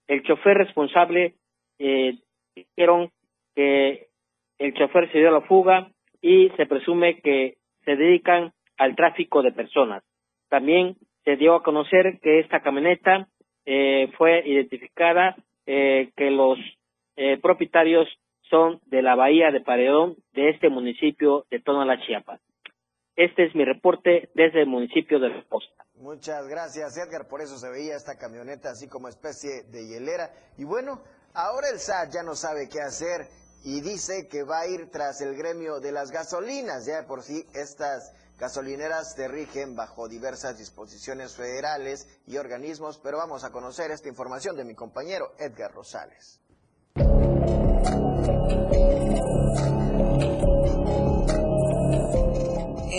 El 0.08 0.24
chofer 0.24 0.58
responsable 0.58 1.36
eh, 1.80 2.18
dijeron 2.56 3.10
que 3.56 4.08
el 4.60 4.74
chofer 4.74 5.12
se 5.12 5.20
dio 5.20 5.30
a 5.30 5.40
la 5.40 5.42
fuga 5.42 5.90
y 6.22 6.50
se 6.52 6.66
presume 6.66 7.20
que 7.22 7.58
se 7.86 7.96
dedican 7.96 8.54
al 8.78 8.96
tráfico 8.96 9.42
de 9.42 9.52
personas. 9.52 10.04
También 10.50 10.96
se 11.24 11.36
dio 11.36 11.56
a 11.56 11.64
conocer 11.64 12.20
que 12.22 12.40
esta 12.40 12.62
camioneta 12.62 13.28
eh, 13.66 14.12
fue 14.18 14.44
identificada, 14.46 15.36
eh, 15.66 16.12
que 16.16 16.32
los 16.32 16.60
eh, 17.16 17.40
propietarios 17.42 18.08
son 18.50 18.82
de 18.86 19.02
la 19.02 19.16
bahía 19.16 19.52
de 19.52 19.62
Paredón 19.62 20.16
de 20.34 20.50
este 20.50 20.70
municipio 20.70 21.46
de 21.50 21.60
Tonalá, 21.60 22.00
Chiapas. 22.06 22.40
Este 23.16 23.46
es 23.46 23.56
mi 23.56 23.64
reporte 23.64 24.30
desde 24.34 24.62
el 24.62 24.68
municipio 24.68 25.20
de 25.20 25.30
La 25.30 25.44
Costa. 25.48 25.86
Muchas 25.96 26.48
gracias, 26.48 26.98
Edgar. 26.98 27.28
Por 27.28 27.42
eso 27.42 27.58
se 27.58 27.70
veía 27.70 27.96
esta 27.96 28.18
camioneta 28.18 28.72
así 28.72 28.88
como 28.90 29.08
especie 29.08 29.64
de 29.72 29.88
hielera. 29.88 30.32
Y 30.58 30.64
bueno, 30.64 31.02
ahora 31.34 31.70
el 31.72 31.80
SAT 31.80 32.12
ya 32.12 32.24
no 32.24 32.36
sabe 32.36 32.68
qué 32.70 32.82
hacer 32.82 33.28
y 33.64 33.82
dice 33.82 34.28
que 34.28 34.44
va 34.44 34.62
a 34.62 34.68
ir 34.68 34.90
tras 34.92 35.22
el 35.22 35.36
gremio 35.36 35.80
de 35.80 35.92
las 35.92 36.12
gasolinas. 36.12 36.86
Ya 36.88 37.02
de 37.02 37.08
por 37.08 37.22
sí 37.22 37.46
estas 37.54 38.14
gasolineras 38.40 39.14
se 39.14 39.28
rigen 39.28 39.76
bajo 39.76 40.10
diversas 40.10 40.58
disposiciones 40.58 41.36
federales 41.36 42.08
y 42.26 42.38
organismos, 42.38 43.00
pero 43.02 43.18
vamos 43.18 43.44
a 43.44 43.52
conocer 43.52 43.92
esta 43.92 44.10
información 44.10 44.58
de 44.58 44.66
mi 44.66 44.74
compañero 44.74 45.34
Edgar 45.38 45.72
Rosales. 45.72 46.43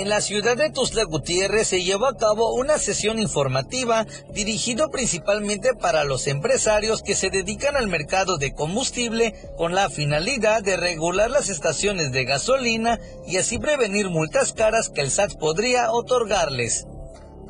En 0.05 0.11
la 0.11 0.21
ciudad 0.21 0.57
de 0.57 0.69
Tuzla 0.69 1.05
Gutiérrez 1.05 1.69
se 1.69 1.83
llevó 1.83 2.07
a 2.07 2.17
cabo 2.17 2.53
una 2.53 2.77
sesión 2.77 3.19
informativa 3.19 4.07
dirigido 4.35 4.91
principalmente 4.91 5.73
para 5.73 6.05
los 6.05 6.27
empresarios 6.27 7.01
que 7.01 7.15
se 7.15 7.31
dedican 7.31 7.75
al 7.75 7.87
mercado 7.87 8.37
de 8.37 8.53
combustible 8.53 9.35
con 9.57 9.75
la 9.75 9.89
finalidad 9.89 10.63
de 10.63 10.77
regular 10.77 11.31
las 11.31 11.49
estaciones 11.49 12.13
de 12.13 12.25
gasolina 12.25 12.99
y 13.27 13.39
así 13.39 13.59
prevenir 13.59 14.11
multas 14.11 14.53
caras 14.53 14.91
que 14.91 15.01
el 15.01 15.11
SAT 15.11 15.39
podría 15.39 15.91
otorgarles. 15.91 16.87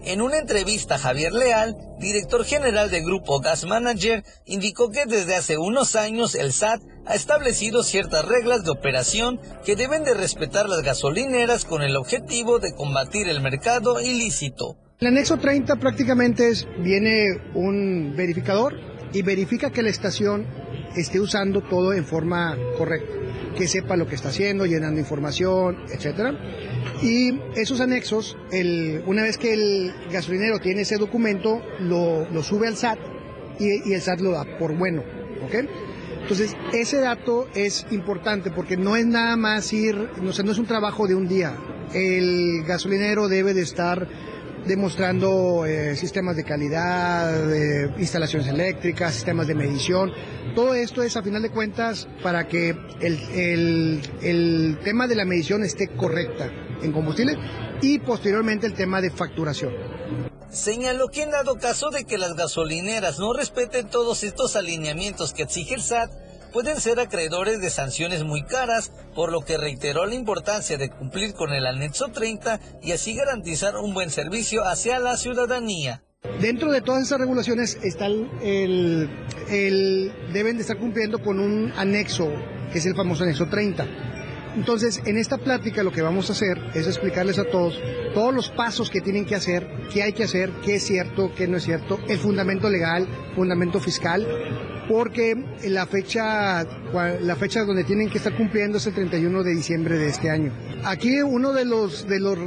En 0.06 0.20
una 0.20 0.36
entrevista, 0.36 0.98
Javier 0.98 1.32
Leal, 1.32 1.78
director 1.98 2.44
general 2.44 2.90
del 2.90 3.04
grupo 3.04 3.40
Gas 3.40 3.64
Manager, 3.64 4.22
indicó 4.44 4.90
que 4.90 5.06
desde 5.06 5.34
hace 5.34 5.56
unos 5.56 5.96
años 5.96 6.34
el 6.34 6.52
SAT 6.52 6.82
ha 7.06 7.14
establecido 7.14 7.82
ciertas 7.82 8.22
reglas 8.22 8.64
de 8.64 8.70
operación 8.70 9.40
que 9.64 9.76
deben 9.76 10.04
de 10.04 10.12
respetar 10.12 10.68
las 10.68 10.82
gasolineras 10.82 11.64
con 11.64 11.80
el 11.80 11.96
objetivo 11.96 12.58
de 12.58 12.74
combatir 12.74 13.30
el 13.30 13.40
mercado 13.40 13.98
ilícito. 13.98 14.76
El 15.00 15.08
anexo 15.08 15.38
30 15.38 15.76
prácticamente 15.76 16.48
es, 16.48 16.66
viene 16.82 17.40
un 17.54 18.14
verificador 18.14 18.74
y 19.14 19.22
verifica 19.22 19.70
que 19.70 19.82
la 19.82 19.88
estación 19.88 20.46
esté 20.96 21.18
usando 21.18 21.62
todo 21.62 21.94
en 21.94 22.04
forma 22.04 22.58
correcta, 22.76 23.14
que 23.54 23.68
sepa 23.68 23.96
lo 23.96 24.06
que 24.06 24.14
está 24.14 24.28
haciendo, 24.28 24.66
llenando 24.66 25.00
información, 25.00 25.84
etcétera. 25.90 26.34
Y 27.02 27.40
esos 27.54 27.80
anexos, 27.80 28.36
el, 28.52 29.02
una 29.06 29.22
vez 29.22 29.38
que 29.38 29.52
el 29.52 29.92
gasolinero 30.12 30.58
tiene 30.58 30.82
ese 30.82 30.96
documento, 30.96 31.62
lo, 31.80 32.28
lo 32.30 32.42
sube 32.42 32.68
al 32.68 32.76
SAT 32.76 32.98
y, 33.58 33.92
el 33.92 34.00
SAT 34.00 34.20
lo 34.20 34.32
da 34.32 34.44
por 34.58 34.76
bueno. 34.76 35.02
¿ok? 35.44 35.54
Entonces, 36.22 36.56
ese 36.72 37.00
dato 37.00 37.48
es 37.54 37.86
importante 37.90 38.50
porque 38.50 38.76
no 38.76 38.96
es 38.96 39.06
nada 39.06 39.36
más 39.36 39.72
ir, 39.72 39.94
no, 39.94 40.30
no 40.44 40.52
es 40.52 40.58
un 40.58 40.66
trabajo 40.66 41.06
de 41.06 41.14
un 41.14 41.28
día. 41.28 41.54
El 41.92 42.64
gasolinero 42.64 43.28
debe 43.28 43.52
de 43.52 43.60
estar 43.60 44.08
demostrando 44.66 45.66
eh, 45.66 45.96
sistemas 45.96 46.36
de 46.36 46.44
calidad, 46.44 47.50
instalaciones 47.98 48.48
eléctricas, 48.48 49.14
sistemas 49.14 49.46
de 49.46 49.54
medición. 49.54 50.12
Todo 50.54 50.74
esto 50.74 51.02
es, 51.02 51.16
a 51.16 51.22
final 51.22 51.42
de 51.42 51.50
cuentas, 51.50 52.08
para 52.22 52.46
que 52.48 52.70
el, 53.00 53.18
el, 53.32 54.00
el 54.22 54.78
tema 54.84 55.06
de 55.06 55.16
la 55.16 55.24
medición 55.24 55.64
esté 55.64 55.88
correcta 55.88 56.50
en 56.82 56.92
combustible 56.92 57.36
y 57.82 57.98
posteriormente 57.98 58.66
el 58.66 58.74
tema 58.74 59.00
de 59.00 59.10
facturación. 59.10 59.72
Señaló 60.50 61.08
que 61.08 61.22
en 61.22 61.32
dado 61.32 61.56
caso 61.56 61.90
de 61.90 62.04
que 62.04 62.16
las 62.16 62.34
gasolineras 62.34 63.18
no 63.18 63.32
respeten 63.32 63.88
todos 63.88 64.22
estos 64.22 64.54
alineamientos 64.54 65.32
que 65.32 65.42
exige 65.42 65.74
el 65.74 65.82
SAT, 65.82 66.12
pueden 66.54 66.80
ser 66.80 67.00
acreedores 67.00 67.60
de 67.60 67.68
sanciones 67.68 68.22
muy 68.22 68.44
caras, 68.44 68.92
por 69.16 69.32
lo 69.32 69.40
que 69.40 69.58
reiteró 69.58 70.06
la 70.06 70.14
importancia 70.14 70.78
de 70.78 70.88
cumplir 70.88 71.34
con 71.34 71.52
el 71.52 71.66
anexo 71.66 72.06
30 72.12 72.60
y 72.80 72.92
así 72.92 73.12
garantizar 73.16 73.74
un 73.76 73.92
buen 73.92 74.08
servicio 74.08 74.62
hacia 74.64 75.00
la 75.00 75.16
ciudadanía. 75.16 76.04
Dentro 76.40 76.70
de 76.70 76.80
todas 76.80 77.02
esas 77.02 77.18
regulaciones 77.18 77.76
está 77.82 78.06
el, 78.06 78.30
el, 78.40 79.10
el, 79.50 80.12
deben 80.32 80.56
de 80.56 80.62
estar 80.62 80.78
cumpliendo 80.78 81.20
con 81.20 81.40
un 81.40 81.72
anexo, 81.76 82.30
que 82.72 82.78
es 82.78 82.86
el 82.86 82.94
famoso 82.94 83.24
anexo 83.24 83.46
30. 83.46 83.86
Entonces, 84.54 85.02
en 85.06 85.18
esta 85.18 85.38
plática 85.38 85.82
lo 85.82 85.90
que 85.90 86.02
vamos 86.02 86.30
a 86.30 86.34
hacer 86.34 86.56
es 86.74 86.86
explicarles 86.86 87.40
a 87.40 87.44
todos 87.44 87.80
todos 88.14 88.32
los 88.32 88.50
pasos 88.50 88.90
que 88.90 89.00
tienen 89.00 89.26
que 89.26 89.34
hacer, 89.34 89.68
qué 89.92 90.04
hay 90.04 90.12
que 90.12 90.22
hacer, 90.22 90.52
qué 90.64 90.76
es 90.76 90.86
cierto, 90.86 91.32
qué 91.36 91.48
no 91.48 91.56
es 91.56 91.64
cierto, 91.64 91.98
el 92.08 92.18
fundamento 92.18 92.70
legal, 92.70 93.08
fundamento 93.34 93.80
fiscal, 93.80 94.24
porque 94.88 95.36
la 95.66 95.86
fecha, 95.86 96.64
la 97.20 97.36
fecha 97.36 97.64
donde 97.64 97.84
tienen 97.84 98.10
que 98.10 98.18
estar 98.18 98.36
cumpliendo 98.36 98.78
es 98.78 98.86
el 98.86 98.94
31 98.94 99.42
de 99.42 99.54
diciembre 99.54 99.98
de 99.98 100.08
este 100.08 100.30
año. 100.30 100.52
Aquí 100.84 101.22
uno 101.22 101.52
de 101.52 101.64
los, 101.64 102.06
de 102.06 102.20
los 102.20 102.38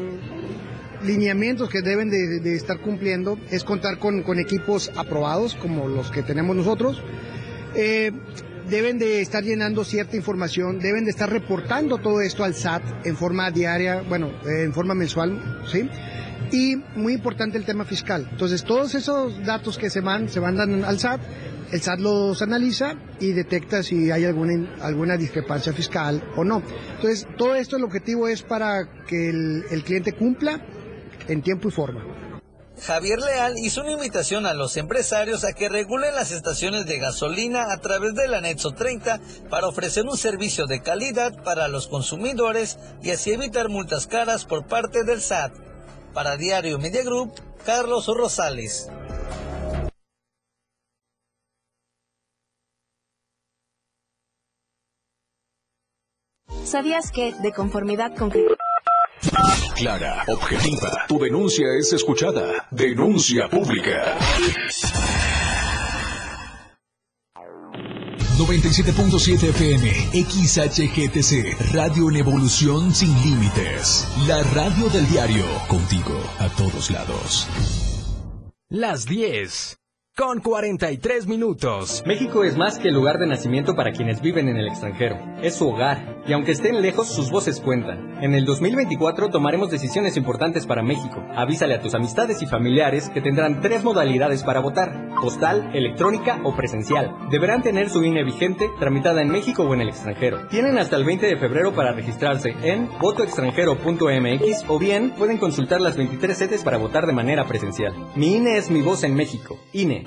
lineamientos 1.03 1.69
que 1.69 1.81
deben 1.81 2.09
de, 2.09 2.55
estar 2.55 2.79
cumpliendo 2.79 3.39
es 3.49 3.63
contar 3.63 3.99
con, 3.99 4.23
equipos 4.39 4.91
aprobados 4.95 5.55
como 5.55 5.88
los 5.88 6.11
que 6.11 6.23
tenemos 6.23 6.55
nosotros. 6.55 7.01
Eh, 7.75 8.11
deben 8.69 8.99
de 8.99 9.21
estar 9.21 9.43
llenando 9.43 9.83
cierta 9.83 10.15
información, 10.15 10.79
deben 10.79 11.05
de 11.05 11.11
estar 11.11 11.29
reportando 11.29 11.97
todo 11.97 12.21
esto 12.21 12.43
al 12.43 12.53
SAT 12.53 13.05
en 13.05 13.15
forma 13.15 13.49
diaria, 13.51 14.01
bueno, 14.01 14.31
en 14.45 14.73
forma 14.73 14.93
mensual, 14.93 15.61
¿sí? 15.71 15.89
Y 16.51 16.75
muy 16.95 17.13
importante 17.13 17.57
el 17.57 17.65
tema 17.65 17.85
fiscal. 17.85 18.27
Entonces, 18.29 18.63
todos 18.63 18.95
esos 18.95 19.43
datos 19.45 19.77
que 19.77 19.89
se 19.89 20.01
van, 20.01 20.29
se 20.29 20.39
mandan 20.39 20.83
al 20.83 20.99
SAT, 20.99 21.21
el 21.72 21.82
SAT 21.82 21.99
los 21.99 22.41
analiza 22.41 22.95
y 23.20 23.34
detecta 23.34 23.84
si 23.84 24.11
hay 24.11 24.26
alguna, 24.26 24.76
alguna 24.82 25.18
discrepancia 25.18 25.74
fiscal 25.74 26.24
o 26.36 26.43
no. 26.43 26.61
Entonces, 26.95 27.28
todo 27.38 27.55
esto 27.55 27.78
el 27.78 27.84
objetivo 27.84 28.28
es 28.28 28.43
para 28.43 29.03
que 29.05 29.30
el, 29.30 29.63
el 29.70 29.84
cliente 29.84 30.13
cumpla 30.13 30.61
en 31.28 31.41
tiempo 31.41 31.68
y 31.68 31.72
forma. 31.72 32.03
Javier 32.82 33.20
Leal 33.20 33.55
hizo 33.57 33.82
una 33.82 33.93
invitación 33.93 34.45
a 34.45 34.53
los 34.53 34.78
empresarios 34.78 35.43
a 35.43 35.53
que 35.53 35.68
regulen 35.68 36.13
las 36.13 36.32
estaciones 36.32 36.86
de 36.86 36.99
gasolina 36.99 37.72
a 37.72 37.78
través 37.80 38.13
del 38.13 38.36
anexo 38.36 38.72
30 38.72 39.20
para 39.49 39.68
ofrecer 39.68 40.05
un 40.05 40.18
servicio 40.18 40.68
de 40.68 40.82
calidad 40.82 41.43
para 41.43 41.68
los 41.68 41.88
consumidores 41.88 42.78
y 43.01 43.09
así 43.09 43.32
evitar 43.32 43.70
multas 43.70 44.05
caras 44.05 44.45
por 44.45 44.68
parte 44.68 45.03
del 45.03 45.22
SAT. 45.22 45.53
Para 46.13 46.38
Diario 46.38 46.78
Media 46.78 47.03
Group, 47.03 47.34
Carlos 47.65 48.07
Rosales. 48.07 48.89
¿Sabías 56.68 57.11
que, 57.13 57.34
de 57.34 57.53
conformidad 57.53 58.13
con. 58.13 58.30
Clara, 59.76 60.26
objetiva. 60.28 61.05
Tu 61.07 61.18
denuncia 61.18 61.65
es 61.80 61.93
escuchada. 61.93 62.68
Denuncia 62.72 63.47
pública. 63.49 64.18
97.7 68.38 69.49
FM, 69.49 69.89
XHGTC, 70.26 71.74
Radio 71.74 72.09
en 72.09 72.18
Evolución 72.18 72.93
Sin 72.93 73.15
Límites. 73.24 74.05
La 74.28 74.43
radio 74.43 74.89
del 74.89 75.07
diario, 75.07 75.45
contigo 75.70 76.20
a 76.38 76.49
todos 76.49 76.91
lados. 76.91 77.47
Las 78.70 79.05
10 79.05 79.80
con 80.18 80.39
43 80.39 81.28
minutos. 81.28 82.01
México 82.07 82.43
es 82.43 82.57
más 82.57 82.80
que 82.80 82.88
el 82.88 82.95
lugar 82.95 83.20
de 83.20 83.28
nacimiento 83.28 83.76
para 83.76 83.91
quienes 83.91 84.20
viven 84.20 84.49
en 84.49 84.57
el 84.57 84.68
extranjero. 84.68 85.15
Es 85.43 85.57
su 85.57 85.70
hogar. 85.70 86.24
Y 86.26 86.34
aunque 86.34 86.53
estén 86.53 86.82
lejos, 86.82 87.07
sus 87.07 87.30
voces 87.30 87.61
cuentan. 87.61 88.18
En 88.24 88.34
el 88.34 88.43
2024 88.43 89.30
tomaremos 89.30 89.70
decisiones 89.70 90.18
importantes 90.18 90.65
para 90.65 90.82
México. 90.82 91.24
Avísale 91.36 91.76
a 91.76 91.82
tus 91.82 91.93
amistades 91.93 92.41
y 92.41 92.47
familiares 92.47 93.09
que 93.09 93.22
tendrán 93.22 93.61
tres 93.61 93.84
modalidades 93.84 94.43
para 94.43 94.59
votar. 94.59 94.91
Postal, 95.22 95.70
electrónica 95.76 96.39
o 96.43 96.55
presencial. 96.55 97.15
Deberán 97.30 97.61
tener 97.61 97.91
su 97.91 98.03
INE 98.03 98.24
vigente, 98.24 98.72
tramitada 98.80 99.22
en 99.22 99.30
México 99.30 99.63
o 99.63 99.74
en 99.76 99.82
el 99.82 99.89
extranjero. 99.89 100.47
Tienen 100.47 100.80
hasta 100.80 100.95
el 100.95 101.05
20 101.05 101.28
de 101.28 101.38
febrero 101.38 101.74
para 101.76 101.93
registrarse 101.93 102.55
en 102.63 102.89
votoextranjero.mx 102.99 104.65
o 104.68 104.80
bien 104.80 105.11
pueden 105.11 105.38
consultar 105.38 105.80
las 105.80 105.95
23 105.95 106.36
sedes 106.36 106.63
para 106.63 106.78
votar 106.78 107.05
de 107.05 107.13
manera 107.13 107.45
presencial. 107.45 107.93
Mi 108.15 108.38
INE 108.38 108.57
es 108.57 108.72
mi 108.72 108.82
voz 108.82 109.03
en 109.03 109.13
México. 109.13 109.59
INE. 109.74 110.06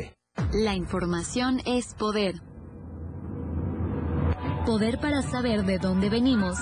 La 0.53 0.75
información 0.75 1.61
es 1.65 1.93
poder. 1.93 2.41
Poder 4.65 4.99
para 4.99 5.21
saber 5.21 5.63
de 5.65 5.77
dónde 5.77 6.09
venimos. 6.09 6.57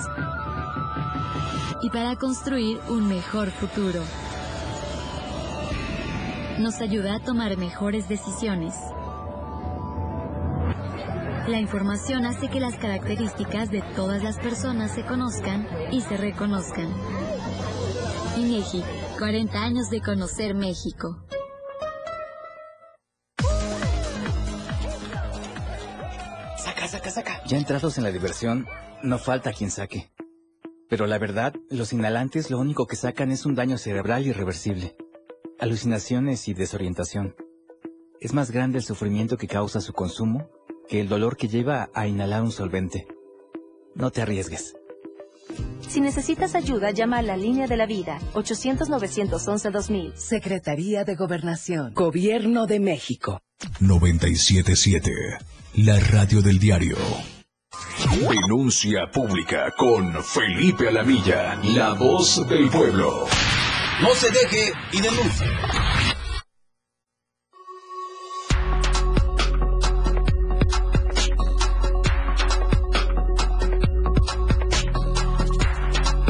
y 1.82 1.88
para 1.88 2.14
construir 2.16 2.78
un 2.90 3.08
mejor 3.08 3.50
futuro. 3.50 4.02
Nos 6.58 6.80
ayuda 6.82 7.16
a 7.16 7.20
tomar 7.20 7.56
mejores 7.56 8.06
decisiones. 8.06 8.74
La 11.48 11.58
información 11.58 12.26
hace 12.26 12.48
que 12.48 12.60
las 12.60 12.76
características 12.76 13.70
de 13.70 13.82
todas 13.96 14.22
las 14.22 14.38
personas 14.38 14.90
se 14.92 15.06
conozcan 15.06 15.66
y 15.90 16.02
se 16.02 16.18
reconozcan. 16.18 16.88
INEGI, 18.36 18.84
40 19.18 19.58
años 19.58 19.88
de 19.88 20.02
conocer 20.02 20.54
México. 20.54 21.24
Saca, 26.90 27.10
saca. 27.10 27.42
Ya 27.46 27.56
entrados 27.56 27.98
en 27.98 28.04
la 28.04 28.10
diversión, 28.10 28.66
no 29.04 29.18
falta 29.18 29.52
quien 29.52 29.70
saque. 29.70 30.10
Pero 30.88 31.06
la 31.06 31.18
verdad, 31.18 31.54
los 31.70 31.92
inhalantes 31.92 32.50
lo 32.50 32.58
único 32.58 32.88
que 32.88 32.96
sacan 32.96 33.30
es 33.30 33.46
un 33.46 33.54
daño 33.54 33.78
cerebral 33.78 34.26
irreversible, 34.26 34.96
alucinaciones 35.60 36.48
y 36.48 36.54
desorientación. 36.54 37.36
Es 38.20 38.34
más 38.34 38.50
grande 38.50 38.78
el 38.78 38.84
sufrimiento 38.84 39.36
que 39.36 39.46
causa 39.46 39.80
su 39.80 39.92
consumo 39.92 40.50
que 40.88 41.00
el 41.00 41.08
dolor 41.08 41.36
que 41.36 41.46
lleva 41.46 41.90
a 41.94 42.08
inhalar 42.08 42.42
un 42.42 42.50
solvente. 42.50 43.06
No 43.94 44.10
te 44.10 44.22
arriesgues. 44.22 44.74
Si 45.88 46.00
necesitas 46.00 46.56
ayuda, 46.56 46.90
llama 46.90 47.18
a 47.18 47.22
la 47.22 47.36
línea 47.36 47.68
de 47.68 47.76
la 47.76 47.86
vida, 47.86 48.18
800-911-2000. 48.34 50.16
Secretaría 50.16 51.04
de 51.04 51.14
Gobernación, 51.14 51.94
Gobierno 51.94 52.66
de 52.66 52.80
México. 52.80 53.40
977, 53.78 55.12
la 55.74 55.98
radio 56.00 56.42
del 56.42 56.58
diario. 56.58 56.96
Denuncia 58.28 59.10
pública 59.12 59.72
con 59.76 60.12
Felipe 60.24 60.88
Alamilla, 60.88 61.60
la 61.62 61.92
voz 61.94 62.46
del 62.48 62.68
pueblo. 62.68 63.26
No 64.02 64.14
se 64.14 64.30
deje 64.30 64.72
y 64.92 65.00
denuncie. 65.00 65.46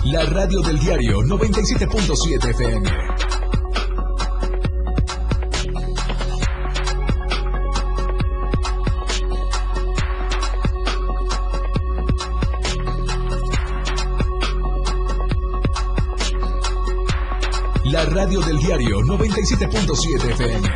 La 0.04 0.24
radio 0.26 0.60
del 0.60 0.78
diario 0.78 1.20
97.7 1.22 2.50
FM. 2.50 3.39
Del 18.38 18.58
diario 18.58 19.00
97.7 19.00 20.30
FM. 20.30 20.68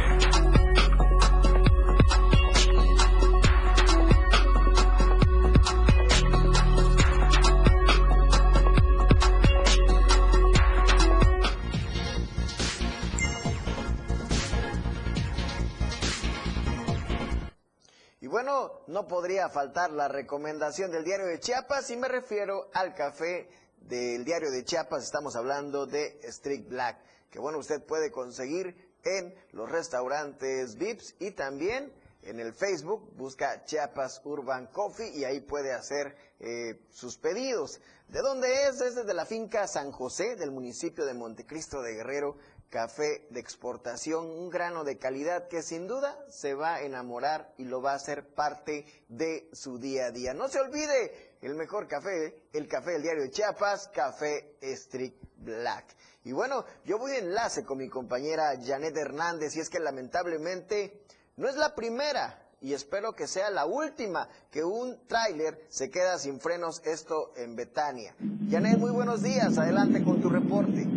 Y 18.21 18.27
bueno, 18.27 18.81
no 18.89 19.07
podría 19.07 19.49
faltar 19.49 19.93
la 19.93 20.09
recomendación 20.09 20.91
del 20.91 21.05
diario 21.05 21.27
de 21.27 21.39
Chiapas 21.39 21.89
y 21.91 21.97
me 21.97 22.09
refiero 22.09 22.69
al 22.75 22.95
café 22.95 23.49
del 23.77 24.25
diario 24.25 24.51
de 24.51 24.65
Chiapas. 24.65 25.05
Estamos 25.05 25.37
hablando 25.37 25.87
de 25.87 26.19
Street 26.25 26.67
Black, 26.69 26.99
que 27.35 27.41
bueno, 27.41 27.59
usted 27.59 27.83
puede 27.83 28.13
conseguir 28.13 28.77
en 29.03 29.35
los 29.51 29.69
restaurantes 29.69 30.77
VIPs 30.77 31.17
y 31.19 31.33
también 31.33 31.93
en 32.23 32.39
el 32.39 32.55
Facebook, 32.55 33.13
busca 33.17 33.65
Chiapas 33.65 34.21
Urban 34.23 34.69
Coffee 34.69 35.11
y 35.11 35.25
ahí 35.25 35.41
puede 35.41 35.73
hacer 35.73 36.17
eh, 36.39 36.81
sus 36.91 37.19
pedidos. 37.19 37.81
¿De 38.07 38.21
dónde 38.21 38.69
es? 38.69 38.81
Es 38.81 38.95
desde 38.95 39.15
la 39.15 39.27
finca 39.27 39.67
San 39.67 39.91
José 39.91 40.37
del 40.37 40.53
municipio 40.53 41.05
de 41.05 41.15
Montecristo 41.15 41.83
de 41.83 41.95
Guerrero. 41.95 42.37
Café 42.71 43.27
de 43.31 43.41
exportación, 43.41 44.27
un 44.27 44.49
grano 44.49 44.85
de 44.85 44.99
calidad 44.99 45.49
que 45.49 45.63
sin 45.63 45.89
duda 45.89 46.17
se 46.31 46.55
va 46.55 46.77
a 46.77 46.83
enamorar 46.83 47.53
y 47.59 47.65
lo 47.65 47.83
va 47.83 47.93
a 47.93 47.97
hacer 47.97 48.33
parte 48.33 48.87
de 49.09 49.49
su 49.53 49.79
día 49.79 50.07
a 50.07 50.11
día. 50.13 50.35
No 50.35 50.47
se 50.49 50.61
olvide, 50.61 51.37
el 51.43 51.55
mejor 51.57 51.89
café, 51.89 52.45
el 52.53 52.69
café 52.69 52.93
del 52.93 53.03
diario 53.03 53.27
Chiapas, 53.29 53.89
Café 53.89 54.57
Street 54.61 55.15
Black. 55.37 55.95
Y 56.25 56.33
bueno, 56.33 56.65
yo 56.87 56.99
voy 56.99 57.13
en 57.13 57.27
enlace 57.27 57.67
con 57.67 57.77
mi 57.77 57.89
compañera 57.89 58.57
Janet 58.65 58.97
Hernández 58.97 59.57
y 59.57 59.61
es 59.61 59.69
que 59.69 59.79
lamentablemente 59.79 61.03
no 61.37 61.49
es 61.49 61.57
la 61.57 61.75
primera 61.75 62.41
y 62.63 62.73
espero 62.73 63.13
que 63.13 63.27
sea 63.27 63.51
la 63.51 63.67
última 63.67 64.27
que 64.51 64.65
un 64.65 64.97
tráiler 65.07 65.61
se 65.69 65.91
queda 65.91 66.17
sin 66.17 66.41
frenos, 66.41 66.81
esto 66.87 67.37
en 67.37 67.57
Betania. 67.57 68.15
Janet, 68.49 68.79
muy 68.79 68.91
buenos 68.91 69.23
días, 69.23 69.59
adelante 69.59 70.03
con 70.03 70.23
tu 70.23 70.31
reporte. 70.31 70.89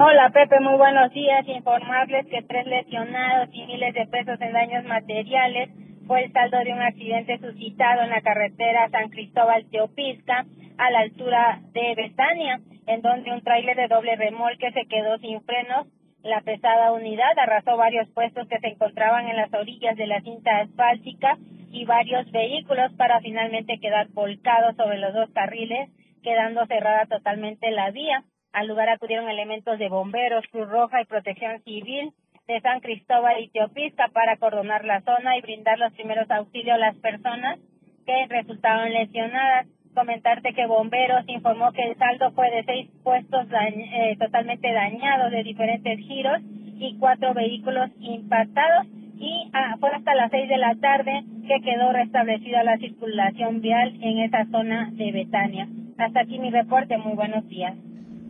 Hola 0.00 0.30
Pepe, 0.32 0.58
muy 0.58 0.78
buenos 0.78 1.12
días. 1.12 1.46
Informarles 1.46 2.24
que 2.26 2.40
tres 2.48 2.66
lesionados 2.66 3.50
y 3.52 3.66
miles 3.66 3.92
de 3.92 4.06
pesos 4.06 4.40
en 4.40 4.52
daños 4.54 4.84
materiales 4.86 5.68
fue 6.06 6.24
el 6.24 6.32
saldo 6.32 6.56
de 6.64 6.72
un 6.72 6.80
accidente 6.80 7.38
suscitado 7.40 8.00
en 8.00 8.08
la 8.08 8.22
carretera 8.22 8.88
San 8.90 9.10
Cristóbal 9.10 9.66
Teopisca 9.70 10.46
a 10.78 10.90
la 10.90 11.00
altura 11.00 11.60
de 11.72 11.94
Betania, 11.94 12.60
en 12.86 13.02
donde 13.02 13.32
un 13.32 13.42
tráiler 13.42 13.76
de 13.76 13.88
doble 13.88 14.16
remolque 14.16 14.70
se 14.72 14.86
quedó 14.86 15.18
sin 15.18 15.40
frenos. 15.42 15.86
La 16.22 16.40
pesada 16.40 16.92
unidad 16.92 17.38
arrasó 17.38 17.76
varios 17.76 18.08
puestos 18.10 18.48
que 18.48 18.58
se 18.58 18.68
encontraban 18.68 19.28
en 19.28 19.36
las 19.36 19.52
orillas 19.52 19.96
de 19.96 20.06
la 20.06 20.20
cinta 20.22 20.58
asfáltica 20.58 21.36
y 21.70 21.84
varios 21.84 22.30
vehículos 22.30 22.92
para 22.94 23.20
finalmente 23.20 23.78
quedar 23.80 24.08
volcados 24.08 24.76
sobre 24.76 24.98
los 24.98 25.12
dos 25.12 25.30
carriles, 25.30 25.90
quedando 26.22 26.64
cerrada 26.66 27.06
totalmente 27.06 27.70
la 27.70 27.90
vía. 27.90 28.24
Al 28.52 28.68
lugar 28.68 28.88
acudieron 28.88 29.28
elementos 29.28 29.78
de 29.78 29.88
bomberos, 29.88 30.44
Cruz 30.50 30.68
Roja 30.68 31.02
y 31.02 31.06
Protección 31.06 31.60
Civil 31.64 32.12
de 32.46 32.60
San 32.60 32.80
Cristóbal 32.80 33.42
y 33.42 33.48
Teopisca 33.48 34.08
para 34.12 34.32
acordonar 34.32 34.84
la 34.84 35.00
zona 35.00 35.36
y 35.36 35.40
brindar 35.40 35.78
los 35.78 35.92
primeros 35.94 36.30
auxilios 36.30 36.74
a 36.74 36.78
las 36.78 36.96
personas 36.96 37.58
que 38.06 38.26
resultaron 38.28 38.92
lesionadas. 38.92 39.66
Comentarte 39.94 40.54
que 40.54 40.66
Bomberos 40.66 41.24
informó 41.28 41.72
que 41.72 41.82
el 41.82 41.96
saldo 41.96 42.32
fue 42.32 42.50
de 42.50 42.64
seis 42.64 42.90
puestos 43.02 43.46
eh, 43.46 44.16
totalmente 44.18 44.72
dañados 44.72 45.30
de 45.30 45.44
diferentes 45.44 45.98
giros 46.00 46.40
y 46.76 46.98
cuatro 46.98 47.32
vehículos 47.32 47.90
impactados 48.00 48.86
y 49.16 49.50
ah, 49.52 49.76
fue 49.78 49.90
hasta 49.90 50.14
las 50.14 50.30
seis 50.30 50.48
de 50.48 50.58
la 50.58 50.74
tarde 50.80 51.24
que 51.46 51.60
quedó 51.62 51.92
restablecida 51.92 52.64
la 52.64 52.76
circulación 52.78 53.60
vial 53.60 53.94
en 54.02 54.18
esa 54.18 54.44
zona 54.50 54.90
de 54.92 55.12
Betania. 55.12 55.68
Hasta 55.96 56.20
aquí 56.20 56.38
mi 56.38 56.50
reporte. 56.50 56.98
Muy 56.98 57.14
buenos 57.14 57.46
días. 57.48 57.76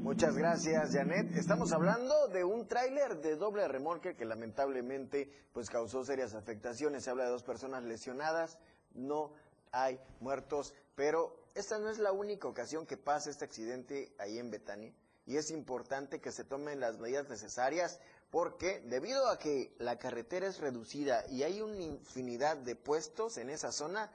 Muchas 0.03 0.37
gracias, 0.37 0.95
Janet. 0.95 1.35
Estamos 1.35 1.73
hablando 1.73 2.29
de 2.29 2.45
un 2.45 2.69
tráiler 2.69 3.23
de 3.23 3.37
doble 3.37 3.67
remolque 3.69 4.15
que 4.15 4.27
lamentablemente 4.27 5.31
pues 5.55 5.71
causó 5.71 6.05
serias 6.05 6.35
afectaciones. 6.35 7.05
Se 7.05 7.11
habla 7.11 7.25
de 7.25 7.31
dos 7.31 7.43
personas 7.43 7.85
lesionadas, 7.85 8.59
no 8.95 9.33
hay 9.73 9.99
muertos, 10.21 10.75
pero 10.95 11.44
esta 11.55 11.79
no 11.79 11.89
es 11.91 11.99
la 11.99 12.13
única 12.13 12.49
ocasión 12.49 12.87
que 12.87 12.97
pasa 12.97 13.31
este 13.31 13.45
accidente 13.45 14.15
ahí 14.19 14.39
en 14.39 14.51
Betania 14.51 14.93
y 15.27 15.37
es 15.37 15.51
importante 15.51 16.21
que 16.21 16.33
se 16.33 16.45
tomen 16.45 16.81
las 16.81 16.99
medidas 16.99 17.29
necesarias 17.29 17.99
porque 18.31 18.81
debido 18.81 19.29
a 19.29 19.39
que 19.39 19.75
la 19.79 19.97
carretera 19.99 20.47
es 20.47 20.59
reducida 20.59 21.25
y 21.31 21.45
hay 21.45 21.61
una 21.61 21.81
infinidad 21.81 22.57
de 22.57 22.77
puestos 22.77 23.39
en 23.39 23.49
esa 23.49 23.73
zona, 23.73 24.11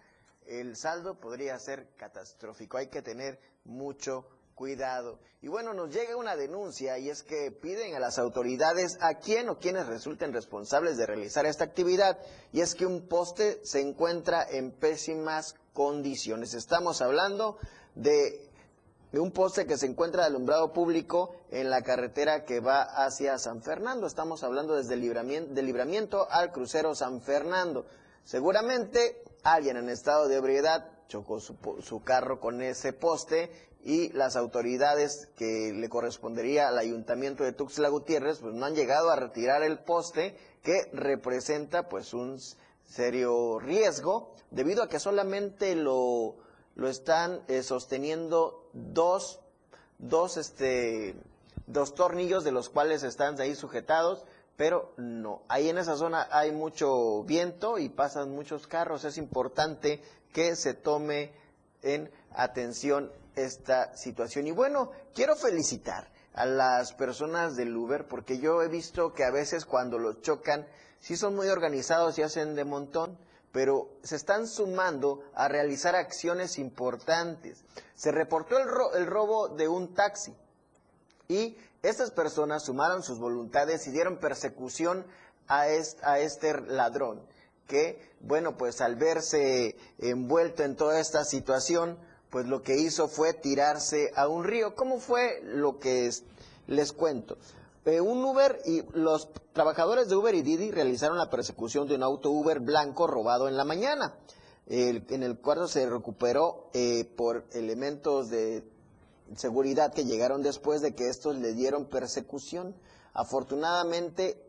el 0.45 0.75
saldo 0.75 1.19
podría 1.19 1.57
ser 1.57 1.87
catastrófico. 1.95 2.77
Hay 2.77 2.87
que 2.87 3.01
tener 3.01 3.39
mucho 3.63 4.25
cuidado. 4.55 5.19
Y 5.41 5.47
bueno, 5.47 5.73
nos 5.73 5.89
llega 5.89 6.17
una 6.17 6.35
denuncia 6.35 6.97
y 6.99 7.09
es 7.09 7.23
que 7.23 7.49
piden 7.49 7.95
a 7.95 7.99
las 7.99 8.19
autoridades 8.19 8.97
a 8.99 9.15
quién 9.15 9.47
o 9.47 9.57
quienes 9.57 9.87
resulten 9.87 10.33
responsables 10.33 10.97
de 10.97 11.05
realizar 11.05 11.45
esta 11.45 11.63
actividad 11.63 12.19
y 12.51 12.59
es 12.59 12.75
que 12.75 12.85
un 12.85 13.07
poste 13.07 13.61
se 13.63 13.79
encuentra 13.79 14.45
en 14.49 14.71
pésimas 14.71 15.55
condiciones. 15.79 16.55
Estamos 16.55 17.01
hablando 17.01 17.57
de, 17.95 18.49
un 19.13 19.31
poste 19.31 19.65
que 19.65 19.77
se 19.77 19.85
encuentra 19.85 20.25
alumbrado 20.25 20.73
público 20.73 21.33
en 21.51 21.69
la 21.69 21.83
carretera 21.83 22.43
que 22.43 22.59
va 22.59 22.81
hacia 22.81 23.37
San 23.37 23.61
Fernando. 23.61 24.05
Estamos 24.05 24.43
hablando 24.43 24.75
desde 24.75 24.95
el 24.95 24.99
libramiento, 24.99 26.27
al 26.29 26.51
crucero 26.51 26.95
San 26.95 27.21
Fernando. 27.21 27.85
Seguramente 28.25 29.23
alguien 29.43 29.77
en 29.77 29.87
estado 29.87 30.27
de 30.27 30.35
ebriedad 30.35 30.85
chocó 31.07 31.39
su, 31.39 31.55
su 31.81 32.03
carro 32.03 32.41
con 32.41 32.61
ese 32.61 32.91
poste 32.91 33.49
y 33.81 34.09
las 34.09 34.35
autoridades 34.35 35.29
que 35.37 35.71
le 35.73 35.87
correspondería 35.87 36.67
al 36.67 36.77
ayuntamiento 36.77 37.45
de 37.45 37.53
Tuxtla 37.53 37.87
Gutiérrez 37.87 38.39
pues 38.39 38.53
no 38.53 38.65
han 38.65 38.75
llegado 38.75 39.11
a 39.11 39.15
retirar 39.15 39.63
el 39.63 39.79
poste 39.79 40.35
que 40.61 40.89
representa 40.91 41.87
pues 41.87 42.13
un 42.13 42.37
serio 42.89 43.59
riesgo 43.59 44.33
debido 44.51 44.83
a 44.83 44.89
que 44.89 44.99
solamente 44.99 45.75
lo, 45.75 46.35
lo 46.75 46.89
están 46.89 47.41
eh, 47.47 47.63
sosteniendo 47.63 48.69
dos 48.73 49.39
dos, 49.99 50.37
este, 50.37 51.15
dos 51.67 51.93
tornillos 51.93 52.43
de 52.43 52.51
los 52.51 52.69
cuales 52.69 53.03
están 53.03 53.39
ahí 53.39 53.53
sujetados, 53.53 54.25
pero 54.57 54.93
no. 54.97 55.43
Ahí 55.47 55.69
en 55.69 55.77
esa 55.77 55.95
zona 55.95 56.27
hay 56.31 56.51
mucho 56.51 57.23
viento 57.23 57.77
y 57.77 57.89
pasan 57.89 58.31
muchos 58.31 58.65
carros. 58.65 59.05
Es 59.05 59.17
importante 59.17 60.01
que 60.33 60.55
se 60.55 60.73
tome 60.73 61.31
en 61.83 62.11
atención 62.31 63.11
esta 63.35 63.95
situación. 63.95 64.47
Y 64.47 64.51
bueno, 64.51 64.91
quiero 65.13 65.35
felicitar 65.35 66.09
a 66.33 66.45
las 66.45 66.93
personas 66.93 67.55
del 67.55 67.75
Uber 67.75 68.07
porque 68.07 68.39
yo 68.39 68.61
he 68.61 68.67
visto 68.67 69.13
que 69.13 69.23
a 69.23 69.31
veces 69.31 69.65
cuando 69.65 69.97
los 69.97 70.21
chocan, 70.21 70.67
sí 70.99 71.15
son 71.15 71.35
muy 71.35 71.47
organizados 71.47 72.17
y 72.17 72.21
hacen 72.21 72.55
de 72.55 72.65
montón, 72.65 73.17
pero 73.51 73.89
se 74.03 74.15
están 74.15 74.47
sumando 74.47 75.23
a 75.33 75.47
realizar 75.47 75.95
acciones 75.95 76.59
importantes. 76.59 77.63
Se 77.95 78.11
reportó 78.11 78.57
el, 78.57 78.67
el 78.95 79.07
robo 79.07 79.49
de 79.49 79.67
un 79.67 79.93
taxi 79.93 80.35
y 81.27 81.57
estas 81.81 82.11
personas 82.11 82.63
sumaron 82.63 83.03
sus 83.03 83.19
voluntades 83.19 83.87
y 83.87 83.91
dieron 83.91 84.17
persecución 84.17 85.05
a, 85.47 85.61
a 86.03 86.19
este 86.19 86.61
ladrón, 86.61 87.21
que, 87.67 88.11
bueno, 88.19 88.57
pues 88.57 88.81
al 88.81 88.95
verse 88.95 89.75
envuelto 89.97 90.63
en 90.63 90.75
toda 90.75 90.99
esta 90.99 91.23
situación, 91.23 91.97
pues 92.29 92.47
lo 92.47 92.61
que 92.61 92.77
hizo 92.77 93.07
fue 93.07 93.33
tirarse 93.33 94.11
a 94.15 94.27
un 94.27 94.43
río. 94.43 94.75
¿Cómo 94.75 94.99
fue 94.99 95.41
lo 95.43 95.79
que 95.79 96.11
les 96.67 96.91
cuento? 96.93 97.37
Un 97.85 98.23
Uber 98.23 98.59
y 98.65 98.83
los 98.93 99.29
trabajadores 99.53 100.09
de 100.09 100.15
Uber 100.15 100.35
y 100.35 100.41
Didi 100.41 100.69
realizaron 100.69 101.17
la 101.17 101.29
persecución 101.29 101.87
de 101.87 101.95
un 101.95 102.03
auto 102.03 102.29
Uber 102.29 102.59
blanco 102.59 103.07
robado 103.07 103.47
en 103.47 103.57
la 103.57 103.63
mañana, 103.63 104.15
en 104.67 105.23
el 105.23 105.39
cual 105.39 105.67
se 105.67 105.89
recuperó 105.89 106.69
eh, 106.73 107.05
por 107.17 107.45
elementos 107.53 108.29
de 108.29 108.63
seguridad 109.35 109.93
que 109.93 110.05
llegaron 110.05 110.43
después 110.43 110.81
de 110.81 110.93
que 110.93 111.09
estos 111.09 111.37
le 111.37 111.53
dieron 111.53 111.85
persecución. 111.85 112.75
Afortunadamente, 113.13 114.45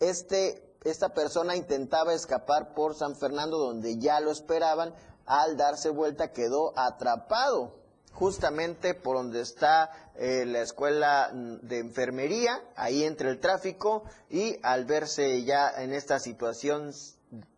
este, 0.00 0.74
esta 0.84 1.14
persona 1.14 1.56
intentaba 1.56 2.14
escapar 2.14 2.74
por 2.74 2.94
San 2.94 3.14
Fernando, 3.14 3.58
donde 3.58 3.98
ya 3.98 4.20
lo 4.20 4.30
esperaban. 4.30 4.94
Al 5.26 5.56
darse 5.56 5.90
vuelta 5.90 6.32
quedó 6.32 6.78
atrapado 6.78 7.83
justamente 8.14 8.94
por 8.94 9.16
donde 9.16 9.40
está 9.40 9.90
eh, 10.14 10.44
la 10.46 10.60
escuela 10.60 11.30
de 11.32 11.80
enfermería, 11.80 12.62
ahí 12.76 13.04
entre 13.04 13.30
el 13.30 13.40
tráfico, 13.40 14.04
y 14.30 14.58
al 14.62 14.84
verse 14.84 15.42
ya 15.44 15.70
en 15.82 15.92
esta 15.92 16.18
situación 16.18 16.92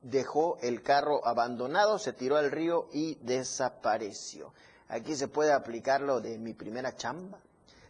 dejó 0.03 0.57
el 0.63 0.83
carro 0.83 1.27
abandonado, 1.27 1.99
se 1.99 2.13
tiró 2.13 2.37
al 2.37 2.51
río 2.51 2.89
y 2.93 3.17
desapareció. 3.17 4.53
Aquí 4.89 5.15
se 5.15 5.29
puede 5.29 5.53
aplicar 5.53 6.01
lo 6.01 6.21
de 6.21 6.39
mi 6.39 6.55
primera 6.55 6.97
chamba. 6.97 7.39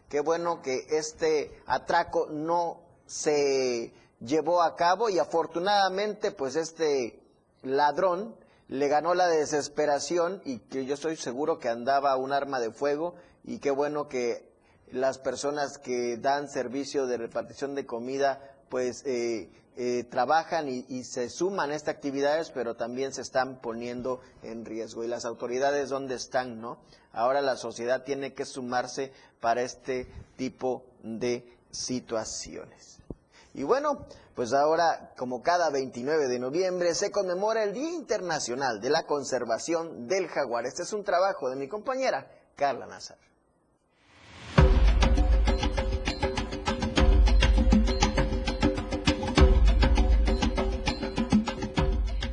Qué 0.09 0.19
bueno 0.19 0.61
que 0.61 0.87
este 0.89 1.61
atraco 1.65 2.27
no 2.29 2.81
se 3.05 3.93
llevó 4.19 4.61
a 4.61 4.75
cabo 4.75 5.09
y 5.09 5.19
afortunadamente 5.19 6.31
pues 6.31 6.55
este 6.55 7.19
ladrón 7.61 8.35
le 8.67 8.87
ganó 8.87 9.13
la 9.13 9.27
desesperación 9.27 10.41
y 10.45 10.59
que 10.59 10.85
yo 10.85 10.95
estoy 10.95 11.15
seguro 11.15 11.59
que 11.59 11.69
andaba 11.69 12.15
un 12.17 12.33
arma 12.33 12.59
de 12.59 12.71
fuego 12.71 13.15
y 13.43 13.59
qué 13.59 13.71
bueno 13.71 14.07
que 14.07 14.47
las 14.91 15.17
personas 15.17 15.77
que 15.77 16.17
dan 16.17 16.49
servicio 16.49 17.07
de 17.07 17.17
repartición 17.17 17.75
de 17.75 17.85
comida 17.85 18.41
pues 18.69 19.03
eh, 19.05 19.49
eh, 19.79 20.03
trabajan 20.09 20.67
y, 20.67 21.03
se 21.03 21.29
suman 21.29 21.69
a 21.69 21.75
estas 21.75 21.95
actividades, 21.95 22.49
pero 22.49 22.75
también 22.75 23.13
se 23.13 23.21
están 23.21 23.61
poniendo 23.61 24.21
en 24.41 24.65
riesgo. 24.65 25.03
¿Y 25.03 25.07
las 25.07 25.23
autoridades 25.23 25.89
dónde 25.89 26.15
están, 26.15 26.59
no? 26.59 26.79
Ahora 27.11 27.41
la 27.41 27.57
sociedad 27.57 28.03
tiene 28.03 28.33
que 28.33 28.45
sumarse 28.45 29.11
para 29.39 29.61
este 29.61 30.07
tipo 30.35 30.83
de 31.03 31.45
situaciones. 31.69 32.97
Y 33.57 33.63
bueno, 33.63 34.05
pues 34.35 34.53
ahora, 34.53 35.13
como 35.17 35.41
cada 35.41 35.71
29 35.71 36.27
de 36.27 36.37
noviembre, 36.37 36.93
se 36.93 37.09
conmemora 37.09 37.63
el 37.63 37.73
Día 37.73 37.89
Internacional 37.89 38.79
de 38.79 38.91
la 38.91 39.07
Conservación 39.07 40.07
del 40.07 40.27
Jaguar. 40.27 40.67
Este 40.67 40.83
es 40.83 40.93
un 40.93 41.03
trabajo 41.03 41.49
de 41.49 41.55
mi 41.55 41.67
compañera 41.67 42.29
Carla 42.55 42.85
Nazar. 42.85 43.17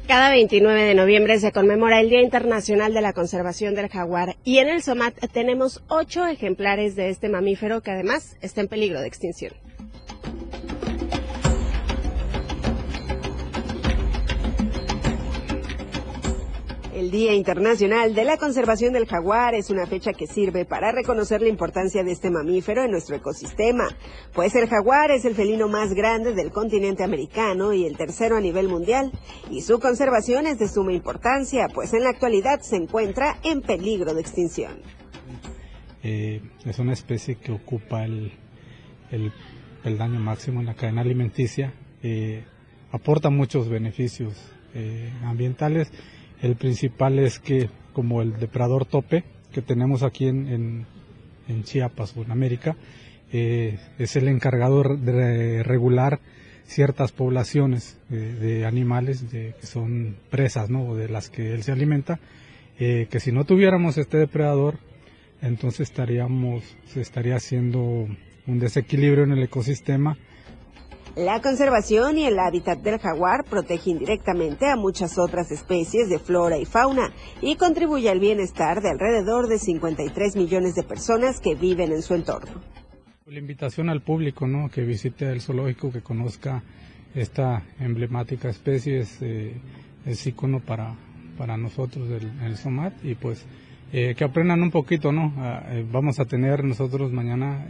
Cada 0.07 0.29
29 0.29 0.83
de 0.83 0.95
noviembre 0.95 1.41
se 1.41 1.53
conmemora 1.53 2.01
el 2.01 2.11
Día 2.11 2.21
Internacional 2.21 2.93
de 2.93 3.01
la 3.01 3.15
Conservación 3.15 3.75
del 3.75 3.89
Jaguar 3.89 4.37
y 4.45 4.59
en 4.59 4.69
el 4.69 4.83
SOMAT 4.83 5.15
tenemos 5.33 5.83
ocho 5.89 6.27
ejemplares 6.27 6.97
de 6.97 7.09
este 7.09 7.31
mamífero 7.31 7.81
que 7.81 7.93
además 7.93 8.37
está 8.43 8.61
en 8.61 8.69
peligro 8.69 9.01
de 9.01 9.09
extinción. 9.09 9.55
El 16.95 17.11
Día 17.11 17.35
Internacional 17.35 18.15
de 18.15 18.23
la 18.23 18.37
Conservación 18.37 18.93
del 18.93 19.09
Jaguar 19.09 19.57
es 19.57 19.69
una 19.69 19.85
fecha 19.85 20.13
que 20.13 20.29
sirve 20.29 20.65
para 20.65 20.93
reconocer 20.93 21.43
la 21.43 21.49
importancia 21.49 22.05
de 22.05 22.13
este 22.13 22.31
mamífero 22.31 22.85
en 22.85 22.93
nuestro 22.93 23.17
ecosistema, 23.17 23.89
pues 24.33 24.55
el 24.55 24.69
jaguar 24.69 25.11
es 25.11 25.25
el 25.25 25.35
felino 25.35 25.67
más 25.67 25.93
grande 25.93 26.35
del 26.35 26.53
continente 26.53 27.03
americano 27.03 27.73
y 27.73 27.85
el 27.85 27.97
tercero 27.97 28.37
a 28.37 28.41
nivel 28.41 28.69
mundial, 28.69 29.11
y 29.51 29.63
su 29.63 29.81
conservación 29.81 30.47
es 30.47 30.61
de 30.61 30.69
suma 30.69 30.93
importancia, 30.93 31.67
pues 31.75 31.93
en 31.95 32.05
la 32.05 32.11
actualidad 32.11 32.61
se 32.61 32.77
encuentra 32.77 33.41
en 33.43 33.61
peligro 33.61 34.15
de 34.15 34.21
extinción. 34.21 34.75
Eh, 36.05 36.43
es 36.65 36.79
una 36.79 36.93
especie 36.93 37.35
que 37.35 37.51
ocupa 37.51 38.05
el, 38.05 38.31
daño 39.83 40.21
máximo 40.21 40.61
en 40.61 40.67
la 40.67 40.75
cadena 40.75 41.01
alimenticia, 41.01 41.75
eh, 42.05 42.45
aporta 42.93 43.31
muchos 43.31 43.69
beneficios 43.69 44.35
eh, 44.75 45.13
ambientales 45.25 45.91
el 46.45 46.57
principal 46.57 47.19
es 47.19 47.39
que, 47.39 47.71
como 47.95 48.21
el 48.21 48.39
depredador 48.39 48.85
tope 48.85 49.25
que 49.53 49.63
tenemos 49.63 50.03
aquí 50.03 50.27
en, 50.27 50.87
Chiapas 51.63 52.15
o 52.17 52.23
en 52.23 52.31
América, 52.31 52.77
eh, 53.33 53.79
es 53.99 54.17
el 54.17 54.29
encargado 54.29 54.83
de 54.83 55.63
regular 55.63 56.21
ciertas 56.67 57.13
poblaciones 57.13 57.99
de 58.09 58.65
animales 58.67 59.25
que 59.31 59.55
son 59.63 60.17
presas, 60.31 60.71
¿no? 60.71 60.95
de 60.95 61.09
las 61.09 61.31
que 61.31 61.55
él 61.55 61.63
se 61.63 61.73
alimenta, 61.73 62.21
eh, 62.79 63.07
que 63.11 63.21
si 63.21 63.33
no 63.33 63.45
tuviéramos 63.45 63.99
este 63.99 64.19
depredador, 64.19 64.79
entonces 65.41 65.89
estaríamos, 65.89 66.65
se 66.87 67.01
estaría 67.01 67.37
haciendo 67.37 68.07
un 68.47 68.59
desequilibrio 68.59 69.25
en 69.25 69.33
el 69.33 69.43
ecosistema 69.43 70.17
la 71.17 71.41
conservación 71.41 72.19
y 72.19 72.27
el 72.27 72.39
hábitat 72.41 72.81
del 72.81 72.99
jaguar 72.99 73.45
protege 73.45 73.91
indirectamente 73.91 74.67
a 74.67 74.75
muchas 74.75 75.17
otras 75.17 75.53
especies 75.53 76.09
de 76.09 76.19
flora 76.19 76.59
y 76.59 76.65
fauna 76.65 77.13
y 77.41 77.55
contribuye 77.55 78.11
al 78.11 78.19
bienestar 78.19 78.83
de 78.83 78.91
alrededor 78.91 79.47
de 79.47 79.59
53 79.59 80.37
millones 80.37 80.75
de 80.75 80.83
personas 80.83 81.41
que 81.41 81.55
viven 81.55 81.93
en 81.93 82.03
su 82.03 82.15
entorno. 82.15 82.61
La 83.27 83.39
invitación 83.39 83.89
al 83.91 84.03
público, 84.03 84.49
¿no? 84.49 84.69
Que 84.69 84.83
visite 84.83 85.31
el 85.31 85.41
zoológico, 85.41 85.93
que 85.93 86.03
conozca 86.03 86.63
esta 87.15 87.63
emblemática 87.79 88.49
especie, 88.49 88.99
es, 88.99 89.23
eh, 89.23 89.55
icono 90.27 90.61
para, 90.61 90.97
para 91.39 91.57
nosotros 91.57 92.11
el, 92.11 92.29
el 92.45 92.57
SOMAT 92.57 92.93
y 93.05 93.15
pues 93.15 93.47
eh, 93.93 94.17
que 94.17 94.25
aprendan 94.25 94.63
un 94.63 94.73
poquito, 94.73 95.13
¿no? 95.13 95.33
Ah, 95.37 95.63
eh, 95.69 95.87
vamos 95.91 96.19
a 96.19 96.25
tener 96.25 96.65
nosotros 96.65 97.13
mañana 97.13 97.69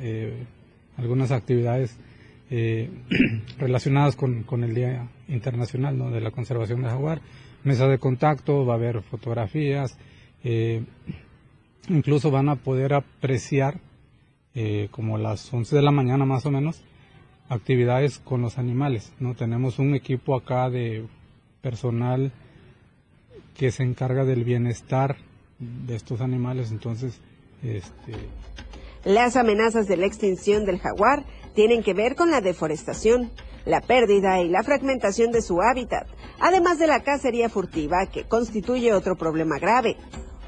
algunas 0.97 1.31
actividades 1.31 1.99
eh, 2.57 2.89
relacionadas 3.59 4.15
con, 4.15 4.45
el 4.63 4.75
Día 4.77 5.09
Internacional 5.27 6.13
de 6.13 6.21
la 6.21 6.31
Conservación 6.31 6.83
del 6.83 6.91
Jaguar. 6.93 7.21
Mesa 7.65 7.89
de 7.89 7.99
contacto, 7.99 8.65
va 8.65 8.75
a 8.75 8.77
haber 8.77 9.03
fotografías, 9.03 9.99
eh, 10.45 10.85
incluso 11.89 12.31
van 12.31 12.49
a 12.49 12.55
poder 12.55 12.95
apreciar, 12.95 13.81
eh, 14.55 14.87
como 14.93 15.19
las 15.19 15.53
11 15.53 15.75
de 15.75 15.83
la 15.83 15.91
mañana 15.91 16.27
más 16.27 16.47
o 16.47 16.53
menos, 16.53 16.85
actividades 17.49 18.21
con 18.21 18.43
los 18.43 18.57
animales. 18.57 19.13
¿no? 19.19 19.35
Tenemos 19.35 19.81
un 19.81 19.97
equipo 19.97 20.37
acá 20.37 20.71
de 20.71 21.07
personal 21.61 22.31
que 23.57 23.73
se 23.73 23.83
encarga 23.83 24.25
del 24.25 24.45
bienestar 24.45 25.17
de 25.59 25.97
estos 25.97 26.21
animales, 26.21 26.71
entonces... 26.71 27.21
Este... 27.65 28.13
Las 29.05 29.37
amenazas 29.37 29.87
de 29.87 29.97
la 29.97 30.07
extinción 30.07 30.65
del 30.65 30.79
jaguar 30.79 31.25
tienen 31.55 31.83
que 31.83 31.95
ver 31.95 32.17
con 32.17 32.31
la 32.31 32.41
deforestación, 32.41 33.31
la 33.65 33.81
pérdida 33.81 34.41
y 34.41 34.49
la 34.49 34.63
fragmentación 34.63 35.33
de 35.33 35.43
su 35.43 35.63
hábitat, 35.63 36.07
además 36.41 36.79
de 36.79 36.87
la 36.87 37.03
cacería 37.03 37.49
furtiva 37.49 38.07
que 38.07 38.25
constituye 38.25 38.93
otro 38.93 39.17
problema 39.17 39.59
grave. 39.59 39.97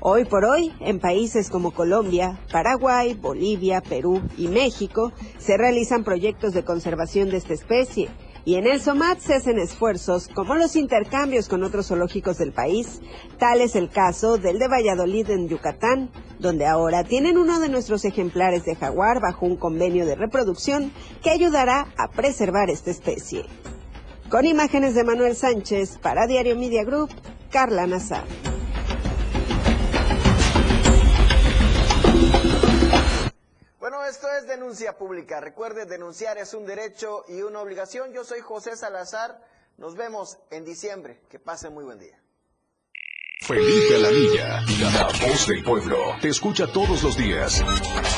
Hoy 0.00 0.24
por 0.24 0.44
hoy, 0.44 0.72
en 0.80 1.00
países 1.00 1.48
como 1.48 1.72
Colombia, 1.72 2.38
Paraguay, 2.52 3.14
Bolivia, 3.14 3.80
Perú 3.80 4.20
y 4.36 4.48
México, 4.48 5.12
se 5.38 5.57
realizan 5.57 6.04
proyectos 6.04 6.52
de 6.52 6.64
conservación 6.64 7.30
de 7.30 7.38
esta 7.38 7.54
especie 7.54 8.09
Y 8.47 8.55
en 8.55 8.68
el 8.68 8.80
SOMAT 8.80 9.18
se 9.18 9.34
hacen 9.34 9.59
esfuerzos 9.59 10.28
como 10.28 10.55
los 10.55 10.76
intercambios 10.76 11.49
con 11.49 11.64
otros 11.64 11.88
zoológicos 11.88 12.38
del 12.38 12.53
país. 12.53 13.01
Tal 13.40 13.61
es 13.61 13.74
el 13.74 13.90
caso 13.90 14.38
del 14.38 14.61
de 14.61 14.68
Valladolid 14.68 15.28
en 15.30 15.49
Yucatán, 15.49 16.12
donde 16.38 16.64
ahora 16.64 17.03
tienen 17.03 17.38
uno 17.38 17.59
de 17.59 17.68
nuestros 17.68 18.05
ejemplares 18.05 18.64
de 18.64 18.76
jaguar 18.76 19.20
bajo 19.20 19.47
un 19.47 19.57
convenio 19.57 20.07
de 20.07 20.14
reproducción 20.14 20.92
que 21.24 21.30
ayudará 21.30 21.88
a 21.99 22.07
preservar 22.09 22.70
esta 22.70 22.92
especie. 22.92 23.47
Con 24.30 24.47
imágenes 24.47 24.94
de 24.94 25.03
Manuel 25.03 25.34
Sánchez 25.34 25.99
para 25.99 26.28
Diario 26.28 26.55
Media 26.55 26.84
Group, 26.84 27.11
Carla 27.51 27.88
Nazar. 27.88 28.45
Esto 34.09 34.28
es 34.30 34.46
denuncia 34.46 34.96
pública. 34.96 35.40
Recuerde, 35.40 35.84
denunciar 35.84 36.38
es 36.38 36.54
un 36.54 36.64
derecho 36.64 37.24
y 37.28 37.42
una 37.42 37.61
obligación. 37.61 38.12
Yo 38.12 38.24
soy 38.24 38.40
José 38.40 38.76
Salazar. 38.76 39.40
Nos 39.78 39.96
vemos 39.96 40.38
en 40.50 40.64
diciembre. 40.64 41.20
Que 41.28 41.38
pasen 41.38 41.74
muy 41.74 41.84
buen 41.84 41.98
día. 41.98 42.20
Felipe 43.47 43.94
Alamilla, 43.94 44.61
la 44.80 45.05
voz 45.24 45.47
del 45.47 45.62
pueblo, 45.62 45.97
te 46.20 46.30
escucha 46.30 46.66
todos 46.66 47.05
los 47.05 47.16
días. 47.16 47.64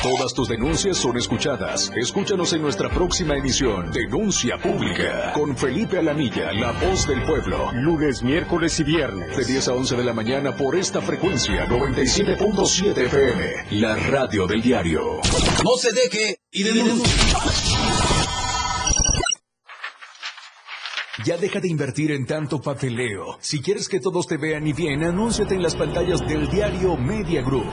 Todas 0.02 0.32
tus 0.32 0.48
denuncias 0.48 0.96
son 0.96 1.18
escuchadas. 1.18 1.92
Escúchanos 1.94 2.54
en 2.54 2.62
nuestra 2.62 2.88
próxima 2.88 3.36
emisión, 3.36 3.92
Denuncia 3.92 4.56
Pública, 4.56 5.34
con 5.34 5.54
Felipe 5.54 5.98
Alamilla, 5.98 6.50
la 6.54 6.72
voz 6.72 7.06
del 7.06 7.22
pueblo. 7.24 7.70
Lunes, 7.74 8.22
miércoles 8.22 8.80
y 8.80 8.84
viernes. 8.84 9.36
De 9.36 9.44
10 9.44 9.68
a 9.68 9.74
11 9.74 9.96
de 9.96 10.04
la 10.04 10.14
mañana 10.14 10.56
por 10.56 10.74
esta 10.74 11.02
frecuencia, 11.02 11.66
97.7 11.68 12.96
FM, 12.96 13.80
la 13.82 13.96
radio 13.96 14.46
del 14.46 14.62
diario. 14.62 15.20
No 15.62 15.76
se 15.76 15.92
deje 15.92 16.40
y 16.50 16.62
denuncie. 16.62 17.87
Ya 21.24 21.36
deja 21.36 21.60
de 21.60 21.68
invertir 21.68 22.12
en 22.12 22.26
tanto 22.26 22.60
papeleo. 22.60 23.38
Si 23.40 23.60
quieres 23.60 23.88
que 23.88 23.98
todos 23.98 24.26
te 24.26 24.36
vean 24.36 24.66
y 24.66 24.72
bien, 24.72 25.02
anúnciate 25.02 25.54
en 25.54 25.62
las 25.62 25.74
pantallas 25.74 26.20
del 26.26 26.48
diario 26.48 26.96
Media 26.96 27.42
Group. 27.42 27.66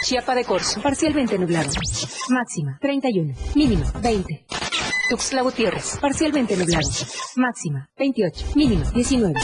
Chiapa 0.04 0.36
de 0.36 0.44
Corzo, 0.44 0.80
parcialmente 0.80 1.36
nublado. 1.36 1.70
Máxima, 2.28 2.78
31, 2.80 3.34
mínima, 3.56 3.90
20. 4.00 4.46
Tuxtla 5.08 5.42
Gutiérrez, 5.42 5.98
parcialmente 6.00 6.56
nublado. 6.56 6.88
Máxima, 7.36 7.88
28, 7.98 8.46
mínima, 8.54 8.90
19. 8.92 9.34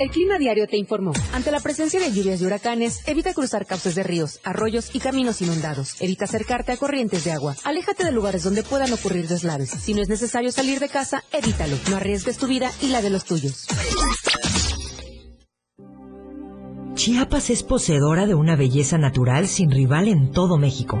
El 0.00 0.10
clima 0.10 0.38
diario 0.38 0.66
te 0.68 0.76
informó. 0.76 1.12
Ante 1.32 1.50
la 1.50 1.58
presencia 1.58 1.98
de 1.98 2.12
lluvias 2.12 2.40
y 2.40 2.46
huracanes, 2.46 3.02
evita 3.08 3.34
cruzar 3.34 3.66
cauces 3.66 3.96
de 3.96 4.04
ríos, 4.04 4.38
arroyos 4.44 4.94
y 4.94 5.00
caminos 5.00 5.42
inundados. 5.42 6.00
Evita 6.00 6.24
acercarte 6.24 6.70
a 6.70 6.76
corrientes 6.76 7.24
de 7.24 7.32
agua. 7.32 7.56
Aléjate 7.64 8.04
de 8.04 8.12
lugares 8.12 8.44
donde 8.44 8.62
puedan 8.62 8.92
ocurrir 8.92 9.26
deslaves. 9.26 9.70
Si 9.70 9.94
no 9.94 10.02
es 10.02 10.08
necesario 10.08 10.52
salir 10.52 10.78
de 10.78 10.88
casa, 10.88 11.24
evítalo. 11.32 11.76
No 11.90 11.96
arriesgues 11.96 12.38
tu 12.38 12.46
vida 12.46 12.70
y 12.80 12.88
la 12.88 13.02
de 13.02 13.10
los 13.10 13.24
tuyos. 13.24 13.66
Chiapas 16.94 17.50
es 17.50 17.62
poseedora 17.64 18.26
de 18.26 18.34
una 18.34 18.54
belleza 18.54 18.98
natural 18.98 19.48
sin 19.48 19.70
rival 19.70 20.08
en 20.08 20.30
todo 20.30 20.58
México. 20.58 21.00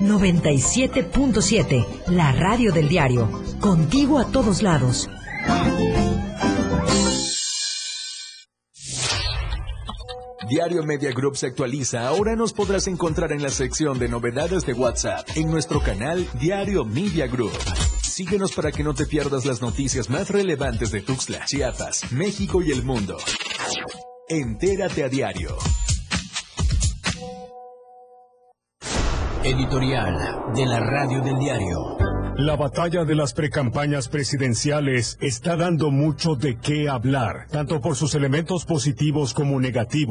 97.7, 0.00 1.86
la 2.08 2.32
radio 2.32 2.72
del 2.72 2.88
diario, 2.88 3.28
contigo 3.60 4.18
a 4.18 4.26
todos 4.26 4.62
lados. 4.62 5.08
Diario 10.48 10.82
Media 10.82 11.12
Group 11.12 11.36
se 11.36 11.46
actualiza. 11.46 12.08
Ahora 12.08 12.34
nos 12.34 12.54
podrás 12.54 12.86
encontrar 12.86 13.32
en 13.32 13.42
la 13.42 13.50
sección 13.50 13.98
de 13.98 14.08
novedades 14.08 14.64
de 14.64 14.72
WhatsApp 14.72 15.28
en 15.36 15.50
nuestro 15.50 15.80
canal 15.80 16.26
Diario 16.40 16.86
Media 16.86 17.26
Group. 17.26 17.52
Síguenos 18.02 18.52
para 18.52 18.72
que 18.72 18.82
no 18.82 18.94
te 18.94 19.04
pierdas 19.04 19.44
las 19.44 19.60
noticias 19.60 20.08
más 20.08 20.30
relevantes 20.30 20.90
de 20.90 21.02
Tuxtla, 21.02 21.44
Chiapas, 21.44 22.10
México 22.12 22.62
y 22.62 22.72
el 22.72 22.82
mundo. 22.82 23.18
Entérate 24.28 25.04
a 25.04 25.08
diario. 25.08 25.56
Editorial 29.48 30.52
de 30.54 30.66
la 30.66 30.78
Radio 30.78 31.22
del 31.22 31.38
Diario. 31.38 31.96
La 32.36 32.54
batalla 32.54 33.06
de 33.06 33.14
las 33.14 33.32
precampañas 33.32 34.08
presidenciales 34.08 35.16
está 35.22 35.56
dando 35.56 35.90
mucho 35.90 36.34
de 36.34 36.58
qué 36.58 36.88
hablar, 36.88 37.46
tanto 37.50 37.80
por 37.80 37.96
sus 37.96 38.14
elementos 38.14 38.66
positivos 38.66 39.32
como 39.32 39.58
negativos. 39.58 40.06